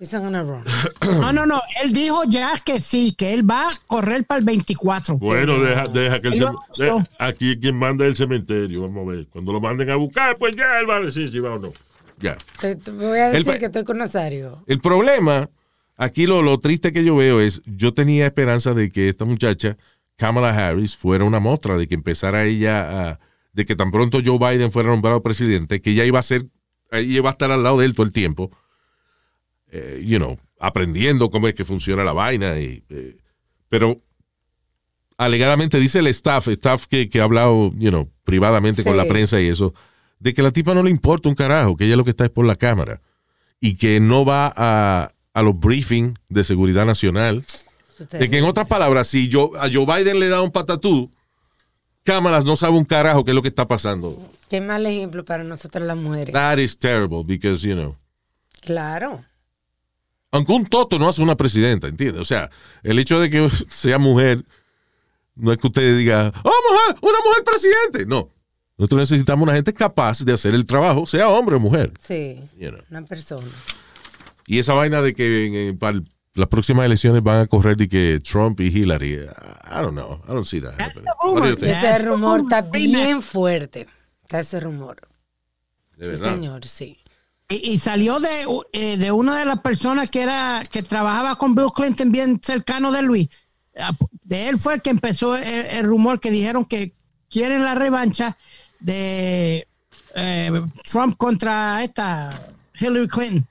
Gonna 0.00 0.42
run. 0.42 0.62
No, 1.20 1.32
no, 1.32 1.46
no. 1.46 1.60
Él 1.82 1.92
dijo 1.92 2.22
ya 2.28 2.52
que 2.64 2.80
sí, 2.80 3.14
que 3.16 3.34
él 3.34 3.48
va 3.48 3.62
a 3.68 3.70
correr 3.86 4.24
para 4.24 4.38
el 4.38 4.44
24. 4.44 5.16
Bueno, 5.18 5.58
deja, 5.58 5.84
deja 5.86 6.20
que 6.20 6.28
el 6.28 6.38
¿no? 6.40 6.54
eh, 6.80 7.04
aquí 7.18 7.58
quien 7.58 7.76
manda 7.78 8.04
es 8.04 8.10
el 8.10 8.16
cementerio, 8.16 8.82
vamos 8.82 9.06
a 9.08 9.10
ver. 9.10 9.26
Cuando 9.28 9.52
lo 9.52 9.60
manden 9.60 9.90
a 9.90 9.96
buscar, 9.96 10.36
pues 10.38 10.54
ya 10.56 10.78
él 10.80 10.88
va 10.88 10.96
a 10.96 11.00
decir 11.00 11.30
si 11.30 11.40
va 11.40 11.54
o 11.54 11.58
no. 11.58 11.72
Ya. 12.20 12.36
Te, 12.60 12.76
te 12.76 12.90
voy 12.90 13.18
a 13.18 13.28
El 13.28 13.32
decir 13.44 13.52
pa- 13.54 13.58
que 13.58 13.64
estoy 13.66 13.84
con 13.84 13.98
Nazario. 13.98 14.62
El 14.66 14.78
problema, 14.80 15.48
aquí 15.96 16.26
lo, 16.26 16.42
lo 16.42 16.58
triste 16.58 16.92
que 16.92 17.02
yo 17.04 17.16
veo 17.16 17.40
es, 17.40 17.62
yo 17.64 17.94
tenía 17.94 18.26
esperanza 18.26 18.74
de 18.74 18.90
que 18.90 19.08
esta 19.08 19.24
muchacha, 19.24 19.76
Kamala 20.16 20.50
Harris, 20.50 20.96
fuera 20.96 21.24
una 21.24 21.38
muestra, 21.40 21.76
de 21.78 21.86
que 21.88 21.94
empezara 21.94 22.44
ella 22.44 23.10
a, 23.10 23.20
de 23.52 23.64
que 23.64 23.74
tan 23.76 23.90
pronto 23.90 24.18
Joe 24.24 24.38
Biden 24.38 24.70
fuera 24.72 24.90
nombrado 24.90 25.22
presidente, 25.22 25.80
que 25.80 25.90
ella 25.90 26.04
iba 26.04 26.18
a 26.18 26.22
ser 26.22 26.44
va 26.92 27.28
a 27.28 27.32
estar 27.32 27.50
al 27.52 27.62
lado 27.62 27.78
de 27.78 27.86
él 27.86 27.94
todo 27.94 28.04
el 28.06 28.12
tiempo, 28.12 28.50
eh, 29.70 30.02
you 30.04 30.18
know, 30.18 30.38
aprendiendo 30.58 31.30
cómo 31.30 31.48
es 31.48 31.54
que 31.54 31.64
funciona 31.64 32.04
la 32.04 32.12
vaina. 32.12 32.58
Y, 32.58 32.82
eh, 32.88 33.16
pero 33.68 33.96
alegadamente 35.16 35.78
dice 35.78 35.98
el 35.98 36.06
staff, 36.08 36.48
staff 36.48 36.86
que, 36.86 37.08
que 37.08 37.20
ha 37.20 37.24
hablado, 37.24 37.70
you 37.76 37.90
know, 37.90 38.08
privadamente 38.24 38.84
con 38.84 38.96
la 38.96 39.04
prensa 39.04 39.40
y 39.40 39.48
eso, 39.48 39.74
de 40.20 40.34
que 40.34 40.42
la 40.42 40.50
tipa 40.50 40.74
no 40.74 40.82
le 40.82 40.90
importa 40.90 41.28
un 41.28 41.34
carajo, 41.34 41.76
que 41.76 41.84
ella 41.84 41.96
lo 41.96 42.04
que 42.04 42.10
está 42.10 42.24
es 42.24 42.30
por 42.30 42.46
la 42.46 42.56
cámara 42.56 43.00
y 43.60 43.76
que 43.76 44.00
no 44.00 44.24
va 44.24 44.52
a, 44.56 45.10
a 45.34 45.42
los 45.42 45.58
briefings 45.58 46.14
de 46.28 46.44
seguridad 46.44 46.86
nacional. 46.86 47.44
De 48.12 48.28
que 48.30 48.38
en 48.38 48.44
otras 48.44 48.68
palabras, 48.68 49.08
si 49.08 49.28
yo, 49.28 49.50
a 49.56 49.68
Joe 49.72 49.84
Biden 49.84 50.20
le 50.20 50.28
da 50.28 50.40
un 50.40 50.52
patatú, 50.52 51.10
cámaras 52.04 52.44
no 52.44 52.56
sabe 52.56 52.76
un 52.76 52.84
carajo 52.84 53.24
qué 53.24 53.32
es 53.32 53.34
lo 53.34 53.42
que 53.42 53.48
está 53.48 53.66
pasando. 53.66 54.16
Qué 54.48 54.60
mal 54.60 54.86
ejemplo 54.86 55.24
para 55.24 55.42
nosotras 55.42 55.84
las 55.84 55.96
mujeres. 55.96 56.32
That 56.32 56.58
is 56.58 56.78
terrible 56.78 57.24
because, 57.24 57.66
you 57.66 57.74
know, 57.74 57.96
Claro. 58.60 59.24
Aunque 60.30 60.52
un 60.52 60.64
toto 60.66 60.98
no 60.98 61.08
hace 61.08 61.22
una 61.22 61.36
presidenta, 61.36 61.86
¿entiendes? 61.88 62.20
O 62.20 62.24
sea, 62.24 62.50
el 62.82 62.98
hecho 62.98 63.18
de 63.20 63.30
que 63.30 63.48
sea 63.68 63.98
mujer 63.98 64.44
no 65.34 65.52
es 65.52 65.58
que 65.58 65.66
usted 65.68 65.96
diga, 65.96 66.32
oh, 66.42 66.52
mujer, 66.70 66.96
una 67.02 67.18
mujer 67.24 67.44
presidente. 67.44 68.06
No. 68.06 68.30
Nosotros 68.76 69.00
necesitamos 69.10 69.42
una 69.44 69.54
gente 69.54 69.72
capaz 69.72 70.20
de 70.24 70.32
hacer 70.32 70.54
el 70.54 70.64
trabajo, 70.64 71.06
sea 71.06 71.28
hombre 71.28 71.56
o 71.56 71.60
mujer. 71.60 71.92
Sí. 72.00 72.40
You 72.58 72.70
know. 72.70 72.80
Una 72.90 73.02
persona. 73.02 73.48
Y 74.46 74.58
esa 74.58 74.72
vaina 74.74 75.02
de 75.02 75.14
que 75.14 75.46
en- 75.46 75.54
en- 75.54 75.78
para 75.78 75.96
el- 75.96 76.08
las 76.34 76.48
próximas 76.48 76.86
elecciones 76.86 77.22
van 77.22 77.40
a 77.40 77.46
correr 77.48 77.80
y 77.80 77.88
que 77.88 78.20
Trump 78.22 78.60
y 78.60 78.66
Hillary, 78.68 79.14
I 79.14 79.26
don't 79.80 79.90
know, 79.92 80.20
I 80.24 80.28
don't 80.32 80.44
see 80.46 80.60
that? 80.60 80.74
Ese 80.80 81.72
That's 81.72 82.04
rumor 82.04 82.38
the 82.38 82.42
está 82.44 82.62
bien 82.62 83.22
fuerte. 83.22 83.86
Está 84.22 84.40
ese 84.40 84.60
rumor. 84.60 84.96
De 85.96 86.04
Sí, 86.04 86.10
verdad. 86.12 86.34
señor, 86.34 86.66
sí. 86.68 86.98
Y, 87.48 87.72
y 87.72 87.78
salió 87.78 88.20
de, 88.20 88.28
eh, 88.72 88.96
de 88.98 89.12
una 89.12 89.38
de 89.38 89.46
las 89.46 89.60
personas 89.60 90.10
que 90.10 90.22
era 90.22 90.62
que 90.70 90.82
trabajaba 90.82 91.36
con 91.36 91.54
Bill 91.54 91.72
Clinton 91.74 92.12
bien 92.12 92.40
cercano 92.42 92.92
de 92.92 93.02
Luis. 93.02 93.28
Ah, 93.78 93.94
De 94.22 94.48
él 94.48 94.58
fue 94.58 94.74
el 94.74 94.82
que 94.82 94.90
empezó 94.90 95.36
el, 95.36 95.44
el 95.44 95.86
rumor 95.86 96.20
que 96.20 96.30
dijeron 96.30 96.64
que 96.64 96.92
quieren 97.30 97.64
la 97.64 97.74
revancha 97.74 98.36
de 98.80 99.66
eh, 100.14 100.62
Trump 100.90 101.16
contra 101.16 101.82
esta 101.82 102.38
Hillary 102.78 103.08
Clinton. 103.08 103.46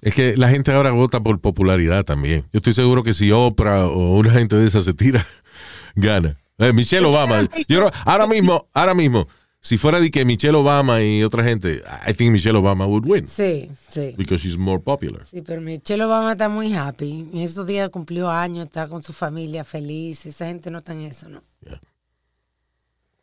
Es 0.00 0.14
que 0.14 0.36
la 0.36 0.48
gente 0.48 0.72
ahora 0.72 0.90
vota 0.90 1.20
por 1.20 1.40
popularidad 1.40 2.04
también. 2.04 2.42
Yo 2.52 2.58
estoy 2.58 2.74
seguro 2.74 3.04
que 3.04 3.14
si 3.14 3.30
Oprah 3.30 3.86
o 3.86 4.16
una 4.16 4.32
gente 4.32 4.56
de 4.56 4.66
esa 4.66 4.82
se 4.82 4.94
tira, 4.94 5.26
gana. 5.94 6.36
Eh, 6.58 6.72
Michelle 6.72 7.06
Obama. 7.06 7.48
Yo 7.68 7.90
ahora 8.04 8.26
mismo, 8.26 8.68
ahora 8.74 8.94
mismo, 8.94 9.28
si 9.64 9.78
fuera 9.78 10.00
de 10.00 10.10
que 10.10 10.24
Michelle 10.24 10.56
Obama 10.56 11.00
y 11.02 11.22
otra 11.22 11.44
gente, 11.44 11.82
I 12.06 12.12
think 12.14 12.32
Michelle 12.32 12.58
Obama 12.58 12.84
would 12.84 13.04
win 13.06 13.28
Sí, 13.28 13.70
sí. 13.88 14.12
because 14.18 14.42
she's 14.42 14.58
more 14.58 14.82
popular. 14.82 15.24
Sí, 15.24 15.40
pero 15.40 15.60
Michelle 15.60 16.02
Obama 16.04 16.32
está 16.32 16.48
muy 16.48 16.74
happy. 16.74 17.28
En 17.32 17.38
esos 17.38 17.64
días 17.66 17.88
cumplió 17.90 18.28
años, 18.28 18.66
está 18.66 18.88
con 18.88 19.02
su 19.04 19.12
familia 19.12 19.62
feliz. 19.62 20.26
Esa 20.26 20.46
gente 20.46 20.68
no 20.70 20.78
está 20.78 20.92
en 20.94 21.02
eso, 21.02 21.28
¿no? 21.28 21.42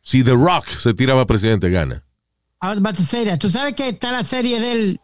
Si 0.02 0.24
The 0.24 0.32
Rock 0.32 0.66
se 0.66 0.94
tiraba 0.94 1.26
presidente, 1.26 1.68
gana. 1.70 2.02
I 2.62 2.68
was 2.68 2.78
about 2.78 2.96
to 2.96 3.02
say 3.02 3.24
that. 3.26 3.38
Tú 3.38 3.50
sabes 3.50 3.74
que 3.74 3.88
está 3.90 4.10
la 4.12 4.24
serie 4.24 4.58
del 4.60 4.98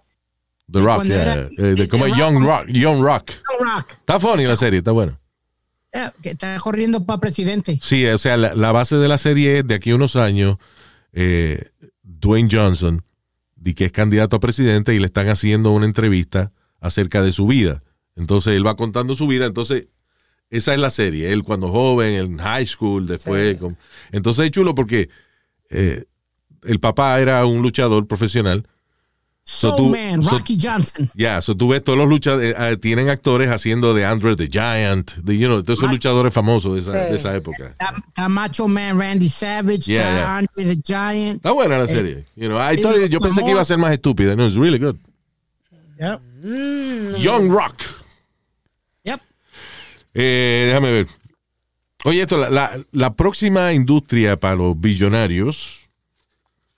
The 0.73 0.81
Rock, 0.81 1.05
yeah. 1.05 1.23
era- 1.23 1.35
Eh, 1.43 1.51
de 1.59 1.75
de- 1.75 1.89
como 1.89 2.07
Young 2.07 2.43
Rock. 2.43 2.65
Rock, 2.67 2.69
Young 2.71 3.01
Rock. 3.03 3.31
Rock, 3.61 3.91
Está 4.01 4.19
funny 4.21 4.47
la 4.47 4.57
serie, 4.57 4.79
está 4.79 4.93
buena. 4.93 5.19
eh, 5.93 6.11
que 6.23 6.31
está 6.31 6.59
corriendo 6.59 7.05
para 7.05 7.21
presidente. 7.21 7.79
Sí, 7.83 8.05
o 8.07 8.19
sea, 8.19 8.37
la, 8.37 8.55
la 8.55 8.73
base 8.73 8.97
de 8.97 9.09
la 9.09 9.17
serie 9.19 9.59
es 9.61 9.67
de 9.67 9.75
aquí 9.75 9.91
a 9.91 9.95
unos 9.95 10.17
años, 10.17 10.57
eh, 11.17 11.71
Dwayne 12.03 12.49
Johnson, 12.53 13.03
que 13.75 13.87
es 13.87 13.93
candidato 13.93 14.37
a 14.37 14.41
presidente 14.41 14.95
y 14.95 14.99
le 15.01 15.07
están 15.07 15.29
haciendo 15.29 15.73
una 15.73 15.87
entrevista 15.87 16.53
acerca 16.81 17.23
de 17.23 17.33
su 17.33 17.47
vida. 17.49 17.83
Entonces 18.15 18.55
él 18.55 18.65
va 18.65 18.77
contando 18.77 19.15
su 19.17 19.27
vida, 19.27 19.47
entonces 19.47 19.89
esa 20.51 20.73
es 20.73 20.79
la 20.79 20.91
serie, 20.91 21.33
él 21.33 21.43
cuando 21.43 21.73
joven, 21.73 22.15
en 22.15 22.39
high 22.39 22.65
school, 22.67 23.07
después. 23.09 23.55
Sí. 23.55 23.59
con- 23.61 23.77
entonces 24.13 24.45
es 24.45 24.51
chulo 24.53 24.75
porque 24.77 25.09
eh, 25.71 26.05
el 26.63 26.79
papá 26.79 27.19
era 27.21 27.45
un 27.47 27.61
luchador 27.63 28.07
profesional. 28.07 28.69
So 29.49 29.77
tú- 29.77 29.91
Man, 29.91 30.25
so- 30.25 30.31
Rocky 30.39 30.59
Johnson. 30.61 31.09
Ya, 31.15 31.41
so 31.41 31.57
tú 31.57 31.69
ves 31.69 31.85
todos 31.85 31.97
los 31.97 32.09
luchadores, 32.09 32.53
eh, 32.59 32.77
tienen 32.79 33.09
actores 33.09 33.49
haciendo 33.49 33.95
de 33.95 34.05
Andre 34.05 34.35
the 34.35 34.49
Giant, 34.49 35.13
de, 35.19 35.39
you 35.39 35.47
know, 35.47 35.63
todos 35.63 35.79
esos 35.79 35.89
luchadores 35.89 36.33
famosos 36.35 36.75
de 36.75 36.81
esa, 36.81 37.05
Sí. 37.05 37.11
de 37.13 37.15
esa 37.17 37.37
época. 37.37 37.69
Está, 37.79 38.29
Macho 38.29 38.67
Man 38.67 38.99
Randy 38.99 39.29
Savage, 39.29 39.83
Yeah, 39.87 40.01
está 40.03 40.17
yeah. 40.17 40.37
Andre 40.39 40.65
the 40.65 40.83
Giant. 40.85 41.37
Está 41.37 41.53
buena 41.53 41.79
la 41.79 41.87
serie. 41.87 42.25
You 42.35 42.49
know, 42.49 42.59
I 42.59 42.77
thought- 42.77 43.09
yo 43.09 43.21
pensé 43.21 43.45
que 43.45 43.51
iba 43.53 43.61
a 43.61 43.65
ser 43.65 43.79
más 43.79 43.93
estúpida. 43.93 44.35
No, 44.35 44.47
it's 44.49 44.57
really 44.57 44.81
good. 44.81 44.97
Yep. 46.01 46.21
Young 47.23 47.49
Rock. 47.49 47.77
Yep. 49.05 49.21
Eh, 50.15 50.65
déjame 50.69 50.91
ver. 50.93 51.07
Oye, 52.05 52.23
esto, 52.23 52.37
la, 52.37 52.51
la- 52.51 52.79
la 52.91 53.15
próxima 53.15 53.73
industria 53.73 54.37
para 54.37 54.57
los 54.57 54.79
billonarios, 54.81 55.86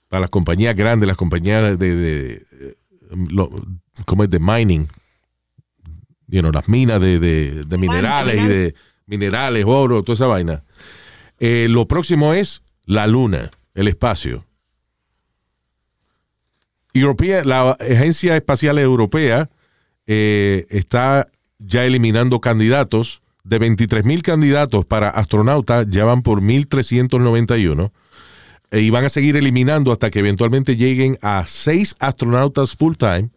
para 0.09 0.21
las 0.21 0.29
compañías 0.29 0.75
grandes, 0.75 1.07
las 1.07 1.15
compañías 1.17 1.77
de, 1.79 1.95
de, 1.95 2.33
eh, 2.51 2.75
lo- 3.29 3.49
¿cómo 4.05 4.23
es? 4.23 4.29
De 4.29 4.39
mining. 4.39 4.87
You 6.27 6.41
know, 6.41 6.51
las 6.51 6.67
minas 6.69 6.99
de, 6.99 7.19
de- 7.19 7.63
de 7.65 7.77
minerales 7.77 8.35
y 8.35 8.47
de 8.47 8.75
minerales, 9.07 9.63
oro, 9.67 10.03
toda 10.03 10.15
esa 10.15 10.27
vaina. 10.27 10.63
Eh, 11.39 11.67
lo 11.69 11.87
próximo 11.87 12.33
es 12.33 12.61
la 12.85 13.07
luna, 13.07 13.49
el 13.73 13.87
espacio. 13.87 14.45
Europea, 16.93 17.43
la 17.43 17.71
Agencia 17.71 18.35
Espacial 18.35 18.77
Europea 18.79 19.49
eh, 20.07 20.65
está 20.69 21.27
ya 21.59 21.85
eliminando 21.85 22.39
candidatos. 22.41 23.21
De 23.43 23.57
23 23.57 24.05
mil 24.05 24.21
candidatos 24.21 24.85
para 24.85 25.09
astronautas, 25.09 25.87
ya 25.89 26.03
van 26.05 26.21
por 26.21 26.41
1.391. 26.41 27.91
E, 28.71 28.81
y 28.81 28.89
van 28.89 29.05
a 29.05 29.09
seguir 29.09 29.35
eliminando 29.37 29.91
hasta 29.91 30.09
que 30.11 30.19
eventualmente 30.19 30.75
lleguen 30.75 31.17
a 31.21 31.45
seis 31.47 31.95
astronautas 31.99 32.75
full 32.75 32.95
time, 32.95 33.29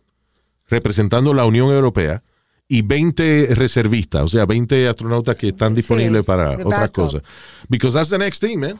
representando 0.68 1.33
la 1.35 1.45
Unión 1.45 1.70
Europea, 1.70 2.22
y 2.68 2.83
20 2.83 3.49
reservistas, 3.55 4.22
o 4.22 4.28
sea, 4.28 4.47
20 4.47 4.89
astronautas 4.89 5.37
que 5.37 5.49
están 5.49 5.74
disponibles 5.74 6.24
para 6.24 6.53
otras 6.53 6.91
cosas. 6.91 7.22
Because 7.68 7.95
that's 7.97 8.09
the 8.11 8.18
next 8.18 8.41
thing, 8.43 8.59
man. 8.59 8.78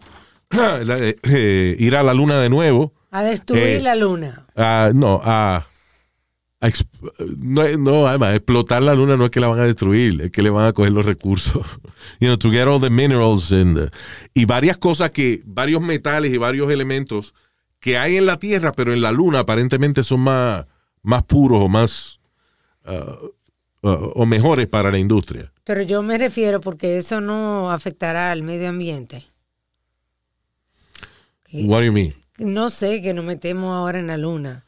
La- 0.51 0.99
eh, 0.99 1.17
eh, 1.25 1.77
ir 1.79 1.97
a 1.97 2.03
la 2.03 2.15
luna 2.15 2.39
de 2.41 2.49
nuevo. 2.49 2.93
A 3.11 3.23
destruir 3.23 3.63
Eh, 3.63 3.81
la 3.83 3.95
luna. 3.95 4.47
Ah, 4.57 4.91
no, 4.95 5.21
a, 5.23 5.67
a 6.63 6.71
no, 7.39 7.65
no, 7.77 8.07
además, 8.07 8.37
explotar 8.37 8.83
la 8.85 8.95
luna 8.95 9.17
no 9.17 9.25
es 9.25 9.31
que 9.33 9.41
la 9.41 9.49
van 9.49 9.59
a 9.59 9.65
destruir, 9.65 10.23
es 10.23 10.31
que 10.31 10.43
le 10.43 10.51
van 10.51 10.65
a 10.65 10.73
coger 10.73 10.93
los 10.93 11.05
recursos. 11.05 11.67
You 12.21 12.29
know, 12.29 12.37
to 12.37 12.51
get 12.51 12.69
all 12.69 12.81
the 12.81 12.91
minerals 12.91 13.53
and, 13.53 13.79
uh, 13.79 13.89
y 14.33 14.45
varias 14.45 14.77
cosas 14.77 15.11
que, 15.11 15.43
varios 15.45 15.83
metales 15.83 16.33
y 16.33 16.39
varios 16.39 16.71
elementos 16.71 17.35
que 17.81 17.99
hay 17.99 18.17
en 18.17 18.27
la 18.27 18.39
Tierra, 18.39 18.73
pero 18.73 18.93
en 18.93 19.01
la 19.01 19.11
luna 19.11 19.41
aparentemente 19.41 20.05
son 20.05 20.21
más, 20.21 20.67
más 21.03 21.25
puros 21.25 21.61
o 21.61 21.69
más, 21.69 22.21
uh, 22.87 23.89
uh, 23.89 24.13
o 24.15 24.25
mejores 24.25 24.69
para 24.69 24.93
la 24.93 24.99
industria. 24.99 25.53
Pero 25.65 25.83
yo 25.83 26.03
me 26.03 26.17
refiero 26.17 26.61
porque 26.61 26.97
eso 26.97 27.21
no 27.21 27.73
afectará 27.73 28.31
al 28.31 28.43
medio 28.43 28.69
ambiente. 28.69 29.27
What 31.53 31.81
do 31.81 31.85
you 31.87 31.93
mean? 31.93 32.15
No 32.39 32.71
sé 32.71 33.03
que 33.03 33.15
nos 33.15 33.25
metemos 33.25 33.75
ahora 33.75 33.99
en 33.99 34.07
la 34.07 34.17
luna. 34.17 34.65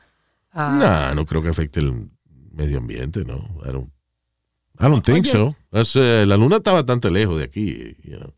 Ah, 0.55 1.11
No, 1.11 1.15
no 1.17 1.27
creo 1.27 1.43
que 1.43 1.49
afecte 1.49 1.81
el 1.81 2.11
medio 2.53 2.79
ambiente, 2.79 3.25
no. 3.25 3.37
I 3.65 3.73
don't, 3.73 3.89
I 4.79 4.85
don't 4.85 5.05
think 5.05 5.25
Oye. 5.25 5.31
so. 5.31 5.57
Eh, 6.01 6.25
la 6.27 6.37
luna 6.37 6.57
está 6.57 6.73
bastante 6.73 7.11
lejos 7.11 7.39
de 7.39 7.45
aquí. 7.45 7.97
you 8.05 8.17
know. 8.19 8.33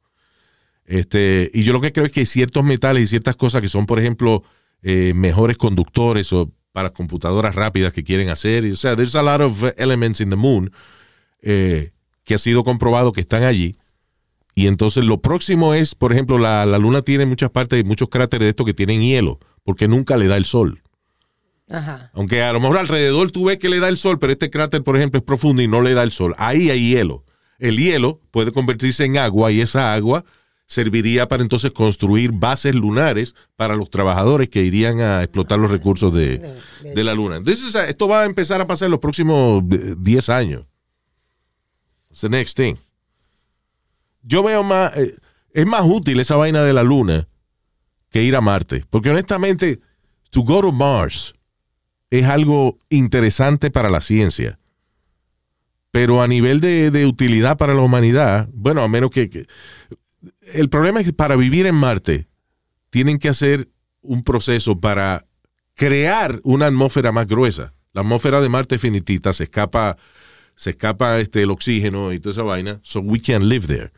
Este, 0.85 1.51
y 1.53 1.63
yo 1.63 1.73
lo 1.73 1.81
que 1.81 1.93
creo 1.93 2.07
es 2.07 2.13
que 2.13 2.21
hay 2.21 2.27
ciertos 2.27 2.65
metales 2.65 3.03
y 3.03 3.07
ciertas 3.09 3.37
cosas 3.37 3.61
que 3.61 3.69
son, 3.69 3.87
por 3.87 3.99
ejemplo, 3.99 4.43
eh, 4.83 5.13
mejores 5.15 5.57
conductores 5.59 6.33
o 6.33 6.53
para 6.73 6.91
computadoras 6.91 7.55
rápidas 7.55 7.93
que 7.93 8.05
quieren 8.05 8.29
hacer. 8.29 8.65
Y, 8.65 8.71
O 8.73 8.77
sea, 8.77 8.95
there's 8.97 9.15
a 9.17 9.23
lot 9.23 9.41
of 9.41 9.65
elements 9.77 10.21
in 10.21 10.31
the 10.31 10.37
moon 10.37 10.71
eh, 11.43 11.91
que 12.25 12.35
ha 12.35 12.39
sido 12.39 12.63
comprobado 12.65 13.13
que 13.13 13.21
están 13.21 13.43
allí. 13.43 13.77
Y 14.55 14.69
entonces 14.69 15.05
lo 15.05 15.21
próximo 15.21 15.75
es, 15.75 15.95
por 15.95 16.13
ejemplo, 16.13 16.39
la, 16.39 16.65
la 16.67 16.79
luna 16.79 17.03
tiene 17.03 17.27
muchas 17.27 17.51
partes, 17.51 17.85
muchos 17.85 18.09
cráteres 18.09 18.47
de 18.47 18.51
estos 18.51 18.65
que 18.65 18.73
tienen 18.75 19.03
hielo, 19.03 19.39
porque 19.65 19.87
nunca 19.89 20.17
le 20.17 20.29
da 20.29 20.37
el 20.37 20.45
sol. 20.47 20.81
Ajá. 21.69 22.11
Aunque 22.15 22.43
a 22.43 22.53
lo 22.53 22.61
mejor 22.61 22.79
alrededor 22.79 23.31
tú 23.31 23.47
ves 23.47 23.59
que 23.59 23.69
le 23.69 23.81
da 23.81 23.89
el 23.89 23.97
sol, 23.97 24.19
pero 24.19 24.33
este 24.33 24.51
cráter, 24.51 24.83
por 24.83 24.97
ejemplo, 24.97 25.19
es 25.19 25.25
profundo 25.25 25.63
y 25.63 25.69
no 25.69 25.83
le 25.83 25.95
da 25.95 26.03
el 26.03 26.13
sol. 26.13 26.35
Ahí 26.39 26.71
hay 26.71 26.91
hielo. 26.91 27.25
El 27.59 27.79
hielo 27.79 28.21
puede 28.31 28.53
convertirse 28.53 29.05
en 29.05 29.19
agua 29.19 29.51
y 29.51 29.61
esa 29.61 29.95
agua 29.95 30.25
serviría 30.67 31.29
para 31.29 31.43
entonces 31.43 31.71
construir 31.73 32.33
bases 32.33 32.75
lunares 32.75 33.35
para 33.55 33.77
los 33.77 33.89
trabajadores 33.89 34.49
que 34.49 34.63
irían 34.63 35.01
a 35.01 35.23
explotar 35.23 35.59
los 35.59 35.71
recursos 35.71 36.13
de, 36.13 36.57
de 36.83 37.05
la 37.05 37.15
luna. 37.15 37.37
Entonces, 37.37 37.75
esto 37.75 38.09
va 38.09 38.23
a 38.23 38.27
empezar 38.27 38.61
a 38.61 38.67
pasar 38.67 38.87
en 38.87 38.91
los 38.91 39.01
próximos 39.01 39.63
eh, 39.71 39.95
10 39.99 40.29
años. 40.29 40.67
It's 42.11 42.21
the 42.21 42.29
next 42.29 42.57
thing. 42.57 42.75
Yo 44.23 44.43
veo 44.43 44.65
más, 44.65 44.97
eh, 44.97 45.17
es 45.53 45.67
más 45.67 45.83
útil 45.85 46.19
esa 46.19 46.37
vaina 46.37 46.63
de 46.63 46.73
la 46.73 46.83
luna 46.83 47.29
que 48.11 48.23
ir 48.23 48.35
a 48.35 48.41
Marte. 48.41 48.85
Porque 48.91 49.11
honestamente, 49.11 49.81
to 50.31 50.43
go 50.43 50.61
to 50.61 50.73
Mars 50.73 51.36
es 52.11 52.25
algo 52.27 52.79
interesante 52.89 53.71
para 53.71 53.91
la 53.91 54.01
ciencia. 54.01 54.59
Pero 55.91 56.23
a 56.23 56.29
nivel 56.29 56.61
de, 56.61 56.91
de 56.91 57.07
utilidad 57.07 57.57
para 57.57 57.75
la 57.75 57.81
humanidad, 57.81 58.49
bueno, 58.53 58.83
a 58.83 58.89
menos 58.89 59.11
que, 59.11 59.31
que- 59.31 59.47
El 60.53 60.69
problema 60.69 61.01
es 61.01 61.07
que 61.07 61.13
para 61.13 61.37
vivir 61.37 61.67
en 61.67 61.75
Marte 61.75 62.29
tienen 62.91 63.19
que 63.19 63.29
hacer 63.29 63.69
un 64.03 64.23
proceso 64.23 64.79
para 64.79 65.25
crear 65.75 66.41
una 66.45 66.67
atmósfera 66.67 67.13
más 67.13 67.27
gruesa. 67.27 67.75
La 67.93 68.03
atmósfera 68.03 68.41
de 68.41 68.49
Marte 68.49 68.75
es 68.77 68.81
finitita, 68.81 69.33
se 69.33 69.45
escapa, 69.45 69.97
se 70.55 70.71
escapa 70.71 71.19
este, 71.19 71.43
el 71.43 71.51
oxígeno 71.51 72.13
y 72.13 72.21
toda 72.21 72.33
esa 72.35 72.43
vaina. 72.43 72.79
So 72.83 73.01
we 73.01 73.21
can 73.21 73.49
live 73.49 73.67
there. 73.67 73.91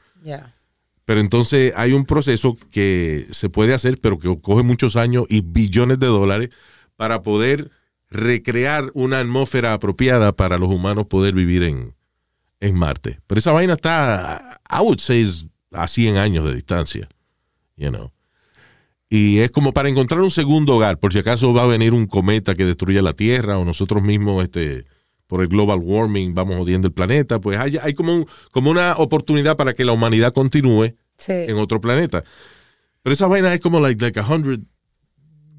Pero 1.05 1.21
entonces 1.21 1.73
hay 1.77 1.93
un 1.93 2.05
proceso 2.05 2.57
que 2.71 3.27
se 3.31 3.49
puede 3.49 3.75
hacer, 3.75 3.99
pero 4.01 4.19
que 4.19 4.41
coge 4.41 4.63
muchos 4.63 4.95
años 4.97 5.25
y 5.29 5.41
billones 5.41 5.99
de 5.99 6.07
dólares 6.07 6.51
para 6.97 7.23
poder 7.23 7.71
recrear 8.11 8.91
una 8.95 9.21
atmósfera 9.21 9.73
apropiada 9.75 10.33
para 10.33 10.59
los 10.59 10.69
humanos 10.71 11.07
poder 11.07 11.35
vivir 11.35 11.63
en, 11.63 11.95
en 12.61 12.75
Marte. 12.75 13.21
Pero 13.27 13.39
esa 13.39 13.53
vaina 13.53 13.75
está, 13.75 14.61
I 14.71 14.81
would 14.83 14.99
say, 14.99 15.27
a 15.73 15.87
100 15.87 16.17
años 16.17 16.45
de 16.47 16.55
distancia. 16.55 17.09
You 17.77 17.91
know. 17.91 18.13
Y 19.11 19.39
es 19.39 19.51
como 19.51 19.73
para 19.73 19.89
encontrar 19.89 20.21
un 20.21 20.31
segundo 20.31 20.75
hogar, 20.77 20.99
por 20.99 21.13
si 21.13 21.19
acaso 21.21 21.53
va 21.55 21.63
a 21.63 21.67
venir 21.67 21.95
un 21.95 22.07
cometa 22.07 22.55
que 22.55 22.65
destruya 22.67 23.01
la 23.03 23.15
Tierra 23.15 23.59
o 23.59 23.65
nosotros 23.65 24.03
mismos, 24.03 24.43
este, 24.45 24.85
por 25.27 25.41
el 25.43 25.49
global 25.49 25.79
warming, 25.83 26.35
vamos 26.35 26.57
jodiendo 26.57 26.89
el 26.89 26.93
planeta. 26.95 27.41
Pues 27.41 27.59
hay, 27.59 27.77
hay 27.79 27.95
como, 27.95 28.15
un- 28.15 28.27
como 28.51 28.71
una 28.71 28.95
oportunidad 28.97 29.57
para 29.57 29.73
que 29.75 29.85
la 29.85 29.93
humanidad 29.93 30.33
continúe 30.33 30.95
Sí. 31.17 31.33
en 31.33 31.57
otro 31.57 31.81
planeta. 31.81 32.23
Pero 33.03 33.13
esa 33.13 33.27
vaina 33.27 33.53
es 33.55 33.61
como 33.61 33.81
like, 33.81 34.01
like 34.03 34.21
a 34.21 34.25
hundred 34.27 34.61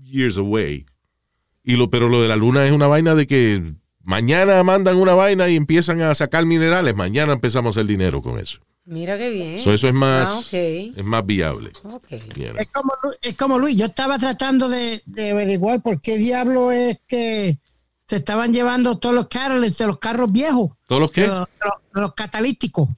years 0.03 0.37
away. 0.37 0.85
Y 1.69 1.75
lo, 1.75 1.89
pero 1.91 2.09
lo 2.09 2.19
de 2.21 2.27
la 2.27 2.35
luna 2.35 2.65
es 2.65 2.71
una 2.71 2.87
vaina 2.87 3.13
de 3.13 3.27
que 3.27 3.61
mañana 4.03 4.63
mandan 4.63 4.95
una 4.97 5.13
vaina 5.13 5.47
y 5.49 5.55
empiezan 5.55 6.01
a 6.01 6.15
sacar 6.15 6.43
minerales. 6.45 6.95
Mañana 6.95 7.33
empezamos 7.33 7.77
a 7.77 7.79
hacer 7.81 7.87
dinero 7.87 8.23
con 8.23 8.39
eso. 8.39 8.59
Mira 8.85 9.19
qué 9.19 9.29
bien. 9.29 9.59
So, 9.59 9.71
eso 9.71 9.87
es 9.87 9.93
más, 9.93 10.27
Ah, 10.51 10.57
es 10.57 11.03
más 11.03 11.23
viable. 11.25 11.71
Es 12.57 12.67
como, 12.73 12.91
es 13.21 13.35
como 13.35 13.59
Luis, 13.59 13.77
yo 13.77 13.85
estaba 13.85 14.17
tratando 14.17 14.67
de, 14.67 15.03
de 15.05 15.29
averiguar 15.29 15.81
por 15.83 16.01
qué 16.01 16.17
diablo 16.17 16.71
es 16.71 16.97
que 17.07 17.59
se 18.07 18.15
estaban 18.15 18.51
llevando 18.51 18.97
todos 18.97 19.13
los 19.13 19.27
catalysts 19.27 19.77
de 19.77 19.85
los 19.85 19.99
carros 19.99 20.31
viejos. 20.31 20.71
¿Todos 20.87 21.01
los 21.01 21.11
qué? 21.11 21.21
De 21.21 21.27
los, 21.27 21.39
de 21.45 21.65
los- 21.65 21.93
de 21.93 22.01
los 22.01 22.13
catalíticos. 22.15 22.89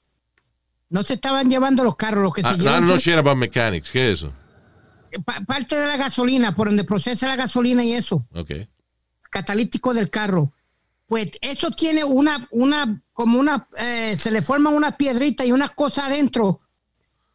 No 0.90 1.04
se 1.04 1.16
estaban 1.16 1.50
llevando 1.50 1.84
los 1.84 1.98
carros, 1.98 2.24
los 2.24 2.34
que 2.34 2.42
Ah, 2.46 2.52
se 2.54 2.58
no, 2.60 2.64
llevan 2.64 2.84
no 2.84 2.90
son- 2.92 3.00
shit 3.00 3.16
about 3.16 3.36
mechanics. 3.38 3.90
¿Qué 3.92 4.08
es 4.12 4.20
eso? 4.20 4.32
Pa- 5.26 5.42
parte 5.42 5.76
de 5.76 5.86
la 5.88 5.98
gasolina, 5.98 6.56
por 6.56 6.68
donde 6.68 6.84
procesa 6.84 7.28
la 7.28 7.36
gasolina 7.36 7.84
y 7.84 7.94
eso, 7.94 8.26
Ok. 8.34 8.52
catalítico 9.30 9.94
del 9.94 10.10
carro. 10.10 10.52
Pues 11.08 11.30
eso 11.42 11.72
tiene 11.72 12.04
una, 12.04 12.48
una, 12.52 13.02
como 13.14 13.40
una, 13.40 13.68
eh, 13.78 14.16
se 14.20 14.32
le 14.32 14.42
forman 14.42 14.74
unas 14.74 14.96
piedritas 14.96 15.46
y 15.46 15.52
unas 15.52 15.72
cosas 15.72 16.06
adentro 16.06 16.60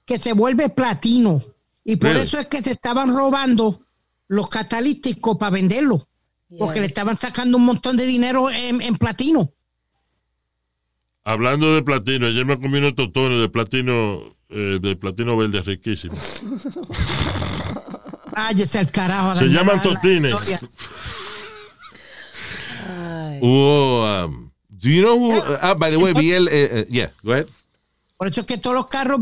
que 0.04 0.18
se 0.18 0.32
vuelve 0.32 0.68
platino. 0.70 1.42
Y 1.84 1.96
por 1.96 2.10
Really? 2.10 2.24
eso 2.26 2.38
es 2.40 2.46
que 2.46 2.62
se 2.62 2.72
estaban 2.72 3.14
robando 3.14 3.82
los 4.28 4.48
catalíticos 4.48 5.36
para 5.36 5.50
venderlos. 5.50 6.08
Porque 6.58 6.74
Yes. 6.74 6.80
le 6.82 6.86
estaban 6.86 7.18
sacando 7.18 7.58
un 7.58 7.64
montón 7.66 7.96
de 7.96 8.06
dinero 8.06 8.50
en, 8.50 8.80
en 8.80 8.96
platino. 8.96 9.52
Hablando 11.24 11.74
de 11.74 11.82
platino, 11.82 12.28
ayer 12.28 12.44
me 12.44 12.58
comí 12.58 12.78
unos 12.78 12.94
totones 12.94 13.40
de 13.40 13.48
platino, 13.48 14.35
eh, 14.48 14.78
de 14.80 14.96
platino 14.96 15.36
verde 15.36 15.60
riquísimo. 15.62 16.14
Váyese 18.32 18.78
al 18.78 18.90
carajo. 18.90 19.36
Se 19.36 19.46
llaman 19.46 19.76
la- 19.76 19.76
la 19.76 19.82
totines. 19.82 20.34
Hubo, 23.40 24.24
um, 24.26 24.50
do 24.68 24.88
you 24.88 25.02
know 25.02 25.16
who, 25.18 25.32
ah, 25.60 25.74
by 25.74 25.90
the 25.90 25.96
way, 25.96 26.12
vi 26.14 26.32
el, 26.32 26.48
eh, 26.48 26.80
eh, 26.80 26.86
yeah, 26.90 27.10
go 27.22 27.32
ahead. 27.32 27.46
Por 28.16 28.28
eso 28.28 28.40
es 28.40 28.46
que 28.46 28.56
todos 28.58 28.74
los 28.74 28.86
carros, 28.86 29.20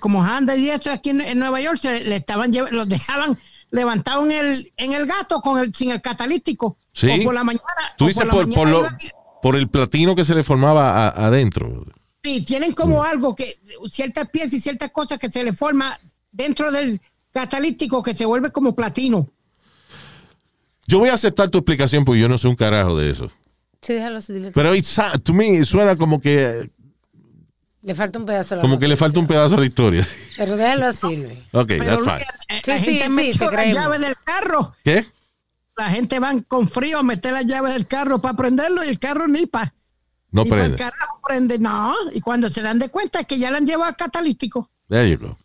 como 0.00 0.20
Honda 0.20 0.56
y 0.56 0.70
eso 0.70 0.90
aquí 0.90 1.10
en, 1.10 1.20
en 1.20 1.38
Nueva 1.38 1.60
York, 1.60 1.78
se 1.80 2.02
le 2.04 2.16
estaban 2.16 2.50
los 2.70 2.88
dejaban 2.88 3.36
levantados 3.70 4.24
en 4.24 4.32
el, 4.32 4.72
en 4.78 4.92
el 4.92 5.06
gato 5.06 5.40
con 5.40 5.58
el, 5.60 5.74
sin 5.74 5.90
el 5.90 6.00
catalítico. 6.00 6.78
Sí. 6.94 7.08
O 7.10 7.24
por 7.24 7.34
la 7.34 7.44
mañana. 7.44 7.62
Tú 7.98 8.06
dices 8.06 8.24
por, 8.30 8.46
mañana 8.46 8.54
por, 8.56 8.68
lo- 8.68 8.88
por 9.42 9.56
el 9.56 9.68
platino 9.68 10.16
que 10.16 10.24
se 10.24 10.34
le 10.34 10.42
formaba 10.42 11.08
a- 11.08 11.26
adentro. 11.26 11.84
Sí, 12.22 12.42
tienen 12.42 12.72
como 12.72 13.02
algo 13.02 13.34
que, 13.34 13.58
ciertas 13.90 14.28
piezas 14.28 14.54
y 14.54 14.60
ciertas 14.60 14.90
cosas 14.90 15.18
que 15.18 15.28
se 15.28 15.42
le 15.42 15.52
forma 15.52 15.98
dentro 16.30 16.70
del 16.70 17.00
catalítico 17.32 18.02
que 18.02 18.14
se 18.14 18.24
vuelve 18.24 18.50
como 18.50 18.76
platino. 18.76 19.28
Yo 20.86 20.98
voy 20.98 21.08
a 21.08 21.14
aceptar 21.14 21.50
tu 21.50 21.58
explicación 21.58 22.04
porque 22.04 22.20
yo 22.20 22.28
no 22.28 22.38
sé 22.38 22.48
un 22.48 22.54
carajo 22.54 22.96
de 22.96 23.10
eso. 23.10 23.28
Sí, 23.80 23.94
déjalo. 23.94 24.20
Pero 24.54 24.72
to 25.22 25.32
me 25.32 25.64
suena 25.64 25.96
como 25.96 26.20
que 26.20 26.70
Le 27.82 27.94
falta 27.96 28.20
un 28.20 28.26
pedazo 28.26 28.54
a 28.54 28.56
la 28.58 28.62
como 28.62 28.78
que 28.78 28.86
le 28.86 28.96
falta 28.96 29.18
un 29.18 29.26
pedazo 29.26 29.56
a 29.56 29.60
la 29.60 29.66
historia. 29.66 30.06
Pero 30.36 30.56
déjalo 30.56 30.86
así, 30.86 31.16
Luis. 31.16 31.38
Ok, 31.52 31.66
Pero 31.66 31.84
that's 31.84 32.04
fine. 32.04 32.26
eh, 32.48 32.60
Sí, 32.62 32.70
la 32.70 32.78
sí, 32.78 32.84
gente 32.84 33.04
sí, 33.04 33.10
metió 33.10 33.50
la 33.50 33.66
llave 33.66 33.98
del 33.98 34.14
carro. 34.22 34.76
¿Qué? 34.84 35.04
La 35.76 35.90
gente 35.90 36.20
van 36.20 36.42
con 36.42 36.68
frío 36.68 36.98
a 36.98 37.02
meter 37.02 37.32
la 37.32 37.42
llave 37.42 37.72
del 37.72 37.88
carro 37.88 38.20
para 38.20 38.36
prenderlo 38.36 38.84
y 38.84 38.88
el 38.88 38.98
carro 39.00 39.26
ni 39.26 39.46
para. 39.46 39.74
No 40.32 40.44
prende. 40.44 40.76
carajo 40.76 41.20
prende. 41.26 41.58
No, 41.58 41.94
y 42.12 42.20
cuando 42.20 42.48
se 42.48 42.62
dan 42.62 42.78
de 42.78 42.88
cuenta 42.88 43.20
es 43.20 43.26
que 43.26 43.38
ya 43.38 43.50
le 43.50 43.58
han 43.58 43.66
llevado 43.66 43.88
al 43.90 43.96
catalítico. 43.96 44.70
There 44.88 45.08
you 45.10 45.18
go. 45.18 45.38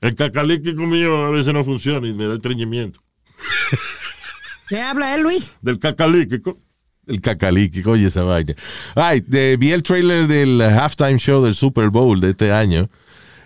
El 0.00 0.14
cacalíquico 0.14 0.82
mío 0.86 1.26
a 1.26 1.30
veces 1.30 1.52
no 1.52 1.64
funciona 1.64 2.06
y 2.08 2.12
me 2.12 2.26
da 2.26 2.34
estreñimiento. 2.36 3.00
¿Qué 4.68 4.80
habla 4.80 5.14
él, 5.14 5.22
Luis? 5.22 5.52
Del 5.62 5.78
cacalíquico. 5.78 6.58
El 7.06 7.22
cacaliqui, 7.22 7.82
oye 7.86 8.08
esa 8.08 8.22
vaina. 8.22 8.54
Ay, 8.94 9.20
de- 9.26 9.56
vi 9.56 9.72
el 9.72 9.82
trailer 9.82 10.26
del 10.26 10.60
halftime 10.60 11.18
show 11.18 11.42
del 11.42 11.54
Super 11.54 11.88
Bowl 11.88 12.20
de 12.20 12.30
este 12.30 12.52
año 12.52 12.90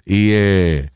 y 0.05 0.31
eh, 0.33 0.91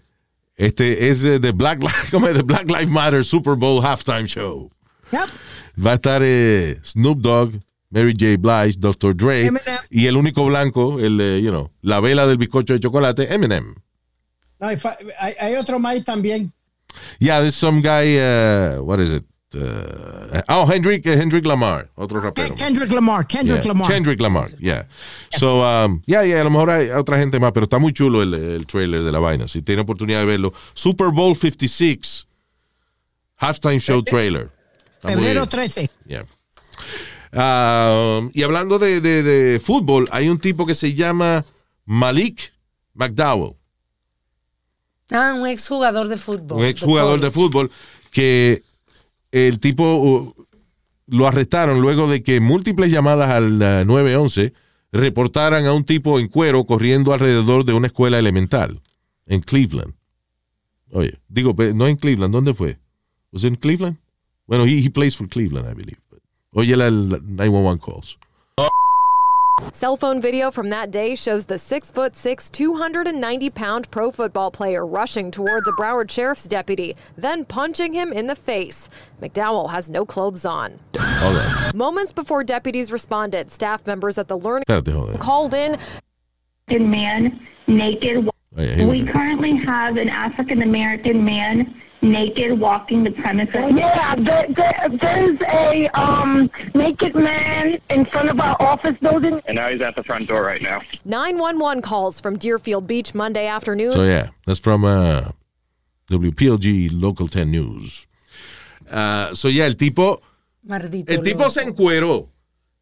este 0.57 1.09
es 1.09 1.23
de 1.23 1.53
Black, 1.53 1.81
Li- 1.81 1.89
¿cómo 2.11 2.27
es? 2.27 2.35
The 2.35 2.43
Black 2.43 2.69
Lives 2.69 2.89
Matter 2.91 3.25
Super 3.25 3.55
Bowl 3.55 3.85
halftime 3.85 4.27
show. 4.27 4.69
Yep. 5.13 5.87
Va 5.87 5.93
a 5.93 5.95
estar 5.95 6.23
eh, 6.25 6.81
Snoop 6.83 7.21
Dogg, 7.21 7.53
Mary 7.97 8.13
J. 8.13 8.37
Blige, 8.37 8.77
Dr. 8.79 9.15
Dre 9.17 9.47
Eminem. 9.47 9.79
y 9.91 10.07
el 10.07 10.17
único 10.19 10.45
blanco, 10.45 10.99
el, 11.01 11.19
eh, 11.19 11.41
you 11.41 11.51
know, 11.51 11.71
la 11.81 11.99
vela 12.01 12.27
del 12.27 12.37
bizcocho 12.37 12.75
de 12.75 12.81
chocolate, 12.81 13.33
Eminem. 13.33 13.75
No, 14.61 14.69
fa- 14.79 14.99
hay- 15.19 15.35
hay 15.41 15.55
otro 15.57 15.79
más 15.79 16.05
también. 16.05 16.53
Yeah, 17.19 17.41
there's 17.41 17.55
some 17.55 17.81
guy, 17.81 18.19
uh, 18.19 18.83
what 18.83 19.01
is 19.01 19.11
it? 19.15 19.25
Uh, 19.55 20.43
oh, 20.49 20.67
Hendrick, 20.67 21.07
eh, 21.07 21.17
Hendrick 21.17 21.47
Lamar, 21.47 21.89
otro 21.95 22.21
rapero. 22.21 22.49
Ken- 22.49 22.57
Kendrick 22.57 22.93
Lamar. 22.93 23.27
Kendrick 23.27 23.63
Yeah, 23.63 23.69
Lamar. 23.73 23.89
Kendrick 23.91 24.21
Lamar, 24.21 24.51
yeah. 24.59 24.85
So, 25.39 25.63
um, 25.63 26.03
yeah, 26.07 26.23
yeah, 26.25 26.43
a 26.43 26.45
lo 26.45 26.51
mejor 26.51 26.71
hay 26.71 26.91
otra 26.91 27.17
gente 27.19 27.39
más, 27.41 27.53
pero 27.53 27.65
está 27.65 27.79
muy 27.79 27.93
chulo 27.95 28.23
el, 28.23 28.35
el 28.35 28.67
trailer 28.67 29.03
de 29.05 29.11
la 29.13 29.19
vaina. 29.21 29.49
Si 29.49 29.63
tiene 29.63 29.81
oportunidad 29.83 30.21
de 30.21 30.27
verlo. 30.27 30.53
Super 30.75 31.11
Bowl 31.11 31.35
56, 31.35 32.27
halftime 33.37 33.79
show 33.81 34.03
trailer. 34.03 34.51
Febrero 35.01 35.47
bien. 35.47 35.49
13. 35.49 35.91
Yeah. 36.07 36.25
Um, 37.33 38.31
y 38.33 38.43
hablando 38.43 38.79
de, 38.79 39.01
de- 39.01 39.23
de 39.23 39.61
fútbol, 39.61 40.09
hay 40.13 40.29
un 40.29 40.39
tipo 40.39 40.65
que 40.67 40.75
se 40.75 40.95
llama 40.95 41.45
Malik 41.85 42.53
McDowell, 42.95 43.55
Ah, 45.11 45.35
un 45.39 45.47
exjugador 45.47 46.09
de 46.09 46.17
fútbol. 46.19 46.59
un 46.59 46.65
exjugador 46.65 47.21
de 47.21 47.31
fútbol, 47.31 47.71
que 48.11 48.63
el 49.31 49.61
tipo 49.61 49.85
uh, 49.97 50.35
lo 51.07 51.27
arrestaron 51.29 51.81
luego 51.81 52.09
de 52.09 52.23
que 52.23 52.41
múltiples 52.41 52.91
llamadas 52.91 53.31
al 53.31 53.55
uh, 53.63 53.85
911 53.85 54.53
reportaran 54.93 55.67
a 55.67 55.73
un 55.73 55.85
tipo 55.85 56.19
en 56.19 56.27
cuero 56.29 56.65
corriendo 56.65 57.13
alrededor 57.13 57.65
de 57.65 57.73
una 57.75 57.87
escuela 57.89 58.19
elemental 58.19 58.81
en 59.27 59.41
Cleveland. 59.41 59.93
Oye, 60.93 61.19
digo, 61.29 61.55
no 61.75 61.87
en 61.87 61.97
Cleveland, 61.97 62.33
¿dónde 62.33 62.55
fue? 62.55 62.79
¿Was 63.33 63.45
in 63.45 63.57
Cleveland? 63.57 63.99
Bueno, 64.47 64.65
he, 64.65 64.79
he 64.85 64.91
plays 64.91 65.17
for 65.17 65.29
Cleveland, 65.29 65.69
I 65.71 65.75
believe. 65.75 65.99
Oye, 66.55 66.73
el 66.73 66.81
911 66.81 67.79
calls. 67.79 68.17
Cell 69.73 69.97
phone 69.97 70.21
video 70.21 70.51
from 70.51 70.69
that 70.71 70.91
day 70.91 71.15
shows 71.15 71.47
the 71.47 71.59
six 71.59 71.91
foot 71.91 72.15
six, 72.15 72.49
290 72.51 73.51
pound 73.51 73.91
pro 73.91 74.11
football 74.11 74.51
player 74.51 74.87
rushing 74.87 75.31
towards 75.31 75.67
a 75.69 75.73
Broward 75.73 76.11
sheriff's 76.11 76.45
deputy, 76.45 76.95
then 77.17 77.45
punching 77.45 77.93
him 77.93 78.13
in 78.13 78.27
the 78.27 78.37
face. 78.37 78.89
McDowell 79.21 79.71
has 79.71 79.91
no 79.91 80.07
clothes 80.07 80.45
on. 80.45 80.79
All 80.99 81.33
right. 81.33 81.73
Moments 81.75 82.13
before 82.13 82.45
deputies 82.45 82.93
responded, 82.93 83.51
staff 83.51 83.87
members 83.87 84.19
at 84.19 84.29
the 84.29 84.39
learning 84.39 84.65
Espérate, 84.69 84.87
joder. 84.87 85.19
called 85.19 85.53
in 85.53 85.79
African 86.69 86.91
man 86.91 87.47
naked. 87.67 88.29
Oye, 88.59 88.67
here 88.75 88.87
we 88.89 89.03
We 89.03 89.07
currently 89.11 89.57
have 89.57 89.97
an 89.97 90.09
African 90.09 90.63
American 90.63 91.25
man 91.25 91.83
naked 92.11 92.59
walking 92.59 93.05
the 93.05 93.11
premises. 93.11 93.55
Yeah, 93.75 94.15
there, 94.17 94.47
there, 94.57 94.89
there's 95.01 95.39
a 95.51 95.89
um, 95.99 96.51
naked 96.75 97.15
man 97.15 97.79
in 97.91 98.07
front 98.07 98.31
of 98.31 98.41
our 98.41 98.57
office 98.61 98.97
building. 99.01 99.41
And 99.47 99.57
now 99.57 99.69
he's 99.69 99.83
at 99.83 99.97
the 99.97 100.03
front 100.03 100.29
door 100.29 100.43
right 100.43 100.63
now. 100.63 100.81
911 101.05 101.83
calls 101.83 102.21
from 102.21 102.39
Deerfield 102.39 102.87
Beach 102.87 103.15
Monday 103.15 103.47
afternoon. 103.47 103.93
So 103.93 104.05
yeah, 104.05 104.29
that's 104.47 104.61
from 104.61 104.85
uh, 104.85 105.31
WPLG 106.11 106.91
Local 106.93 107.29
10 107.29 107.51
News. 107.51 108.07
Ah, 108.91 109.31
so 109.35 109.49
ya, 109.49 109.67
el 109.67 109.75
tipo, 109.75 110.23
Maldito. 110.67 111.13
el 111.13 111.21
tipo 111.23 111.41
loco. 111.41 111.51
se 111.51 111.63
encueró, 111.63 112.29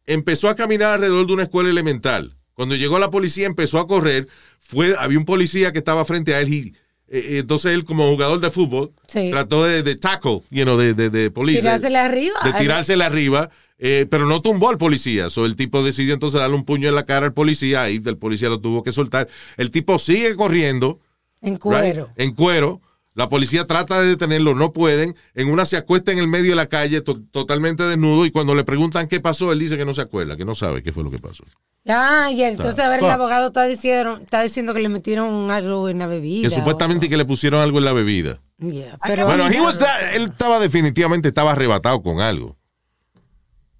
empezó 0.05 0.49
a 0.49 0.55
caminar 0.55 0.95
alrededor 0.95 1.25
de 1.27 1.33
una 1.33 1.43
escuela 1.43 1.69
elemental. 1.69 2.35
Cuando 2.53 2.75
llegó 2.75 2.99
la 2.99 3.09
policía 3.09 3.47
empezó 3.47 3.79
a 3.79 3.87
correr, 3.87 4.27
fue, 4.59 4.95
había 4.97 5.17
un 5.17 5.25
policía 5.25 5.73
que 5.73 5.79
estaba 5.79 6.05
frente 6.05 6.33
a 6.33 6.39
él 6.39 6.53
y 6.53 6.75
entonces 7.07 7.73
él 7.73 7.85
como 7.85 8.09
jugador 8.09 8.39
de 8.39 8.49
fútbol 8.49 8.91
Sí. 9.07 9.29
trató 9.31 9.63
de, 9.65 9.83
de 9.83 9.95
tackle, 9.95 10.41
you 10.49 10.63
know, 10.63 10.77
de, 10.77 10.93
de, 10.93 11.09
de 11.09 11.31
police, 11.31 11.59
Tirársela 11.61 12.05
arriba. 12.05 12.35
de 12.43 12.53
tirársela 12.53 13.05
arriba, 13.05 13.49
eh, 13.77 14.07
pero 14.09 14.25
no 14.25 14.41
tumbó 14.41 14.69
al 14.69 14.77
policía. 14.77 15.29
So, 15.29 15.45
el 15.45 15.55
tipo 15.55 15.83
decidió 15.83 16.13
entonces 16.13 16.39
darle 16.39 16.55
un 16.55 16.63
puño 16.65 16.89
en 16.89 16.95
la 16.95 17.05
cara 17.05 17.25
al 17.27 17.33
policía 17.33 17.89
y 17.89 18.01
el 18.05 18.17
policía 18.17 18.49
lo 18.49 18.59
tuvo 18.59 18.83
que 18.83 18.91
soltar. 18.91 19.27
El 19.57 19.69
tipo 19.69 19.99
sigue 19.99 20.35
corriendo. 20.35 20.99
En 21.41 21.53
right, 21.53 21.61
cuero. 21.61 22.09
En 22.15 22.31
cuero. 22.33 22.81
La 23.15 23.29
policía 23.29 23.65
trata 23.65 24.01
de 24.01 24.09
detenerlo, 24.09 24.53
no 24.55 24.73
pueden. 24.73 25.15
En 25.33 25.49
una 25.49 25.65
se 25.65 25.77
acuesta 25.77 26.11
en 26.11 26.19
el 26.19 26.27
medio 26.27 26.49
de 26.51 26.55
la 26.57 26.67
calle 26.67 26.99
to- 27.01 27.21
totalmente 27.31 27.83
desnudo 27.83 28.25
y 28.25 28.31
cuando 28.31 28.53
le 28.55 28.63
preguntan 28.65 29.07
qué 29.07 29.21
pasó, 29.21 29.51
él 29.53 29.59
dice 29.59 29.77
que 29.77 29.85
no 29.85 29.93
se 29.93 30.01
acuerda, 30.01 30.35
que 30.35 30.43
no 30.45 30.53
sabe 30.53 30.83
qué 30.83 30.91
fue 30.91 31.03
lo 31.03 31.09
que 31.11 31.17
pasó. 31.19 31.45
Ah, 31.87 32.29
y 32.31 32.41
entonces 32.43 32.77
a 32.83 32.89
ver, 32.89 32.99
el 32.99 33.05
abogado 33.09 33.47
está 33.47 33.63
diciendo, 33.65 34.17
está 34.17 34.41
diciendo 34.41 34.73
que 34.73 34.81
le 34.81 34.89
metieron 34.89 35.49
algo 35.49 35.87
en 35.87 35.99
la 35.99 36.07
bebida. 36.07 36.49
Que 36.49 36.53
supuestamente 36.55 37.07
que 37.07 37.15
le 37.15 37.23
pusieron 37.25 37.61
algo 37.61 37.77
en 37.77 37.85
la 37.85 37.93
bebida. 37.93 38.41
Yeah, 38.59 38.97
pero 39.07 39.25
Bueno, 39.27 39.47
he 39.49 39.61
was 39.61 39.79
that- 39.79 40.13
él 40.13 40.23
estaba 40.25 40.59
definitivamente 40.59 41.29
estaba 41.29 41.53
arrebatado 41.53 42.01
con 42.01 42.19
algo. 42.19 42.57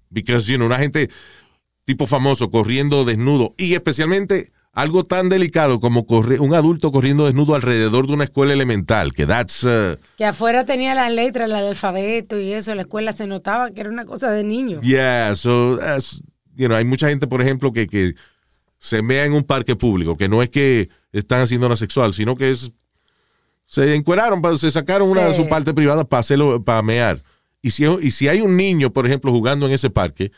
Because, 0.08 0.50
you 0.50 0.56
know, 0.56 0.66
una 0.66 0.78
gente 0.78 1.10
tipo 1.84 2.06
famoso 2.06 2.50
corriendo 2.50 3.04
desnudo 3.04 3.54
y 3.58 3.74
especialmente 3.74 4.50
algo 4.76 5.02
tan 5.04 5.30
delicado 5.30 5.80
como 5.80 6.04
un 6.38 6.54
adulto 6.54 6.92
corriendo 6.92 7.24
desnudo 7.24 7.54
alrededor 7.54 8.06
de 8.06 8.12
una 8.12 8.24
escuela 8.24 8.52
elemental, 8.52 9.12
que 9.14 9.26
that's 9.26 9.64
uh, 9.64 9.96
que 10.18 10.24
afuera 10.26 10.66
tenía 10.66 10.94
las 10.94 11.10
letras, 11.10 11.46
el 11.48 11.54
alfabeto 11.56 12.38
y 12.38 12.52
eso, 12.52 12.70
en 12.72 12.76
la 12.76 12.82
escuela 12.82 13.12
se 13.14 13.26
notaba 13.26 13.70
que 13.70 13.80
era 13.80 13.88
una 13.90 14.04
cosa 14.04 14.30
de 14.30 14.44
niño. 14.44 14.80
yeah, 14.82 15.34
so 15.34 15.78
that's, 15.78 16.22
you 16.54 16.66
know, 16.66 16.76
hay 16.76 16.84
mucha 16.84 17.08
gente, 17.08 17.26
por 17.26 17.40
ejemplo, 17.40 17.72
que, 17.72 17.86
que 17.86 18.14
se 18.78 19.00
mea 19.00 19.24
en 19.24 19.32
un 19.32 19.44
parque 19.44 19.76
público, 19.76 20.16
que 20.18 20.28
no 20.28 20.42
es 20.42 20.50
que 20.50 20.90
están 21.10 21.40
haciendo 21.40 21.66
una 21.66 21.76
sexual, 21.76 22.12
sino 22.12 22.36
que 22.36 22.50
es 22.50 22.70
se 23.64 23.94
encueraron, 23.94 24.40
se 24.58 24.70
sacaron 24.70 25.08
una 25.08 25.24
de 25.24 25.34
Sí. 25.34 25.42
su 25.42 25.48
parte 25.48 25.72
privada 25.74 26.04
para 26.04 26.20
hacerlo, 26.20 26.62
para 26.62 26.82
mear. 26.82 27.22
Y 27.62 27.70
si, 27.70 27.84
y 27.84 28.10
si 28.10 28.28
hay 28.28 28.40
un 28.42 28.56
niño, 28.56 28.92
por 28.92 29.06
ejemplo, 29.06 29.32
jugando 29.32 29.66
en 29.66 29.72
ese 29.72 29.90
parque, 29.90 30.30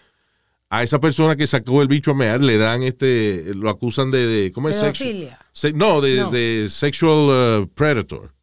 a 0.71 0.83
esa 0.83 0.99
persona 1.01 1.37
que 1.37 1.47
sacó 1.47 1.81
el 1.83 1.89
bicho 1.89 2.11
a 2.11 2.15
mear 2.15 2.41
le 2.43 2.59
dan 2.59 2.83
este, 2.83 3.55
lo 3.55 3.71
acusan 3.71 4.11
de, 4.11 4.27
de 4.27 4.53
¿cómo 4.53 4.69
es? 4.69 4.77
Sexu- 4.77 4.99
Pedofilia. 4.99 5.39
se- 5.53 5.73
no, 5.73 6.01
de, 6.01 6.17
No. 6.17 6.31
de 6.31 6.67
sexual 6.71 7.63
uh, 7.63 7.67
predator. 7.69 8.35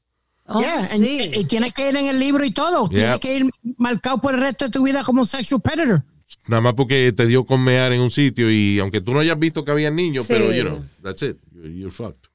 Oh, 0.48 0.60
Yeah, 0.60 0.86
sí. 0.86 1.32
y 1.34 1.46
tiene 1.46 1.72
que 1.72 1.90
ir 1.90 1.96
en 1.98 2.06
el 2.06 2.20
libro 2.20 2.44
y 2.46 2.52
todo. 2.52 2.88
Yeah. 2.90 3.18
Tiene 3.18 3.20
que 3.20 3.36
ir 3.46 3.52
marcado 3.78 4.20
por 4.22 4.36
el 4.36 4.42
resto 4.42 4.66
de 4.66 4.72
tu 4.72 4.84
vida 4.84 5.04
como 5.04 5.26
sexual 5.26 5.62
predator. 5.62 6.04
Nada 6.48 6.62
más 6.62 6.74
porque 6.76 7.12
te 7.14 7.26
dio 7.26 7.44
con 7.44 7.64
mear 7.64 7.92
en 7.94 8.02
un 8.02 8.12
sitio 8.12 8.52
y 8.52 8.78
aunque 8.80 9.02
tú 9.02 9.12
no 9.14 9.20
hayas 9.22 9.40
visto 9.40 9.66
que 9.66 9.72
había 9.72 9.90
niños, 9.90 10.28
Sí. 10.28 10.34
pero, 10.34 10.52
you 10.54 10.64
know, 10.64 10.84
that's 11.02 11.22
it. 11.24 11.38
You're, 11.52 11.74
you're 11.76 11.92
fucked. 11.92 12.30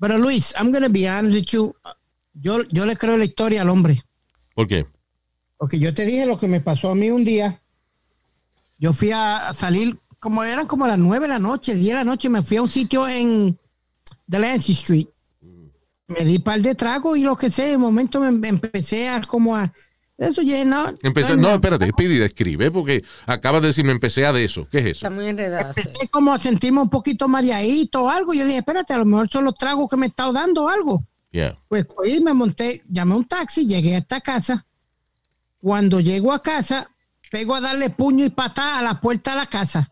Pero 0.00 0.16
Luis, 0.18 0.54
I'm 0.58 0.72
gonna 0.72 0.88
be 0.88 1.08
honest 1.08 1.34
with 1.34 1.44
you. 1.46 1.74
Yo, 2.34 2.62
yo 2.70 2.84
le 2.86 2.96
creo 2.96 3.16
la 3.16 3.24
historia 3.24 3.62
al 3.62 3.68
hombre. 3.70 4.00
¿Por 4.54 4.66
qué? 4.66 4.86
Porque 5.58 5.78
yo 5.78 5.92
te 5.94 6.04
dije 6.04 6.26
lo 6.26 6.38
que 6.38 6.48
me 6.48 6.60
pasó 6.60 6.90
a 6.90 6.94
mí 6.94 7.10
un 7.10 7.24
día. 7.24 7.60
Yo 8.78 8.92
fui 8.92 9.10
a 9.12 9.52
salir, 9.52 9.98
como 10.18 10.42
eran 10.42 10.66
como 10.66 10.86
las 10.86 10.98
nueve 10.98 11.26
de 11.26 11.32
la 11.34 11.38
noche, 11.38 11.74
10 11.74 11.86
de 11.88 11.94
la 11.94 12.04
noche, 12.04 12.28
me 12.28 12.42
fui 12.42 12.56
a 12.56 12.62
un 12.62 12.70
sitio 12.70 13.08
en 13.08 13.58
Delancey 14.26 14.74
Street. 14.74 15.06
Me 16.06 16.24
di 16.24 16.38
par 16.38 16.60
de 16.60 16.74
tragos 16.74 17.16
y 17.16 17.22
lo 17.22 17.36
que 17.36 17.50
sé, 17.50 17.68
de 17.68 17.78
momento 17.78 18.20
me, 18.20 18.30
me 18.30 18.48
empecé 18.48 19.08
a 19.08 19.20
como 19.22 19.56
a... 19.56 19.72
Eso 20.16 20.42
ya 20.42 20.64
no... 20.64 20.94
Empecé, 21.02 21.36
no, 21.36 21.54
espérate, 21.54 21.88
Speedy, 21.88 22.18
describe 22.18 22.70
porque 22.70 23.02
acabas 23.26 23.62
de 23.62 23.68
decir, 23.68 23.84
me 23.84 23.92
empecé 23.92 24.24
a 24.26 24.32
de 24.32 24.44
eso. 24.44 24.68
¿Qué 24.70 24.78
es 24.78 24.84
eso? 24.84 25.06
Está 25.06 25.10
muy 25.10 25.26
enredado. 25.26 25.68
Empecé 25.68 26.08
como 26.08 26.32
a 26.32 26.38
sentirme 26.38 26.82
un 26.82 26.90
poquito 26.90 27.26
mareadito 27.26 28.04
o 28.04 28.10
algo. 28.10 28.32
Yo 28.32 28.44
dije, 28.44 28.58
espérate, 28.58 28.92
a 28.92 28.98
lo 28.98 29.06
mejor 29.06 29.28
son 29.30 29.44
los 29.46 29.54
tragos 29.54 29.88
que 29.88 29.96
me 29.96 30.06
he 30.06 30.08
estado 30.10 30.32
dando 30.32 30.64
o 30.64 30.68
algo. 30.68 31.04
Yeah. 31.32 31.58
Pues 31.66 31.84
cogí, 31.86 32.20
me 32.20 32.32
monté, 32.32 32.84
llamé 32.86 33.16
un 33.16 33.24
taxi, 33.24 33.66
llegué 33.66 33.96
a 33.96 33.98
esta 33.98 34.20
casa. 34.20 34.64
Cuando 35.60 35.98
llego 35.98 36.32
a 36.32 36.40
casa, 36.40 36.93
pego 37.34 37.56
a 37.56 37.60
darle 37.60 37.90
puño 37.90 38.24
y 38.24 38.30
patada 38.30 38.78
a 38.78 38.82
la 38.82 39.00
puerta 39.00 39.32
de 39.32 39.38
la 39.38 39.46
casa, 39.46 39.90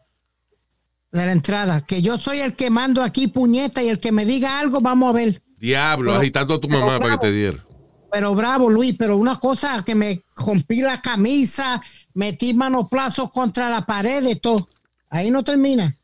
de 1.10 1.26
la 1.26 1.32
entrada. 1.32 1.84
Que 1.84 2.00
yo 2.00 2.16
soy 2.16 2.38
el 2.38 2.54
que 2.54 2.70
mando 2.70 3.02
aquí 3.02 3.26
puñeta 3.26 3.82
y 3.82 3.88
el 3.88 3.98
que 3.98 4.12
me 4.12 4.24
diga 4.24 4.60
algo, 4.60 4.80
vamos 4.80 5.10
a 5.10 5.12
ver. 5.12 5.42
Diablo, 5.58 6.12
Pero- 6.12 6.20
agitando 6.20 6.54
a 6.54 6.60
tu 6.60 6.68
mamá 6.68 7.00
para 7.00 7.14
que 7.14 7.26
te 7.26 7.32
diera. 7.32 7.66
Pero 8.12 8.32
bravo, 8.36 8.70
Luis, 8.70 8.94
pero 8.96 9.16
una 9.16 9.40
cosa 9.40 9.82
que 9.84 9.96
me 9.96 10.22
rompí 10.36 10.82
la 10.82 11.00
camisa, 11.02 11.82
metí 12.14 12.54
manoplazos 12.54 13.32
contra 13.32 13.68
la 13.68 13.84
pared 13.84 14.22
de 14.22 14.36
todo. 14.36 14.68
Ahí 15.10 15.32
no 15.32 15.42
termina. 15.42 15.98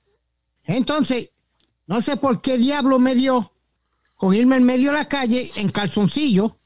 Entonces, 0.65 1.31
no 1.87 2.03
sé 2.03 2.17
por 2.17 2.43
qué 2.43 2.59
diablo 2.59 2.99
me 2.99 3.15
dio 3.15 3.53
con 4.17 4.35
irme 4.35 4.57
en 4.57 4.65
medio 4.65 4.91
de 4.91 4.97
la 4.99 5.05
calle 5.05 5.53
en 5.55 5.69
calzoncillo, 5.69 6.59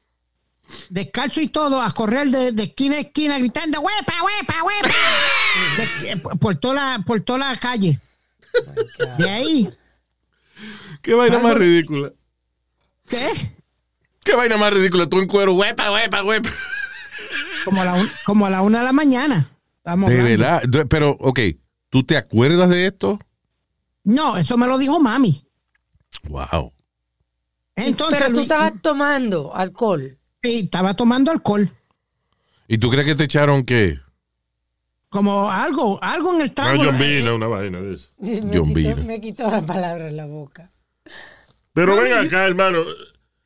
descalzo 0.89 1.41
y 1.41 1.47
todo, 1.47 1.81
a 1.81 1.91
correr 1.91 2.27
de, 2.29 2.51
de 2.51 2.63
esquina 2.63 2.95
a 2.97 2.99
esquina 2.99 3.37
gritando, 3.37 3.79
huepa, 3.81 4.13
huepa, 4.23 4.55
huepa, 4.63 4.95
De- 6.01 6.17
por, 6.37 6.55
toda 6.55 6.73
la, 6.97 7.03
por 7.05 7.19
toda 7.21 7.39
la 7.39 7.55
calle. 7.57 7.99
De 9.17 9.29
ahí, 9.29 9.69
Qué 11.01 11.13
vaina 11.13 11.39
más 11.39 11.57
ridícula. 11.57 12.11
¿qué? 13.09 13.27
Qué 14.23 14.35
vaina 14.35 14.55
más 14.57 14.71
ridícula. 14.73 15.07
Tú 15.07 15.19
en 15.19 15.27
cuero, 15.27 15.53
huepa, 15.53 15.91
huepa, 15.91 16.23
huepa. 16.23 16.49
Como 17.65 17.81
a 17.81 17.85
la, 17.85 17.93
un- 17.95 18.11
como 18.25 18.45
a 18.45 18.49
la 18.49 18.61
una 18.61 18.79
de 18.79 18.83
la 18.85 18.93
mañana. 18.93 19.49
Estamos 19.77 20.09
De 20.09 20.21
verdad. 20.23 20.61
Pero, 20.89 21.17
ok, 21.19 21.39
¿tú 21.89 22.03
te 22.03 22.15
acuerdas 22.15 22.69
de 22.69 22.85
esto? 22.85 23.19
No, 24.05 24.37
eso 24.37 24.57
me 24.57 24.67
lo 24.67 24.77
dijo 24.77 24.99
mami. 24.99 25.45
Wow. 26.29 26.71
Entonces, 27.75 28.17
Pero 28.19 28.29
tú 28.29 28.35
Luis, 28.35 28.43
estabas 28.43 28.73
tomando 28.81 29.53
alcohol. 29.55 30.17
Sí, 30.43 30.59
estaba 30.65 30.93
tomando 30.93 31.31
alcohol. 31.31 31.69
¿Y 32.67 32.77
tú 32.77 32.89
crees 32.89 33.05
que 33.07 33.15
te 33.15 33.23
echaron 33.25 33.63
qué? 33.63 33.99
Como 35.09 35.49
algo, 35.49 35.99
algo 36.01 36.31
en 36.33 36.41
el 36.41 36.47
Una 36.47 36.53
trago. 36.55 36.83
yombina, 36.83 37.27
eh, 37.27 37.31
una 37.31 37.47
vaina 37.47 37.79
de 37.81 37.93
eso. 37.93 38.09
Me 38.19 38.41
John 38.57 38.73
quitó, 38.73 38.97
me 39.03 39.21
quitó 39.21 39.51
la 39.51 39.61
palabra 39.61 40.07
en 40.09 40.17
la 40.17 40.25
boca. 40.25 40.71
Pero 41.73 41.95
Mami, 41.95 42.09
ven 42.09 42.21
yo- 42.23 42.27
acá, 42.27 42.45
hermano. 42.47 42.83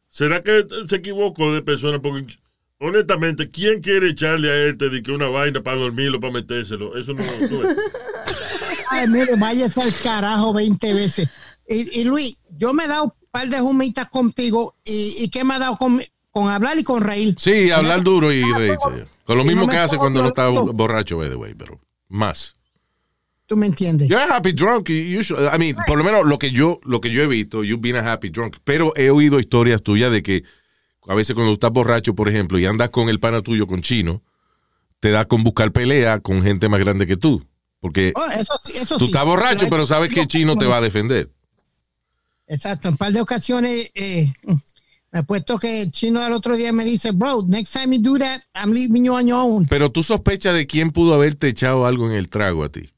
¿Será 0.10 0.42
que 0.42 0.66
se 0.88 0.96
equivocó 0.96 1.54
de 1.54 1.62
persona? 1.62 2.02
Porque, 2.02 2.40
honestamente, 2.80 3.52
¿quién 3.52 3.82
quiere 3.82 4.10
echarle 4.10 4.50
a 4.50 4.66
este 4.70 4.90
de 4.90 5.02
que 5.04 5.12
una 5.12 5.28
vaina 5.28 5.62
para 5.62 5.78
dormirlo, 5.78 6.20
para 6.20 6.34
metérselo? 6.34 6.98
Eso 6.98 7.14
no. 7.14 7.22
no 7.24 7.70
es. 7.70 7.78
Ay, 8.90 9.08
mire, 9.10 9.36
váyase 9.36 9.82
al 9.82 9.94
carajo 10.02 10.54
20 10.54 10.94
veces. 10.94 11.28
Y, 11.68 12.00
y 12.00 12.04
Luis, 12.06 12.40
yo 12.58 12.74
me 12.74 12.86
he 12.86 12.88
dado 12.88 13.04
un 13.06 13.14
par 13.30 13.48
de 13.50 13.62
humitas 13.62 14.10
contigo. 14.10 14.76
¿Y, 14.86 15.16
y 15.20 15.30
qué 15.30 15.44
me 15.44 15.56
ha 15.56 15.60
dado 15.60 15.78
con, 15.78 16.02
con 16.38 16.50
hablar 16.50 16.78
y 16.78 16.84
con 16.84 17.02
reír? 17.04 17.36
Sí, 17.40 17.72
hablar 17.72 18.04
duro 18.04 18.32
y 18.32 18.44
reírse. 18.54 19.08
Con 19.26 19.38
lo 19.38 19.44
mismo 19.44 19.66
no 19.66 19.72
que 19.72 19.78
hace 19.78 19.98
cuando 19.98 20.22
no 20.22 20.28
está 20.30 20.48
borracho, 20.50 21.18
by 21.18 21.30
the 21.30 21.36
way, 21.36 21.54
pero 21.56 21.80
más. 22.10 22.56
¿Tú 23.48 23.58
me 23.58 23.66
entiendes? 23.66 24.08
You're 24.10 24.22
a 24.24 24.36
happy 24.36 24.52
drunk. 24.52 24.90
You 24.90 25.22
should- 25.22 25.50
I 25.54 25.58
mean, 25.58 25.76
por 25.88 25.98
lo 25.98 26.04
menos 26.04 26.26
lo 26.26 26.38
que 26.38 26.52
yo, 26.52 26.80
lo 26.84 27.00
que 27.02 27.10
yo 27.10 27.24
he 27.24 27.28
visto, 27.28 27.64
you've 27.64 27.82
been 27.82 27.96
a 27.96 28.12
happy 28.12 28.30
drunk. 28.30 28.58
Pero 28.64 28.94
he 28.96 29.10
oído 29.10 29.40
historias 29.40 29.82
tuyas 29.82 30.12
de 30.12 30.22
que 30.22 30.44
a 31.08 31.16
veces 31.16 31.34
cuando 31.34 31.54
estás 31.54 31.72
borracho, 31.72 32.14
por 32.14 32.28
ejemplo, 32.30 32.60
y 32.60 32.66
andas 32.66 32.90
con 32.90 33.10
el 33.10 33.20
pana 33.20 33.42
tuyo, 33.42 33.66
con 33.66 33.82
chino, 33.82 34.22
te 35.00 35.12
da 35.12 35.26
con 35.26 35.44
buscar 35.44 35.72
pelea 35.72 36.20
con 36.20 36.44
gente 36.44 36.68
más 36.70 36.80
grande 36.82 37.08
que 37.08 37.18
tú. 37.18 37.46
Porque 37.80 38.12
Oh, 38.16 38.26
eso 38.32 38.54
eso 38.76 38.98
tú 38.98 39.06
sí. 39.06 39.12
estás 39.12 39.26
borracho, 39.26 39.68
pero 39.70 39.86
sabes 39.86 40.14
que 40.14 40.28
chino 40.28 40.58
te 40.58 40.66
va 40.66 40.78
a 40.78 40.82
defender. 40.82 41.30
Exacto, 42.48 42.88
en 42.90 42.94
un 42.94 42.98
par 42.98 43.12
de 43.14 43.22
ocasiones 43.22 43.90
eh, 43.96 44.32
me 45.12 45.20
he 45.20 45.24
puesto 45.24 45.58
que 45.58 45.84
el 45.84 45.92
chino 45.92 46.22
del 46.22 46.34
otro 46.34 46.58
día 46.58 46.74
me 46.74 46.84
dice, 46.84 47.12
bro, 47.12 47.44
next 47.48 47.74
time 47.74 47.96
you 47.96 48.02
do 48.02 48.20
that, 48.20 48.42
I'm 48.54 48.72
leaving 48.72 49.06
you 49.06 49.14
on 49.14 49.28
your 49.28 49.40
own. 49.40 49.66
Pero 49.68 49.92
tú 49.92 50.04
sospechas 50.04 50.54
de 50.54 50.68
quién 50.68 50.92
pudo 50.92 51.14
haberte 51.14 51.48
echado 51.48 51.86
algo 51.86 52.10
en 52.10 52.16
el 52.16 52.30
trago 52.30 52.64
a 52.64 52.70
ti. 52.70 52.90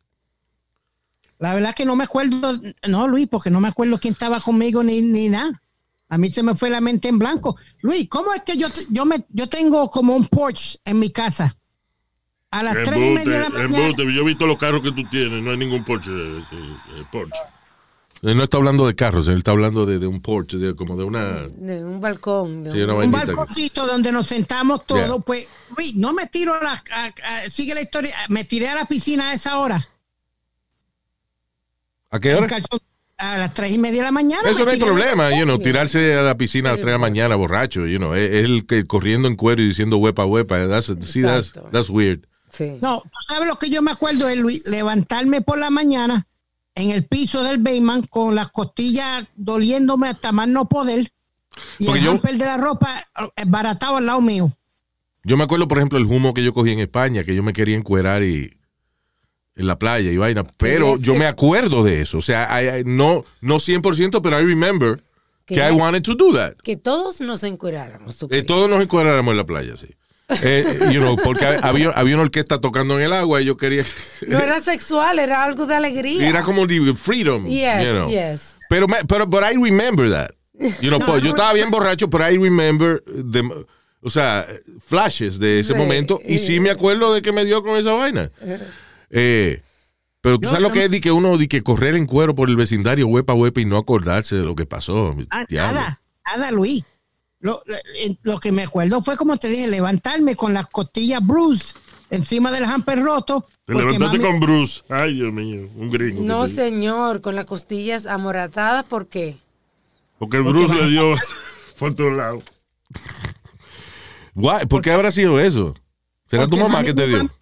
La 1.38 1.54
verdad 1.54 1.74
que 1.74 1.86
no 1.86 1.96
me 1.96 2.04
acuerdo, 2.04 2.54
no, 2.88 3.08
Luis, 3.08 3.28
porque 3.28 3.50
no 3.50 3.62
me 3.62 3.70
acuerdo 3.70 4.00
quién 4.00 4.14
estaba 4.14 4.42
conmigo 4.42 4.84
ni, 4.84 5.02
ni 5.02 5.30
nada. 5.30 5.62
A 6.10 6.18
mí 6.18 6.32
se 6.32 6.44
me 6.44 6.56
fue 6.56 6.70
la 6.70 6.82
mente 6.82 7.08
en 7.08 7.20
blanco. 7.20 7.56
Luis, 7.82 8.10
¿cómo 8.10 8.34
es 8.34 8.42
que 8.42 8.58
yo, 8.58 8.68
yo, 8.90 9.06
me, 9.06 9.24
yo 9.30 9.48
tengo 9.48 9.90
como 9.92 10.16
un 10.16 10.26
porch 10.26 10.80
en 10.84 11.00
mi 11.00 11.12
casa? 11.12 11.56
A 12.52 12.64
las 12.64 12.74
tres 12.84 12.98
y 12.98 13.10
media 13.12 13.34
de 13.34 13.40
la 13.42 13.50
mañana. 13.50 13.94
Yo 13.96 14.04
he 14.04 14.24
visto 14.26 14.48
los 14.48 14.58
carros 14.58 14.82
que 14.82 14.92
tú 14.92 15.04
tienes. 15.04 15.44
No 15.44 15.52
hay 15.52 15.58
ningún 15.58 15.84
Porsche. 15.84 16.10
eh, 16.12 16.44
eh, 16.52 17.04
Porsche. 17.12 17.38
Él 18.22 18.36
no 18.36 18.44
está 18.44 18.58
hablando 18.58 18.86
de 18.86 18.96
carros, 18.96 19.28
él 19.30 19.38
está 19.38 19.52
hablando 19.52 19.86
de, 19.86 19.98
de 20.00 20.06
un 20.08 20.20
porche, 20.22 20.58
de, 20.58 20.76
como 20.76 20.98
de 20.98 21.04
una... 21.06 21.48
De 21.48 21.84
un 21.86 22.02
balcón. 22.02 22.66
de 22.66 22.72
Sí, 22.72 22.78
un- 22.80 22.90
una 22.90 22.94
un 22.96 23.12
que- 23.12 23.18
balconcito 23.18 23.88
donde 23.88 24.12
nos 24.12 24.28
sentamos 24.28 24.86
todos, 24.86 25.06
Yeah. 25.08 25.20
pues, 25.20 25.48
Luis, 25.78 25.96
no 25.96 26.12
me 26.14 26.28
tiro 26.28 26.54
a 26.54 26.62
la, 26.64 26.84
a- 26.92 27.06
a- 27.06 27.50
sigue 27.50 27.74
la 27.74 27.82
historia, 27.82 28.14
me 28.28 28.44
tiré 28.44 28.68
a 28.68 28.76
la 28.76 28.86
piscina 28.86 29.30
a 29.30 29.34
esa 29.34 29.58
hora. 29.60 29.88
¿A 32.12 32.20
qué 32.20 32.34
hora? 32.36 32.48
a 33.22 33.38
las 33.38 33.54
tres 33.54 33.72
y 33.74 33.78
media 33.78 33.98
de 34.00 34.06
la 34.06 34.12
mañana. 34.12 34.50
Eso 34.50 34.64
no 34.64 34.72
hay 34.72 34.80
problema, 34.80 35.30
you 35.38 35.44
know, 35.44 35.60
tirarse 35.60 36.16
a 36.16 36.22
la 36.22 36.38
piscina 36.38 36.70
a 36.70 36.72
las 36.74 36.78
3 36.80 36.86
de 36.86 36.92
la 36.94 36.98
mañana 37.00 37.36
borracho, 37.36 37.86
you 37.86 37.98
know, 37.98 38.14
es 38.14 38.32
es 38.32 38.46
el 38.46 38.66
que 38.66 38.86
corriendo 38.86 39.28
en 39.28 39.36
cuero 39.36 39.62
y 39.62 39.66
diciendo 39.68 39.98
huepa 39.98 40.26
huepa, 40.26 40.66
that's, 40.70 40.94
see, 41.02 41.22
that's, 41.22 41.90
weird. 41.90 42.26
No, 42.82 43.02
¿tú 43.02 43.10
¿sabes 43.28 43.48
lo 43.50 43.60
que 43.60 43.70
yo 43.70 43.82
me 43.82 43.92
acuerdo 43.92 44.30
es, 44.30 44.40
Luis? 44.40 44.64
Levantarme 44.66 45.42
por 45.42 45.60
la 45.60 45.70
mañana 45.70 46.28
en 46.80 46.92
el 46.92 47.06
piso 47.06 47.44
del 47.44 47.58
Bayman 47.60 48.04
con 48.04 48.36
las 48.36 48.50
costillas 48.50 49.26
doliéndome 49.36 50.08
hasta 50.08 50.32
más 50.32 50.48
no 50.48 50.68
poder 50.70 51.12
y 51.78 51.86
Porque 51.86 52.00
el 52.00 52.06
yo- 52.06 52.12
hamper 52.12 52.38
de 52.38 52.46
la 52.46 52.58
ropa 52.58 52.90
eh, 53.36 53.44
baratado 53.48 53.98
al 53.98 54.06
lado 54.06 54.22
mío. 54.22 54.52
Yo 55.24 55.36
me 55.36 55.44
acuerdo, 55.44 55.68
por 55.68 55.78
ejemplo, 55.78 55.98
el 55.98 56.06
humo 56.06 56.34
que 56.34 56.44
yo 56.44 56.54
cogí 56.54 56.72
en 56.72 56.80
España, 56.80 57.24
que 57.24 57.36
yo 57.36 57.44
me 57.44 57.52
quería 57.54 57.76
encuerar 57.76 58.24
y 58.24 58.58
en 59.56 59.68
la 59.68 59.78
playa 59.78 60.10
y 60.10 60.16
vaina, 60.18 60.46
pero 60.58 60.98
yo 60.98 61.16
me 61.16 61.26
acuerdo 61.26 61.84
de 61.84 62.02
eso, 62.02 62.20
o 62.20 62.22
sea, 62.22 62.48
I- 62.64 62.80
I- 62.80 62.84
no, 62.86 63.26
no 63.42 63.60
100%, 63.60 64.22
pero 64.22 64.40
I 64.40 64.46
remember 64.46 65.04
que, 65.46 65.56
Que 65.56 65.68
I 65.68 65.72
wanted 65.72 66.04
to 66.04 66.16
do 66.16 66.32
that. 66.34 66.54
Que 66.64 66.78
todos 66.78 67.20
nos 67.20 67.44
encueráramos. 67.44 68.18
¿tú 68.18 68.28
Eh, 68.32 68.44
todos 68.44 68.70
nos 68.70 68.82
encuadráramos 68.82 69.32
en 69.32 69.38
la 69.38 69.46
playa, 69.46 69.76
sí. 69.76 69.88
Eh, 70.44 70.90
you 70.92 71.00
know, 71.02 71.16
porque 71.18 71.46
había, 71.46 71.90
había 71.90 72.16
una 72.16 72.24
orquesta 72.24 72.62
tocando 72.62 72.98
en 73.00 73.06
el 73.06 73.14
agua 73.14 73.42
y 73.42 73.46
yo 73.46 73.58
quería... 73.58 73.84
No 74.28 74.38
era 74.40 74.62
sexual, 74.62 75.18
era 75.20 75.44
algo 75.44 75.66
de 75.66 75.76
alegría. 75.76 76.28
Era 76.28 76.44
como 76.44 76.68
the 76.68 76.94
freedom, 76.96 77.46
Yes, 77.48 77.86
you 77.86 77.92
know. 77.94 78.10
yes. 78.10 78.56
Pero, 78.70 78.88
me- 78.88 79.04
pero, 79.08 79.26
but 79.26 79.42
I 79.44 79.56
remember 79.56 80.10
that. 80.12 80.30
You 80.82 80.90
know, 80.90 81.00
pues, 81.00 81.24
yo 81.24 81.30
estaba 81.30 81.54
bien 81.54 81.70
borracho, 81.72 82.10
pero 82.10 82.30
I 82.32 82.38
remember, 82.38 83.02
the- 83.06 83.66
o 84.02 84.10
sea, 84.10 84.46
flashes 84.86 85.40
de 85.40 85.60
ese 85.62 85.74
Sí, 85.74 85.80
momento. 85.80 86.20
Y 86.26 86.38
sí 86.38 86.58
eh. 86.58 86.60
me 86.62 86.70
acuerdo 86.70 87.14
de 87.14 87.22
que 87.22 87.32
me 87.34 87.44
dio 87.46 87.64
con 87.64 87.78
esa 87.78 87.94
vaina. 87.94 88.30
Eh, 89.10 89.62
pero 90.22 90.38
tú 90.38 90.48
sabes 90.48 90.62
lo 90.62 90.70
que 90.72 90.86
es 90.86 90.92
de 90.92 91.02
que 91.02 91.12
uno, 91.12 91.38
de 91.38 91.48
que 91.48 91.64
correr 91.64 91.96
en 91.96 92.06
cuero 92.06 92.36
por 92.36 92.50
el 92.50 92.56
vecindario, 92.56 93.08
huepa, 93.08 93.34
huepa, 93.34 93.62
y 93.62 93.66
no 93.66 93.78
acordarse 93.78 94.36
de 94.36 94.44
lo 94.44 94.54
que 94.56 94.66
pasó. 94.66 95.16
Ah, 95.32 95.46
nada, 95.50 96.52
Luis. 96.52 96.84
Lo, 97.42 97.62
lo- 98.24 98.40
que 98.40 98.52
me 98.52 98.64
acuerdo 98.64 99.02
fue, 99.02 99.16
como 99.16 99.38
te 99.38 99.48
dije, 99.48 99.68
levantarme 99.68 100.36
con 100.36 100.54
las 100.54 100.68
costillas 100.68 101.26
bruised 101.26 101.76
encima 102.10 102.52
del 102.52 102.66
hamper 102.66 103.02
roto. 103.02 103.48
Te 103.66 103.74
porque 103.74 103.94
levantaste 103.94 104.18
mami- 104.18 104.22
con 104.32 104.40
Bruce. 104.40 104.82
Ay, 104.90 105.14
Dios 105.16 105.32
mío, 105.32 105.70
un 105.78 105.90
gringo. 105.92 106.22
No, 106.24 106.48
señor, 106.48 107.22
con 107.22 107.36
las 107.36 107.46
costillas 107.46 108.06
amoratadas, 108.08 108.84
¿por 108.86 109.08
qué? 109.08 109.38
Porque 110.18 110.40
Bruce 110.40 110.74
le 110.74 110.90
dio 110.90 111.16
por 111.78 111.96
todos 111.96 112.18
lados. 112.18 112.44
Why? 114.36 114.66
¿Por 114.68 114.82
qué 114.82 114.92
habrá 114.92 115.12
sido 115.12 115.40
eso? 115.40 115.76
¿Será 116.28 116.44
tu 116.44 116.52
Porque 116.52 116.64
mamá 116.64 116.74
mami 116.76 116.86
que 116.88 116.94
te 116.94 117.08
dio? 117.08 117.18
misma- 117.20 117.34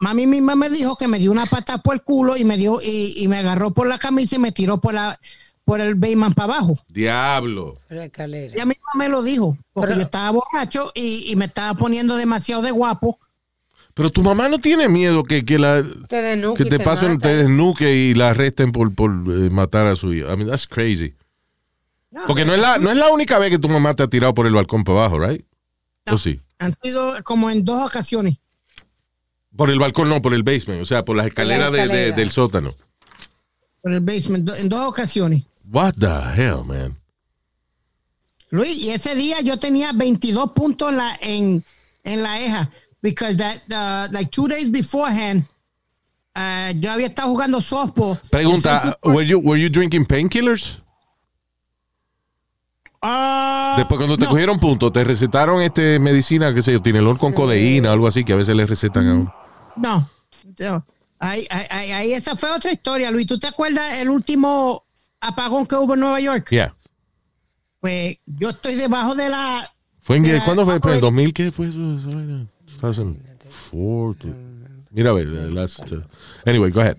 Mami 0.00 0.26
misma 0.26 0.56
me 0.56 0.68
dijo 0.68 0.96
que 0.96 1.06
me 1.06 1.20
dio 1.20 1.30
una 1.30 1.46
pata 1.46 1.78
por 1.78 1.94
el 1.94 2.02
culo 2.02 2.36
y 2.36 2.44
me 2.44 2.56
dio 2.56 2.80
y, 2.82 3.14
y 3.22 3.28
me 3.28 3.36
agarró 3.38 3.70
por 3.70 3.86
la 3.86 3.98
camisa 4.00 4.34
y 4.34 4.38
me 4.40 4.50
tiró 4.50 4.80
por 4.80 4.94
la 4.94 5.16
por 5.72 5.80
el 5.80 5.94
Bayman 5.94 6.34
para 6.34 6.52
abajo. 6.56 6.78
Diablo. 6.88 7.78
La 7.88 8.04
escalera. 8.04 8.52
Ella 8.54 8.66
misma 8.66 8.84
me 8.94 9.08
lo 9.08 9.22
dijo, 9.22 9.56
porque 9.72 9.88
Pero- 9.88 10.00
yo 10.00 10.04
estaba 10.04 10.30
borracho 10.30 10.92
y, 10.94 11.32
y 11.32 11.36
me 11.36 11.46
estaba 11.46 11.72
poniendo 11.78 12.14
demasiado 12.16 12.60
de 12.60 12.70
guapo. 12.72 13.18
Pero 13.94 14.10
tu 14.10 14.22
mamá 14.22 14.50
no 14.50 14.58
tiene 14.58 14.86
miedo 14.88 15.22
que, 15.24 15.46
que 15.46 15.58
la... 15.58 15.82
Te 16.10 16.16
desnuque 16.20 16.62
Que 16.64 16.68
te 16.68 16.76
te 16.76 16.84
pasen, 16.84 17.16
te 17.16 17.34
desnuque 17.36 17.90
y 17.94 18.12
la 18.14 18.28
arresten 18.30 18.70
por, 18.70 18.94
por 18.94 19.10
eh, 19.10 19.48
matar 19.50 19.86
a 19.86 19.96
su 19.96 20.12
hijo. 20.12 20.30
I 20.30 20.36
mean, 20.36 20.50
that's 20.50 20.66
crazy. 20.66 21.14
Porque 22.26 22.44
no 22.44 22.52
es, 22.52 22.60
la, 22.60 22.76
no 22.76 22.90
es 22.90 22.96
la 22.98 23.08
única 23.10 23.38
vez 23.38 23.48
que 23.50 23.58
tu 23.58 23.70
mamá 23.70 23.94
te 23.94 24.02
ha 24.02 24.08
tirado 24.08 24.34
por 24.34 24.46
el 24.46 24.52
balcón 24.52 24.84
para 24.84 24.98
abajo, 24.98 25.18
right? 25.20 25.42
¿O 26.10 26.18
sí? 26.18 26.38
Han 26.58 26.74
sido 26.82 27.14
como 27.24 27.48
en 27.50 27.64
dos 27.64 27.82
ocasiones. 27.82 28.36
Por 29.56 29.70
el 29.70 29.78
balcón, 29.78 30.10
no, 30.10 30.20
por 30.20 30.34
el 30.34 30.42
basement. 30.42 30.82
O 30.82 30.86
sea, 30.86 31.02
por 31.06 31.16
las 31.16 31.28
escaleras 31.28 31.72
de- 31.72 32.12
del 32.12 32.30
sótano. 32.30 32.74
Por 33.82 33.92
el 33.94 34.00
basement, 34.00 34.48
en 34.58 34.68
dos 34.68 34.80
ocasiones. 34.88 35.44
What 35.70 35.94
the 35.98 36.20
hell, 36.34 36.64
man? 36.64 36.96
Luis, 38.50 38.76
y 38.76 38.90
ese 38.90 39.14
día 39.14 39.40
yo 39.40 39.58
tenía 39.58 39.92
22 39.92 40.52
puntos 40.52 40.90
en 40.90 40.96
la, 40.96 41.18
en, 41.20 41.64
en 42.04 42.22
la 42.22 42.40
EJA. 42.40 42.70
Because 43.00 43.36
that, 43.38 43.56
uh, 43.70 44.12
like 44.12 44.30
two 44.30 44.46
days 44.46 44.70
beforehand, 44.70 45.44
uh, 46.36 46.72
yo 46.78 46.90
había 46.92 47.06
estado 47.08 47.28
jugando 47.30 47.60
softball. 47.60 48.20
Pregunta, 48.30 48.96
were 49.02 49.24
you, 49.26 49.38
were 49.40 49.58
you 49.60 49.68
drinking 49.68 50.04
painkillers? 50.04 50.78
Ah, 53.00 53.74
Después 53.78 53.98
cuando 53.98 54.16
te 54.16 54.24
no. 54.24 54.30
cogieron 54.30 54.60
puntos, 54.60 54.92
te 54.92 55.02
recetaron 55.02 55.60
este 55.62 55.98
medicina, 55.98 56.54
qué 56.54 56.62
sé 56.62 56.72
yo, 56.72 56.80
Tinelor 56.82 57.18
con 57.18 57.32
codeína 57.32 57.90
o 57.90 57.92
algo 57.92 58.06
así, 58.06 58.24
que 58.24 58.32
a 58.32 58.36
veces 58.36 58.54
le 58.54 58.64
recetan 58.66 59.08
a 59.08 59.14
uno. 59.14 59.34
No, 59.76 60.08
no. 60.60 60.86
Ahí, 61.18 61.46
ahí- 61.50 61.90
ahí 61.92 62.12
esa 62.12 62.36
fue 62.36 62.50
otra 62.52 62.70
historia, 62.72 63.10
Luis. 63.10 63.26
¿Tú 63.26 63.38
te 63.38 63.46
acuerdas 63.48 63.94
el 63.98 64.08
último 64.10 64.84
apagón 65.22 65.66
que 65.66 65.74
hubo 65.76 65.94
en 65.94 66.00
Nueva 66.00 66.20
York? 66.20 66.48
Yeah. 66.50 66.74
Pues 67.80 68.18
yo 68.26 68.50
estoy 68.50 68.74
debajo 68.74 69.14
de 69.14 69.28
la... 69.28 69.72
¿Fue 70.00 70.16
en, 70.16 70.22
de 70.24 70.34
la- 70.34 70.44
¿Cuándo 70.44 70.64
fue? 70.64 70.76
¿En 70.76 70.88
el 70.90 71.00
2000 71.00 71.32
qué 71.34 71.50
fue 71.50 71.68
eso? 71.68 71.98
esa 71.98 72.08
vaina? 72.08 72.46
2004. 72.80 74.34
Mira, 74.90 75.10
a 75.10 75.12
ver, 75.14 75.26
last, 75.26 75.90
uh, 75.90 76.02
anyway, 76.44 76.70
go 76.70 76.80
ahead. 76.80 76.98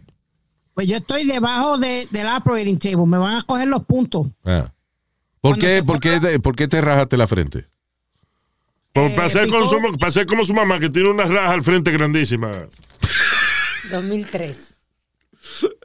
Pues 0.73 0.87
yo 0.87 0.97
estoy 0.97 1.25
debajo 1.27 1.77
de, 1.77 2.07
del 2.09 2.25
operating 2.27 2.79
table. 2.79 3.05
Me 3.05 3.17
van 3.17 3.37
a 3.37 3.43
coger 3.43 3.67
los 3.67 3.83
puntos. 3.85 4.27
Ah. 4.43 4.73
¿Por 5.41 5.57
qué, 5.59 5.83
por, 5.85 5.99
qué 5.99 6.19
te, 6.19 6.39
¿Por 6.39 6.55
qué 6.55 6.67
te 6.67 6.81
rajaste 6.81 7.17
la 7.17 7.27
frente? 7.27 7.67
Por 8.93 9.03
Eh, 9.03 9.09
su, 9.11 9.15
pasar 9.97 10.25
como 10.25 10.43
su 10.43 10.53
mamá, 10.53 10.79
que 10.79 10.89
tiene 10.89 11.09
una 11.09 11.25
raja 11.25 11.51
al 11.51 11.63
frente 11.63 11.91
grandísima. 11.91 12.51
2003. 13.91 14.79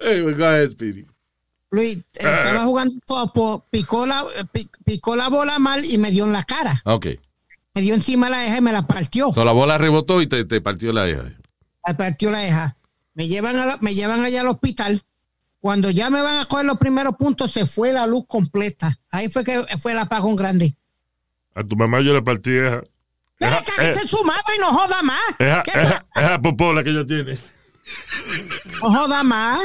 Anyway, 0.01 0.35
go 0.35 0.45
ahead, 0.45 0.71
Speedy. 0.71 1.05
Luis, 1.71 1.97
eh, 1.99 2.03
estaba 2.19 2.65
jugando 2.65 2.95
softball, 3.07 3.63
picó 3.71 4.07
la, 4.07 4.25
eh, 4.37 4.45
pi- 4.51 4.71
picó 4.85 5.17
la 5.17 5.29
bola 5.29 5.59
mal 5.59 5.85
y 5.85 5.99
me 5.99 6.11
dio 6.11 6.25
en 6.25 6.33
la 6.33 6.45
cara. 6.45 6.81
Ok. 6.85 7.07
Me 7.75 7.83
dio 7.83 7.95
encima 7.95 8.31
la 8.31 8.47
eja 8.47 8.59
y 8.59 8.61
me 8.63 8.73
la 8.73 8.87
partió. 8.87 9.33
So, 9.35 9.45
la 9.45 9.53
bola 9.53 9.77
rebotó 9.79 10.23
y 10.23 10.27
te, 10.27 10.45
te 10.45 10.61
partió 10.61 10.93
la 10.93 11.09
hija. 11.09 11.25
Me 11.87 11.95
partió 11.95 12.31
la 12.31 12.47
eja. 12.47 12.77
Me 13.15 13.29
llevan, 13.29 13.57
a 13.57 13.67
la- 13.67 13.79
me 13.81 13.95
llevan 13.95 14.25
allá 14.25 14.41
al 14.41 14.49
hospital. 14.49 15.03
Cuando 15.61 15.91
ya 15.91 16.09
me 16.09 16.23
van 16.23 16.39
a 16.39 16.45
coger 16.47 16.65
los 16.67 16.79
primeros 16.79 17.17
puntos, 17.17 17.53
se 17.53 17.67
fue 17.67 17.93
la 17.93 18.07
luz 18.07 18.25
completa. 18.27 18.99
Ahí 19.11 19.29
fue 19.29 19.45
que 19.45 19.65
fue 19.79 19.93
el 19.93 19.99
apagón 19.99 20.37
grande. 20.37 20.75
A 21.55 21.63
tu 21.65 21.77
mamá 21.77 22.01
yo 22.01 22.15
le 22.15 22.23
partí 22.23 22.51
esa. 22.57 22.83
Pero 23.41 23.57
cállese 23.77 24.05
eh, 24.05 24.09
su 24.09 24.25
madre 24.25 24.57
y 24.57 24.61
no 24.61 24.69
joda 24.73 25.03
más. 25.03 25.21
esa, 25.39 25.63
¿Qué 25.65 25.71
esa- 25.73 26.05
esa 26.15 26.39
popola 26.41 26.83
que 26.83 26.91
ella 26.91 27.05
tiene. 27.07 27.39
No 28.83 28.93
joda 28.93 29.23
más. 29.23 29.61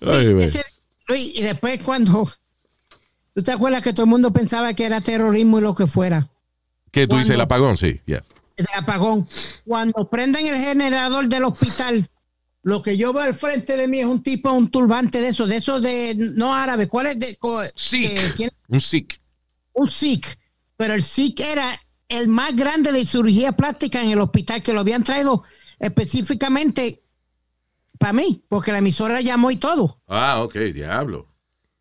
Ay. 0.00 0.36
Ese- 0.42 0.64
Luis, 1.08 1.32
y 1.36 1.42
después 1.42 1.80
cuando... 1.84 2.28
¿Tú 3.34 3.42
te 3.42 3.52
acuerdas 3.52 3.82
que 3.82 3.92
todo 3.92 4.04
el 4.04 4.10
mundo 4.10 4.32
pensaba 4.32 4.74
que 4.74 4.84
era 4.84 5.00
terrorismo 5.00 5.58
y 5.58 5.62
lo 5.62 5.74
que 5.74 5.86
fuera? 5.86 6.28
¿Qué 6.90 7.06
tú 7.06 7.16
dices, 7.16 7.30
el 7.30 7.40
apagón? 7.40 7.76
Sí, 7.78 8.00
ya. 8.06 8.22
El 8.56 8.66
apagón. 8.76 9.26
Cuando 9.66 10.08
prenden 10.10 10.46
el 10.46 10.56
generador 10.60 11.26
del 11.28 11.44
hospital, 11.44 12.10
lo 12.62 12.82
que 12.82 12.98
yo 12.98 13.14
veo 13.14 13.22
al 13.24 13.34
frente 13.34 13.78
de 13.78 13.88
mí 13.88 14.00
es 14.00 14.06
un 14.06 14.22
tipo, 14.22 14.52
un 14.52 14.70
turbante 14.70 15.20
de 15.22 15.28
esos, 15.28 15.48
de 15.48 15.56
esos 15.56 15.80
de, 15.80 16.14
no 16.34 16.54
árabe, 16.54 16.88
¿cuál 16.88 17.06
es? 17.06 17.18
De, 17.18 17.38
Sikh. 17.74 18.40
eh. 18.40 18.50
Un 18.68 18.80
Sikh. 18.82 19.18
Un 19.72 19.88
Sikh. 19.90 20.26
Pero 20.76 20.92
el 20.92 21.02
Sikh 21.02 21.40
era 21.40 21.80
el 22.08 22.28
más 22.28 22.54
grande 22.54 22.92
de 22.92 23.06
cirugía 23.06 23.52
plástica 23.52 24.02
en 24.02 24.10
el 24.10 24.20
hospital, 24.20 24.62
que 24.62 24.74
lo 24.74 24.80
habían 24.80 25.02
traído 25.04 25.42
específicamente 25.78 27.00
para 28.02 28.12
mí, 28.14 28.42
porque 28.48 28.72
la 28.72 28.78
emisora 28.78 29.20
llamó 29.20 29.52
y 29.52 29.56
todo. 29.58 30.00
Ah, 30.08 30.42
ok, 30.42 30.56
diablo. 30.74 31.28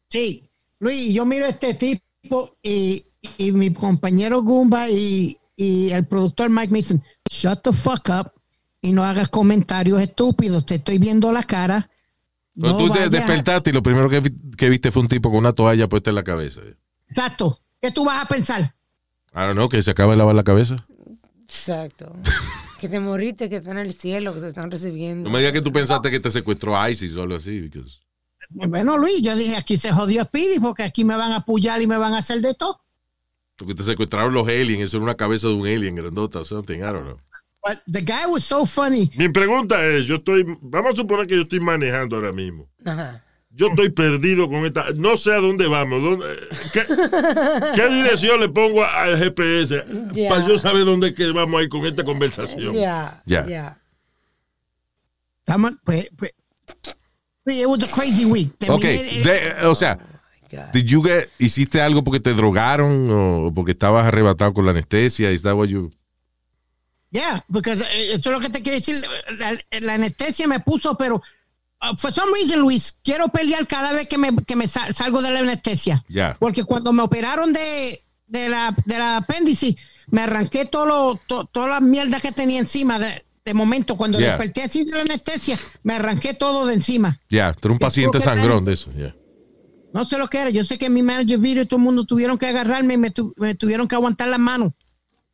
Sí, 0.08 0.48
Luis, 0.78 1.12
yo 1.16 1.26
miro 1.26 1.48
a 1.48 1.50
este 1.50 1.74
tipo 1.74 2.58
y, 2.62 3.04
y 3.38 3.52
mi 3.54 3.74
compañero 3.74 4.44
Gumba 4.44 4.88
y, 4.88 5.36
y 5.56 5.90
el 5.90 6.06
productor 6.06 6.52
Mike 6.52 6.72
me 6.72 6.78
dicen, 6.78 7.04
shut 7.28 7.64
the 7.64 7.74
fuck 7.74 8.08
up 8.10 8.32
y 8.84 8.94
no 8.94 9.04
hagas 9.04 9.30
comentarios 9.30 10.00
estúpidos, 10.00 10.64
te 10.64 10.76
estoy 10.76 11.00
viendo 11.00 11.32
la 11.32 11.42
cara. 11.42 11.90
Pero 12.54 12.74
No 12.74 12.78
tú 12.78 12.92
te 12.92 13.10
despertaste 13.10 13.72
y 13.72 13.74
lo 13.74 13.82
primero 13.82 14.08
que, 14.08 14.22
que 14.56 14.70
viste 14.70 14.92
fue 14.92 15.02
un 15.02 15.08
tipo 15.08 15.32
con 15.32 15.40
una 15.40 15.54
toalla 15.54 15.90
puesta 15.90 16.12
en 16.12 16.16
la 16.18 16.24
cabeza. 16.24 16.62
Exacto. 17.08 17.60
¿Qué 17.82 17.90
tú 17.90 18.06
vas 18.06 18.24
a 18.24 18.28
pensar? 18.28 18.62
I 19.34 19.40
don't 19.40 19.54
know, 19.54 19.70
que 19.70 19.82
se 19.82 19.90
acaba 19.90 20.12
de 20.12 20.20
lavar 20.20 20.36
la 20.36 20.44
cabeza. 20.44 20.76
Exacto. 21.48 22.14
que 22.82 22.90
te 22.90 23.00
moriste, 23.00 23.48
que 23.48 23.58
está 23.58 23.72
en 23.72 23.78
el 23.78 23.94
cielo, 23.94 24.34
que 24.34 24.42
te 24.42 24.48
están 24.50 24.70
recibiendo. 24.72 25.30
No 25.30 25.34
me 25.34 25.40
digas 25.40 25.54
que 25.54 25.62
tú 25.62 25.72
pensaste 25.72 26.10
que 26.12 26.20
te 26.20 26.32
secuestró 26.32 26.76
ISIS 26.90 27.16
o 27.16 27.22
algo 27.22 27.36
así. 27.36 27.62
because- 27.62 28.00
Bueno, 28.50 28.98
Luis, 28.98 29.22
yo 29.22 29.36
dije, 29.36 29.56
aquí 29.56 29.78
se 29.78 29.92
jodió 29.94 30.24
Speedy 30.24 30.60
porque 30.60 30.84
aquí 30.84 31.06
me 31.06 31.16
van 31.16 31.32
a 31.32 31.38
apoyar 31.38 31.82
y 31.82 31.88
me 31.88 31.98
van 31.98 32.14
a 32.14 32.18
hacer 32.18 32.42
de 32.42 32.54
todo. 32.56 32.82
Porque 33.56 33.76
te 33.76 33.84
secuestraron 33.84 34.34
los 34.34 34.48
aliens. 34.48 34.84
Eso 34.86 34.98
era 34.98 35.04
una 35.06 35.16
cabeza 35.16 35.48
de 35.48 35.54
un 35.54 35.68
alien 35.68 35.96
grandota 35.96 36.40
o 36.40 36.44
something. 36.44 36.78
I 36.80 36.82
don't 36.82 37.04
know. 37.06 37.20
But 37.64 37.78
the 37.86 38.02
guy 38.02 38.26
was 38.28 38.44
so 38.44 38.66
funny. 38.66 39.12
Mi 39.16 39.30
pregunta 39.30 39.86
es, 39.86 40.08
yo 40.08 40.16
estoy, 40.16 40.44
vamos 40.62 40.94
a 40.94 40.96
suponer 40.98 41.28
que 41.28 41.36
yo 41.36 41.44
estoy 41.44 41.60
manejando 41.60 42.16
ahora 42.16 42.32
mismo. 42.32 42.68
Ajá. 42.84 43.24
Yo 43.54 43.68
estoy 43.68 43.90
perdido 43.90 44.48
con 44.48 44.66
esta, 44.66 44.86
no 44.96 45.18
sé 45.18 45.34
a 45.34 45.38
dónde 45.38 45.68
vamos, 45.68 46.02
dónde- 46.02 46.48
¿qué, 46.72 46.84
qué 47.76 47.88
dirección 47.94 48.40
le 48.40 48.48
pongo 48.50 48.84
al 48.84 49.18
GPS 49.18 49.84
Ya. 50.14 50.30
para 50.30 50.48
yo 50.48 50.58
saber 50.58 50.86
dónde 50.86 51.10
es 51.10 51.16
que 51.16 51.30
vamos 51.32 51.60
a 51.60 51.64
ir 51.64 51.70
con 51.70 51.86
esta 51.86 52.04
conversación? 52.04 52.74
Ya, 52.74 53.22
Ya. 53.26 53.46
ya. 53.46 53.78
Estamos, 55.40 55.74
pues, 55.84 56.10
pues, 56.18 56.34
It 57.48 57.66
was 57.66 57.84
a 57.84 57.88
crazy 57.92 58.24
week. 58.26 58.52
Ok, 58.70 58.82
Terminé- 58.82 59.24
de- 59.24 59.66
o 59.66 59.76
sea, 59.76 59.96
God. 60.50 60.60
did 60.74 60.86
you 60.86 61.02
get, 61.04 61.30
¿hiciste 61.40 61.82
algo 61.82 62.04
porque 62.04 62.20
te 62.20 62.34
drogaron 62.34 63.10
o 63.10 63.52
porque 63.54 63.72
estabas 63.72 64.06
arrebatado 64.08 64.54
con 64.54 64.64
la 64.66 64.72
anestesia? 64.72 65.32
Is 65.32 65.42
that 65.42 65.56
what 65.56 65.68
you... 65.68 65.92
Yeah, 67.10 67.44
porque 67.52 67.72
eh, 67.74 68.14
esto 68.14 68.30
es 68.30 68.34
lo 68.36 68.40
que 68.40 68.50
te 68.50 68.62
quiero 68.62 68.78
decir. 68.78 68.96
La, 69.38 69.52
la 69.82 69.94
anestesia 69.96 70.48
me 70.48 70.62
puso, 70.62 70.96
pero 70.98 71.22
for 71.98 72.12
some 72.14 72.32
reason, 72.34 72.60
Luis, 72.62 72.98
quiero 73.04 73.28
pelear 73.30 73.66
cada 73.68 73.92
vez 73.94 74.08
que 74.08 74.18
me, 74.18 74.36
que 74.46 74.56
me 74.56 74.68
sal- 74.68 74.94
salgo 74.94 75.22
de 75.22 75.32
la 75.32 75.40
anestesia. 75.40 76.04
Ya. 76.08 76.36
Porque 76.40 76.64
cuando 76.64 76.94
me 76.94 77.02
operaron 77.04 77.54
de, 77.54 78.02
de 78.28 78.50
la, 78.50 78.76
de 78.86 78.98
la 78.98 79.18
apéndice, 79.18 79.76
me 80.08 80.22
arranqué 80.22 80.66
todo 80.66 80.86
lo, 80.86 81.20
to- 81.28 81.46
toda 81.46 81.68
la 81.68 81.80
mierda 81.82 82.20
que 82.20 82.32
tenía 82.32 82.60
encima. 82.60 83.00
De, 83.00 83.26
de 83.44 83.54
momento, 83.56 83.98
cuando 83.98 84.20
Yeah. 84.20 84.32
desperté 84.38 84.64
así 84.64 84.86
de 84.86 84.92
la 84.92 85.02
anestesia, 85.02 85.58
me 85.84 85.94
arranqué 85.96 86.34
todo 86.36 86.66
de 86.68 86.76
encima. 86.76 87.20
Ya, 87.30 87.52
tú 87.54 87.68
eres 87.70 87.76
un 87.76 87.80
paciente 87.80 88.20
sangrón 88.20 88.64
de 88.66 88.74
eso, 88.74 88.92
ya. 88.96 89.16
No 89.94 90.06
sé 90.06 90.18
lo 90.18 90.28
que 90.30 90.38
era. 90.40 90.50
Yo 90.52 90.64
sé 90.64 90.78
que 90.78 90.90
mi 90.90 91.02
manager 91.04 91.40
video 91.40 91.64
y 91.64 91.66
todo 91.66 91.78
el 91.80 91.84
mundo 91.84 92.06
tuvieron 92.06 92.38
que 92.38 92.46
agarrarme 92.48 92.94
y 92.94 92.98
me, 92.98 93.10
tu- 93.12 93.34
me 93.38 93.56
tuvieron 93.56 93.88
que 93.88 93.96
aguantar 93.96 94.28
las 94.30 94.40
manos. 94.40 94.74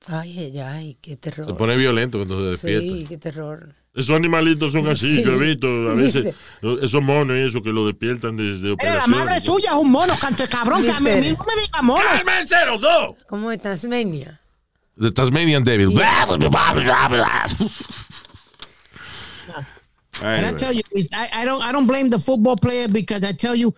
Ay, 0.06 0.40
ay, 0.40 0.60
ay, 0.60 0.98
qué 1.02 1.12
Se 1.12 1.18
terror. 1.18 1.58
pone 1.58 1.76
violento 1.76 2.18
cuando 2.20 2.40
se 2.40 2.50
despierta. 2.52 2.88
Sí, 2.94 3.06
qué 3.10 3.18
terror. 3.18 3.76
Esos 3.98 4.16
animalitos 4.16 4.72
son 4.74 4.88
así, 4.88 5.16
Sí. 5.18 5.24
yo 5.24 5.32
he 5.34 5.38
visto 5.38 5.68
a 5.68 5.96
veces 5.96 6.24
¿Viste? 6.26 6.86
esos 6.86 7.02
monos 7.04 7.36
y 7.36 7.40
eso 7.48 7.64
que 7.64 7.70
lo 7.72 7.88
despiertan 7.88 8.38
desde 8.38 8.78
Pero 8.78 8.94
la 8.96 9.08
madre 9.08 9.42
suya 9.42 9.72
es 9.72 9.76
un 9.76 9.90
mono, 9.90 10.14
canto 10.22 10.44
de 10.44 10.50
cabrón. 10.50 10.84
Que 10.84 10.92
a 10.92 11.00
mí, 11.00 11.10
a 11.10 11.16
mí 11.16 11.32
no 11.32 11.44
me 11.46 11.62
diga 11.62 11.82
mono. 11.82 12.04
¡Cálmense 12.08 12.56
los 12.68 12.80
dos! 12.80 13.16
¿Cómo 13.28 13.52
es 13.52 13.60
Tasmania? 13.60 14.40
The 15.00 15.12
Tasmanian 15.12 15.64
Devil. 15.64 15.90
And 20.20 20.46
I 20.48 20.52
tell 20.54 20.74
you, 20.74 20.82
it's- 20.96 21.10
I, 21.14 21.42
I 21.44 21.46
don't, 21.46 21.62
I 21.62 21.72
don't 21.72 21.86
blame 21.86 22.10
the 22.10 22.18
football 22.20 22.56
player 22.56 22.88
because 22.88 23.24
I 23.24 23.34
tell 23.34 23.56
you, 23.56 23.74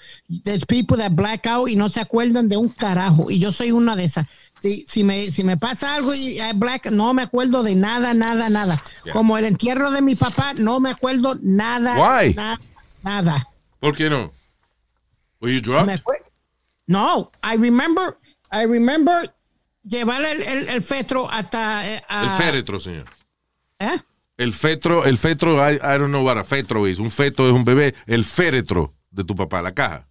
there's 0.46 0.64
people 0.64 0.96
that 0.98 1.14
black 1.14 1.46
out 1.46 1.68
y 1.70 1.76
no 1.76 1.90
se 1.90 2.00
acuerdan 2.00 2.48
de 2.48 2.56
un 2.56 2.70
carajo. 2.70 3.30
Y 3.30 3.40
yo 3.40 3.52
soy 3.52 3.72
una 3.74 3.96
de 3.98 4.06
esas. 4.06 4.26
Si, 4.62 4.86
si, 4.88 5.04
me, 5.04 5.32
si 5.32 5.44
me 5.44 5.58
pasa 5.58 5.96
algo 5.96 6.14
y 6.14 6.40
I 6.42 6.52
black, 6.56 6.92
no 6.92 7.14
me 7.14 7.22
acuerdo 7.24 7.64
de 7.64 7.76
nada, 7.76 8.14
nada, 8.14 8.50
nada. 8.50 8.82
Yeah. 9.06 9.14
Como 9.14 9.38
el 9.38 9.46
entierro 9.46 9.90
de 9.92 10.02
mi 10.02 10.16
papá, 10.16 10.54
no 10.56 10.80
me 10.80 10.90
acuerdo 10.92 11.38
nada. 11.42 11.96
Why? 11.96 12.34
na- 12.34 12.60
nada. 13.02 13.48
¿Por 13.80 13.96
qué 13.96 14.10
no? 14.10 14.32
Were 15.42 15.54
you 15.54 15.62
acuer- 15.62 16.24
No, 16.88 17.32
I 17.44 17.56
remember, 17.56 18.18
I 18.52 18.66
remember 18.66 19.34
llevar 19.84 20.22
el, 20.24 20.42
el, 20.44 20.70
el 20.70 20.82
fetro 20.82 21.30
hasta... 21.32 21.88
eh, 21.88 22.04
a- 22.10 22.24
El 22.24 22.44
féretro, 22.44 22.80
señor. 22.80 23.06
¿Eh? 23.80 23.98
El 24.36 24.54
fetro, 24.54 25.06
el 25.06 25.18
fetro, 25.18 25.56
I, 25.70 25.76
I 25.76 25.98
don't 25.98 26.10
know 26.10 26.24
what 26.26 26.38
a 26.38 26.44
fetro 26.44 26.86
is. 26.88 27.00
Un 27.00 27.12
feto 27.12 27.48
es 27.48 27.54
un 27.54 27.64
bebé. 27.64 27.96
El 28.08 28.26
féretro 28.26 28.94
de 29.12 29.24
tu 29.24 29.36
papá, 29.36 29.62
la 29.62 29.74
caja. 29.74 30.08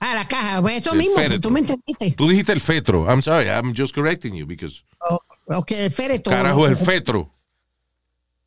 A 0.00 0.14
la 0.14 0.26
caja, 0.26 0.62
pues 0.62 0.80
eso 0.80 0.92
El 0.92 0.98
mismo, 0.98 1.16
féretro. 1.16 1.40
tú 1.40 1.50
me 1.50 1.60
entendiste. 1.60 2.12
Tú 2.12 2.28
dijiste 2.28 2.52
el 2.52 2.60
fetro. 2.60 3.04
I'm 3.06 3.22
sorry, 3.22 3.48
I'm 3.48 3.74
just 3.76 3.94
correcting 3.94 4.34
you 4.34 4.46
because 4.46 4.82
Oh, 5.08 5.18
ok, 5.46 5.70
el 5.72 5.92
féretro. 5.92 6.30
carajo 6.32 6.66
es 6.66 6.72
el 6.72 6.84
fetro. 6.86 7.30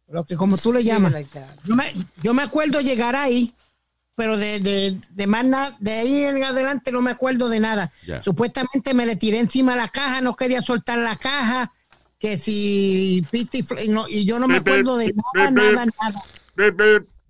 Lo 0.08 0.24
que 0.26 0.36
como 0.36 0.58
tú 0.58 0.74
le 0.74 0.84
llamas. 0.84 1.14
Yo 1.64 1.76
me, 1.76 1.94
yo 2.22 2.34
me 2.34 2.44
acuerdo 2.44 2.82
llegar 2.82 3.16
ahí, 3.16 3.54
pero 4.16 4.38
de, 4.38 4.60
de, 4.60 5.00
de 5.12 5.28
más 5.28 5.46
nada, 5.46 5.76
de 5.80 5.92
ahí 5.92 6.24
en 6.26 6.44
adelante 6.44 6.92
no 6.92 7.02
me 7.02 7.12
acuerdo 7.12 7.50
de 7.50 7.60
nada. 7.60 7.92
Supuestamente 8.22 8.94
me 8.94 9.06
le 9.06 9.16
tiré 9.16 9.40
encima 9.40 9.76
la 9.76 9.88
caja, 9.88 10.22
no 10.22 10.36
quería 10.36 10.62
soltar 10.62 10.98
la 11.00 11.16
caja, 11.16 11.72
que 12.20 12.38
si 12.38 13.26
piti 13.32 13.60
y 13.60 13.64
fl- 13.64 13.84
y, 13.86 13.90
no- 13.90 14.08
y 14.08 14.26
yo 14.26 14.40
no 14.40 14.48
me 14.48 14.58
acuerdo 14.58 14.98
de 14.98 15.14
nada, 15.36 15.52
nada, 15.52 15.86
nada. 16.02 16.24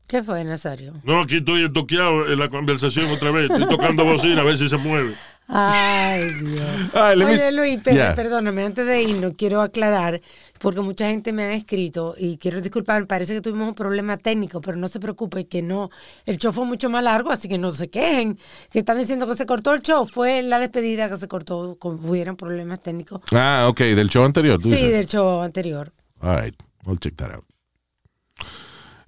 ¿Qué 0.07 0.21
fue, 0.21 0.43
Nazario? 0.43 0.93
No, 1.03 1.21
aquí 1.21 1.37
estoy 1.37 1.71
toqueado 1.71 2.31
en 2.31 2.37
la 2.39 2.49
conversación 2.49 3.09
otra 3.09 3.31
vez. 3.31 3.49
Estoy 3.49 3.67
tocando 3.67 4.05
bocina 4.05 4.41
a 4.41 4.43
ver 4.43 4.57
si 4.57 4.69
se 4.69 4.77
mueve. 4.77 5.15
Ay, 5.47 6.29
Dios. 6.41 6.61
Ay, 6.93 7.17
me 7.17 7.25
Oye, 7.25 7.51
Luis, 7.51 7.81
Yeah. 7.83 8.15
perdóname, 8.15 8.63
antes 8.63 8.85
de 8.85 9.01
irnos, 9.03 9.33
quiero 9.37 9.61
aclarar, 9.61 10.21
porque 10.59 10.79
mucha 10.79 11.07
gente 11.09 11.33
me 11.33 11.43
ha 11.43 11.53
escrito 11.53 12.15
y 12.17 12.37
quiero 12.37 12.61
disculpar, 12.61 13.05
parece 13.07 13.33
que 13.33 13.41
tuvimos 13.41 13.67
un 13.67 13.75
problema 13.75 14.15
técnico, 14.17 14.61
pero 14.61 14.77
no 14.77 14.87
se 14.87 15.01
preocupe, 15.01 15.45
que 15.47 15.61
no, 15.61 15.89
el 16.25 16.37
show 16.37 16.53
fue 16.53 16.65
mucho 16.65 16.89
más 16.89 17.03
largo, 17.03 17.29
así 17.29 17.49
que 17.49 17.57
no 17.57 17.73
se 17.73 17.89
quejen, 17.89 18.39
que 18.71 18.79
están 18.79 18.97
diciendo 18.97 19.27
que 19.27 19.35
se 19.35 19.45
cortó 19.45 19.73
el 19.73 19.81
show, 19.81 20.05
fue 20.05 20.41
la 20.43 20.59
despedida 20.59 21.09
que 21.09 21.17
se 21.17 21.27
cortó, 21.27 21.75
con, 21.77 21.95
hubieron 22.07 22.37
problemas 22.37 22.79
técnicos. 22.81 23.19
Ah, 23.33 23.65
ok, 23.69 23.79
del 23.79 24.09
show 24.09 24.23
anterior. 24.23 24.57
tú 24.59 24.69
Sí, 24.69 24.75
dices. 24.75 24.91
del 24.91 25.07
show 25.07 25.41
anterior. 25.41 25.91
All 26.21 26.39
right, 26.41 26.55
I'll 26.87 26.97
check 26.97 27.15
that 27.17 27.31
out. 27.31 27.43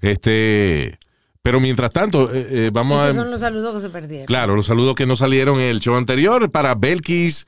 Este, 0.05 0.99
pero 1.41 1.59
mientras 1.59 1.91
tanto, 1.91 2.33
eh, 2.33 2.47
eh, 2.49 2.69
vamos 2.71 3.01
Esos 3.03 3.17
a... 3.17 3.21
son 3.21 3.31
los 3.31 3.41
saludos 3.41 3.75
que 3.75 3.81
se 3.81 3.89
perdieron. 3.89 4.27
Claro, 4.27 4.55
los 4.55 4.67
saludos 4.67 4.95
que 4.95 5.05
no 5.05 5.15
salieron 5.15 5.57
en 5.57 5.67
el 5.67 5.79
show 5.79 5.95
anterior 5.95 6.51
para 6.51 6.75
Belkis 6.75 7.47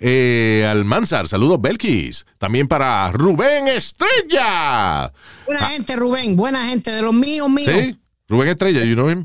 eh, 0.00 0.66
Almanzar. 0.68 1.28
Saludos, 1.28 1.60
Belkis. 1.60 2.26
También 2.38 2.66
para 2.66 3.10
Rubén 3.12 3.68
Estrella. 3.68 5.12
Buena 5.46 5.68
gente, 5.68 5.96
Rubén, 5.96 6.36
buena 6.36 6.66
gente, 6.66 6.90
de 6.90 7.02
los 7.02 7.14
míos, 7.14 7.48
míos. 7.48 7.70
Ah. 7.74 7.80
¿Sí? 7.80 7.98
Rubén 8.28 8.48
Estrella, 8.48 8.84
you 8.84 8.94
know 8.94 9.10
him? 9.10 9.24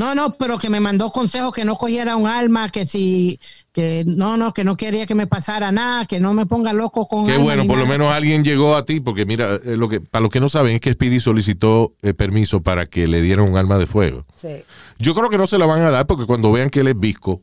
No, 0.00 0.14
no, 0.14 0.32
pero 0.32 0.56
que 0.56 0.70
me 0.70 0.80
mandó 0.80 1.10
consejos 1.10 1.52
que 1.52 1.66
no 1.66 1.76
cogiera 1.76 2.16
un 2.16 2.26
alma, 2.26 2.70
que 2.70 2.86
si, 2.86 3.38
que 3.70 4.02
no, 4.06 4.38
no, 4.38 4.54
que 4.54 4.64
no 4.64 4.74
quería 4.74 5.04
que 5.04 5.14
me 5.14 5.26
pasara 5.26 5.72
nada, 5.72 6.06
que 6.06 6.20
no 6.20 6.32
me 6.32 6.46
ponga 6.46 6.72
loco 6.72 7.06
con 7.06 7.26
Qué 7.26 7.32
alma 7.32 7.44
bueno, 7.44 7.66
por 7.66 7.76
lo 7.76 7.84
menos 7.84 8.10
alguien 8.10 8.42
llegó 8.42 8.76
a 8.76 8.86
ti, 8.86 9.00
porque 9.00 9.26
mira, 9.26 9.56
eh, 9.56 9.76
lo 9.76 9.90
que, 9.90 10.00
para 10.00 10.22
los 10.22 10.30
que 10.32 10.40
no 10.40 10.48
saben 10.48 10.74
es 10.76 10.80
que 10.80 10.90
Speedy 10.94 11.20
solicitó 11.20 11.92
eh, 12.00 12.14
permiso 12.14 12.62
para 12.62 12.86
que 12.86 13.06
le 13.08 13.20
dieran 13.20 13.46
un 13.46 13.58
arma 13.58 13.76
de 13.76 13.84
fuego. 13.84 14.24
Sí, 14.34 14.62
Yo 14.98 15.14
creo 15.14 15.28
que 15.28 15.36
no 15.36 15.46
se 15.46 15.58
la 15.58 15.66
van 15.66 15.82
a 15.82 15.90
dar 15.90 16.06
porque 16.06 16.24
cuando 16.24 16.50
vean 16.50 16.70
que 16.70 16.80
él 16.80 16.88
es 16.88 16.98
visco, 16.98 17.42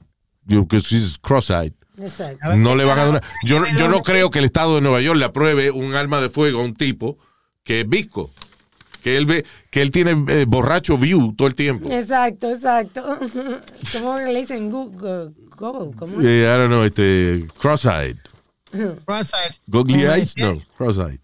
que 0.67 0.77
es 0.77 1.19
cross-eyed, 1.21 1.73
exacto. 2.01 2.55
no 2.55 2.75
le 2.75 2.85
van 2.85 2.97
a 2.97 3.05
dar. 3.05 3.23
Yo, 3.43 3.59
no- 3.59 3.67
yo 3.77 3.87
no 3.87 4.01
creo 4.01 4.31
que 4.31 4.39
el 4.39 4.45
Estado 4.45 4.73
de 4.73 4.81
Nueva 4.81 4.99
York 5.01 5.19
le 5.19 5.25
apruebe 5.25 5.69
un 5.69 5.93
arma 5.93 6.21
de 6.21 6.29
fuego 6.29 6.61
a 6.61 6.63
un 6.63 6.73
tipo 6.73 7.19
que 7.63 7.81
es 7.81 7.87
visco, 7.87 8.31
que 9.07 9.15
él 9.15 9.25
ve, 9.25 9.45
que 9.69 9.81
él 9.81 9.91
tiene 9.91 10.25
eh, 10.27 10.45
borracho 10.45 10.97
view 10.97 11.33
todo 11.33 11.47
el 11.47 11.55
tiempo. 11.55 11.89
Exacto, 11.89 12.49
exacto. 12.49 13.01
¿Cómo 13.93 14.19
le 14.19 14.35
dicen 14.35 14.69
Google? 14.69 15.31
Google 15.57 15.95
¿cómo? 15.95 16.21
Eh, 16.21 16.43
I 16.43 16.57
don't 16.57 16.67
know, 16.67 16.83
este, 16.83 17.47
cross-eyed. 17.57 18.17
Cross-eyed. 19.05 19.55
Googly 19.67 20.03
eyes, 20.03 20.35
no, 20.37 20.61
cross-eyed. 20.77 21.19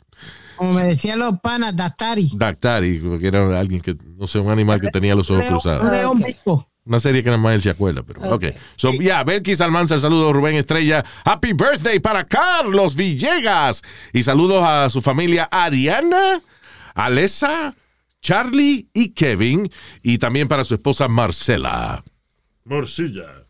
Como 0.56 0.74
me 0.74 0.86
decían 0.86 1.20
los 1.20 1.40
panas, 1.42 1.76
Dactari. 1.76 2.32
Dactari, 2.36 3.02
que 3.20 3.28
era 3.28 3.60
alguien 3.60 3.82
que, 3.82 3.98
no 4.16 4.28
sé, 4.28 4.40
un 4.40 4.50
animal 4.50 4.80
que 4.80 4.90
tenía 4.90 5.14
los 5.14 5.30
ojos 5.30 5.46
cruzados. 5.46 5.84
un 5.84 5.92
león 5.92 6.20
visco. 6.20 6.66
Una 6.86 7.02
serie 7.02 7.22
que 7.22 7.28
nada 7.28 7.38
más 7.38 7.56
él 7.56 7.62
se 7.62 7.70
acuerda, 7.70 8.04
pero 8.04 8.22
ok. 8.34 8.46
So, 8.78 8.92
yeah, 8.94 9.24
Belkis 9.24 9.60
Almanzar, 9.60 10.00
saludos 10.00 10.34
Rubén 10.34 10.56
Estrella. 10.56 11.04
Happy 11.26 11.52
birthday 11.52 12.00
para 12.00 12.26
Carlos 12.26 12.96
Villegas. 12.96 13.82
Y 14.14 14.24
saludos 14.24 14.64
a 14.66 14.90
su 14.90 15.02
familia 15.02 15.50
Ariana, 15.52 16.42
Alessa, 16.94 17.76
Charlie 18.22 18.88
y 18.94 19.10
Kevin. 19.10 19.70
Y 20.02 20.18
también 20.18 20.48
para 20.48 20.64
su 20.64 20.74
esposa 20.74 21.08
Marcela. 21.08 22.04
Morcilla. 22.66 23.46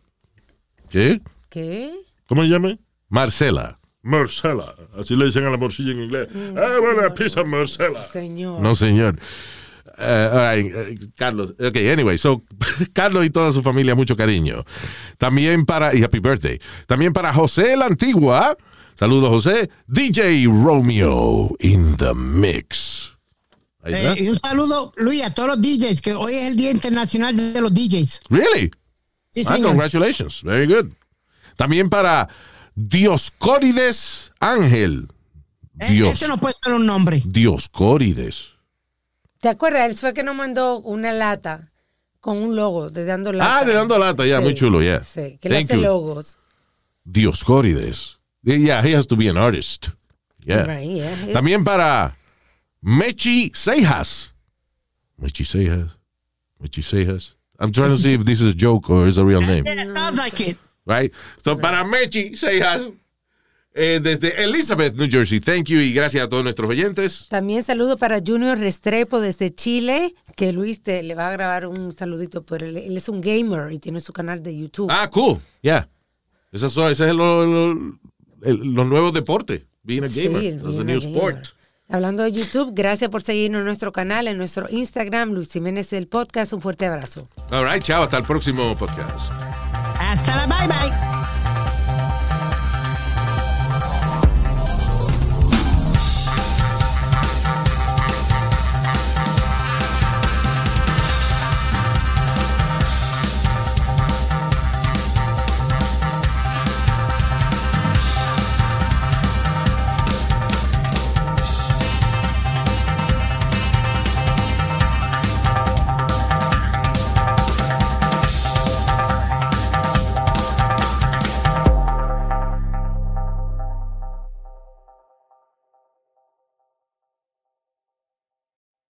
¿Qué? 0.89 1.21
¿Qué? 1.49 1.91
¿Cómo 2.27 2.43
se 2.43 2.49
llama? 2.49 2.77
Marcela. 3.09 3.79
Morcella. 4.03 4.75
Así 4.99 5.15
le 5.15 5.25
dicen 5.25 5.45
a 5.45 5.49
la 5.49 5.57
morcilla 5.57 5.91
en 5.91 6.03
inglés. 6.03 6.27
Ah, 6.57 6.77
bueno, 6.79 7.13
pizza 7.13 7.43
morcella. 7.43 8.03
Señor. 8.03 8.61
No, 8.61 8.75
señor. 8.75 9.17
All 9.97 10.55
right, 10.55 10.73
eh, 10.75 10.97
Carlos. 11.15 11.55
Ok, 11.59 11.77
anyway, 11.91 12.17
so 12.17 12.43
Carlos 12.93 13.25
y 13.25 13.29
toda 13.29 13.51
su 13.51 13.61
familia, 13.61 13.95
mucho 13.95 14.15
cariño. 14.17 14.63
También 15.17 15.65
para, 15.65 15.95
y 15.95 16.03
happy 16.03 16.19
birthday. 16.19 16.59
También 16.87 17.13
para 17.13 17.33
José 17.33 17.77
la 17.77 17.85
Antigua. 17.85 18.57
Saludos, 18.95 19.29
José. 19.29 19.69
DJ 19.87 20.45
Romeo 20.47 21.55
in 21.59 21.95
the 21.97 22.13
mix. 22.13 23.02
Eh, 23.85 24.15
y 24.19 24.29
un 24.29 24.39
saludo, 24.39 24.93
Luis, 24.95 25.23
a 25.23 25.33
todos 25.33 25.49
los 25.49 25.61
DJs, 25.61 26.01
que 26.01 26.13
hoy 26.13 26.35
es 26.35 26.47
el 26.47 26.55
Día 26.55 26.71
Internacional 26.71 27.35
de 27.53 27.59
los 27.61 27.73
DJs. 27.73 28.21
Really? 28.29 28.71
Sí, 29.31 29.43
Ah, 29.47 29.57
congratulations. 29.61 30.41
Very 30.43 30.67
good. 30.67 30.91
También 31.57 31.89
para 31.89 32.29
Dioscórides 32.75 34.31
Ángel. 34.39 35.07
Eh, 35.79 35.91
Dios. 35.91 36.13
Ese 36.13 36.27
no 36.27 36.37
puede 36.37 36.55
ser 36.63 36.73
un 36.73 36.85
nombre. 36.85 37.21
Dioscórides. 37.25 38.53
¿Te 39.39 39.49
acuerdas? 39.49 39.89
Él 39.89 39.97
fue 39.97 40.13
que 40.13 40.23
nos 40.23 40.35
mandó 40.35 40.79
una 40.79 41.11
lata 41.11 41.71
con 42.21 42.37
un 42.37 42.55
logo 42.55 42.89
de 42.89 43.03
dando 43.05 43.33
lata. 43.33 43.59
Ah, 43.59 43.65
de 43.65 43.73
dando 43.73 43.97
lata, 43.97 44.25
ya, 44.25 44.37
Sí, 44.37 44.43
muy 44.43 44.55
chulo, 44.55 44.81
ya. 44.81 45.03
Sí, 45.03 45.37
que 45.41 45.49
le 45.49 45.55
Thank 45.57 45.71
hace 45.71 45.75
you. 45.77 45.81
logos. 45.81 46.37
Dioscórides. 47.03 48.19
Yeah, 48.43 48.81
he 48.85 48.95
has 48.95 49.07
to 49.07 49.15
be 49.17 49.29
an 49.29 49.37
artist. 49.37 49.89
Yeah. 50.45 50.63
Right, 50.63 50.89
yeah, 50.89 51.33
También 51.33 51.63
para 51.63 52.15
Mechi 52.83 53.51
Seijas. 53.53 54.33
Mechi 55.17 55.45
Seijas. 55.45 55.89
Mechi 56.59 56.81
Seijas. 56.81 57.35
I'm 57.59 57.71
trying 57.71 57.91
to 57.91 57.97
see 57.97 58.13
if 58.13 58.25
this 58.25 58.41
is 58.41 58.53
a 58.53 58.57
joke 58.57 58.89
or 58.89 59.07
is 59.07 59.17
a 59.17 59.23
real 59.25 59.41
name. 59.41 59.63
Yeah, 59.65 59.93
sounds 59.93 60.17
like 60.17 60.39
it. 60.41 60.57
Right? 60.85 61.11
So 61.43 61.55
para 61.57 61.83
Mechi 61.85 62.35
Seijas. 62.35 62.91
eh, 63.75 63.99
desde 64.03 64.43
Elizabeth, 64.43 64.95
New 64.95 65.07
Jersey. 65.09 65.39
Thank 65.39 65.67
you 65.69 65.79
y 65.79 65.93
gracias 65.93 66.23
a 66.25 66.29
todos 66.29 66.43
nuestros 66.43 66.69
oyentes. 66.69 67.27
También 67.29 67.63
saludo 67.63 67.97
para 67.97 68.19
Junior 68.25 68.59
Restrepo 68.59 69.19
desde 69.19 69.53
Chile, 69.55 70.13
que 70.35 70.51
Luis 70.53 70.83
te, 70.83 71.01
le 71.01 71.15
va 71.15 71.29
a 71.29 71.31
grabar 71.31 71.65
un 71.67 71.91
saludito, 71.93 72.43
pero 72.45 72.65
él, 72.67 72.77
él 72.77 72.97
es 72.97 73.09
un 73.09 73.19
gamer 73.21 73.71
y 73.71 73.79
tiene 73.79 73.99
su 74.01 74.13
canal 74.13 74.43
de 74.43 74.55
YouTube. 74.57 74.89
Ah, 74.91 75.09
cool. 75.09 75.39
Yeah. 75.61 75.87
Esos 76.51 76.71
son, 76.73 76.91
ese 76.91 77.09
es 77.09 77.15
lo- 77.15 77.45
lo- 77.47 77.97
el- 78.43 78.73
los 78.75 78.85
nuevos 78.87 79.11
deportes. 79.13 79.63
Being 79.83 80.03
a 80.03 80.09
Sí, 80.09 80.25
gamer. 80.25 80.43
el 80.43 80.61
That's 80.61 80.79
a 80.79 80.83
new 80.83 80.99
gamer. 80.99 81.15
sport. 81.17 81.47
Hablando 81.93 82.23
de 82.23 82.31
YouTube, 82.31 82.71
gracias 82.73 83.11
por 83.11 83.21
seguirnos 83.21 83.59
en 83.59 83.65
nuestro 83.65 83.91
canal, 83.91 84.27
en 84.27 84.35
nuestro 84.39 84.65
Instagram, 84.67 85.29
Luis 85.29 85.51
Jiménez 85.53 85.93
el 85.93 86.07
Podcast. 86.07 86.51
Un 86.51 86.59
fuerte 86.59 86.87
abrazo. 86.87 87.27
All 87.51 87.71
right, 87.71 87.83
chao. 87.83 88.01
Hasta 88.01 88.17
el 88.17 88.23
próximo 88.23 88.75
podcast. 88.75 89.31
Hasta 89.99 90.35
la 90.35 90.47
bye 90.47 90.67
bye. 90.67 91.02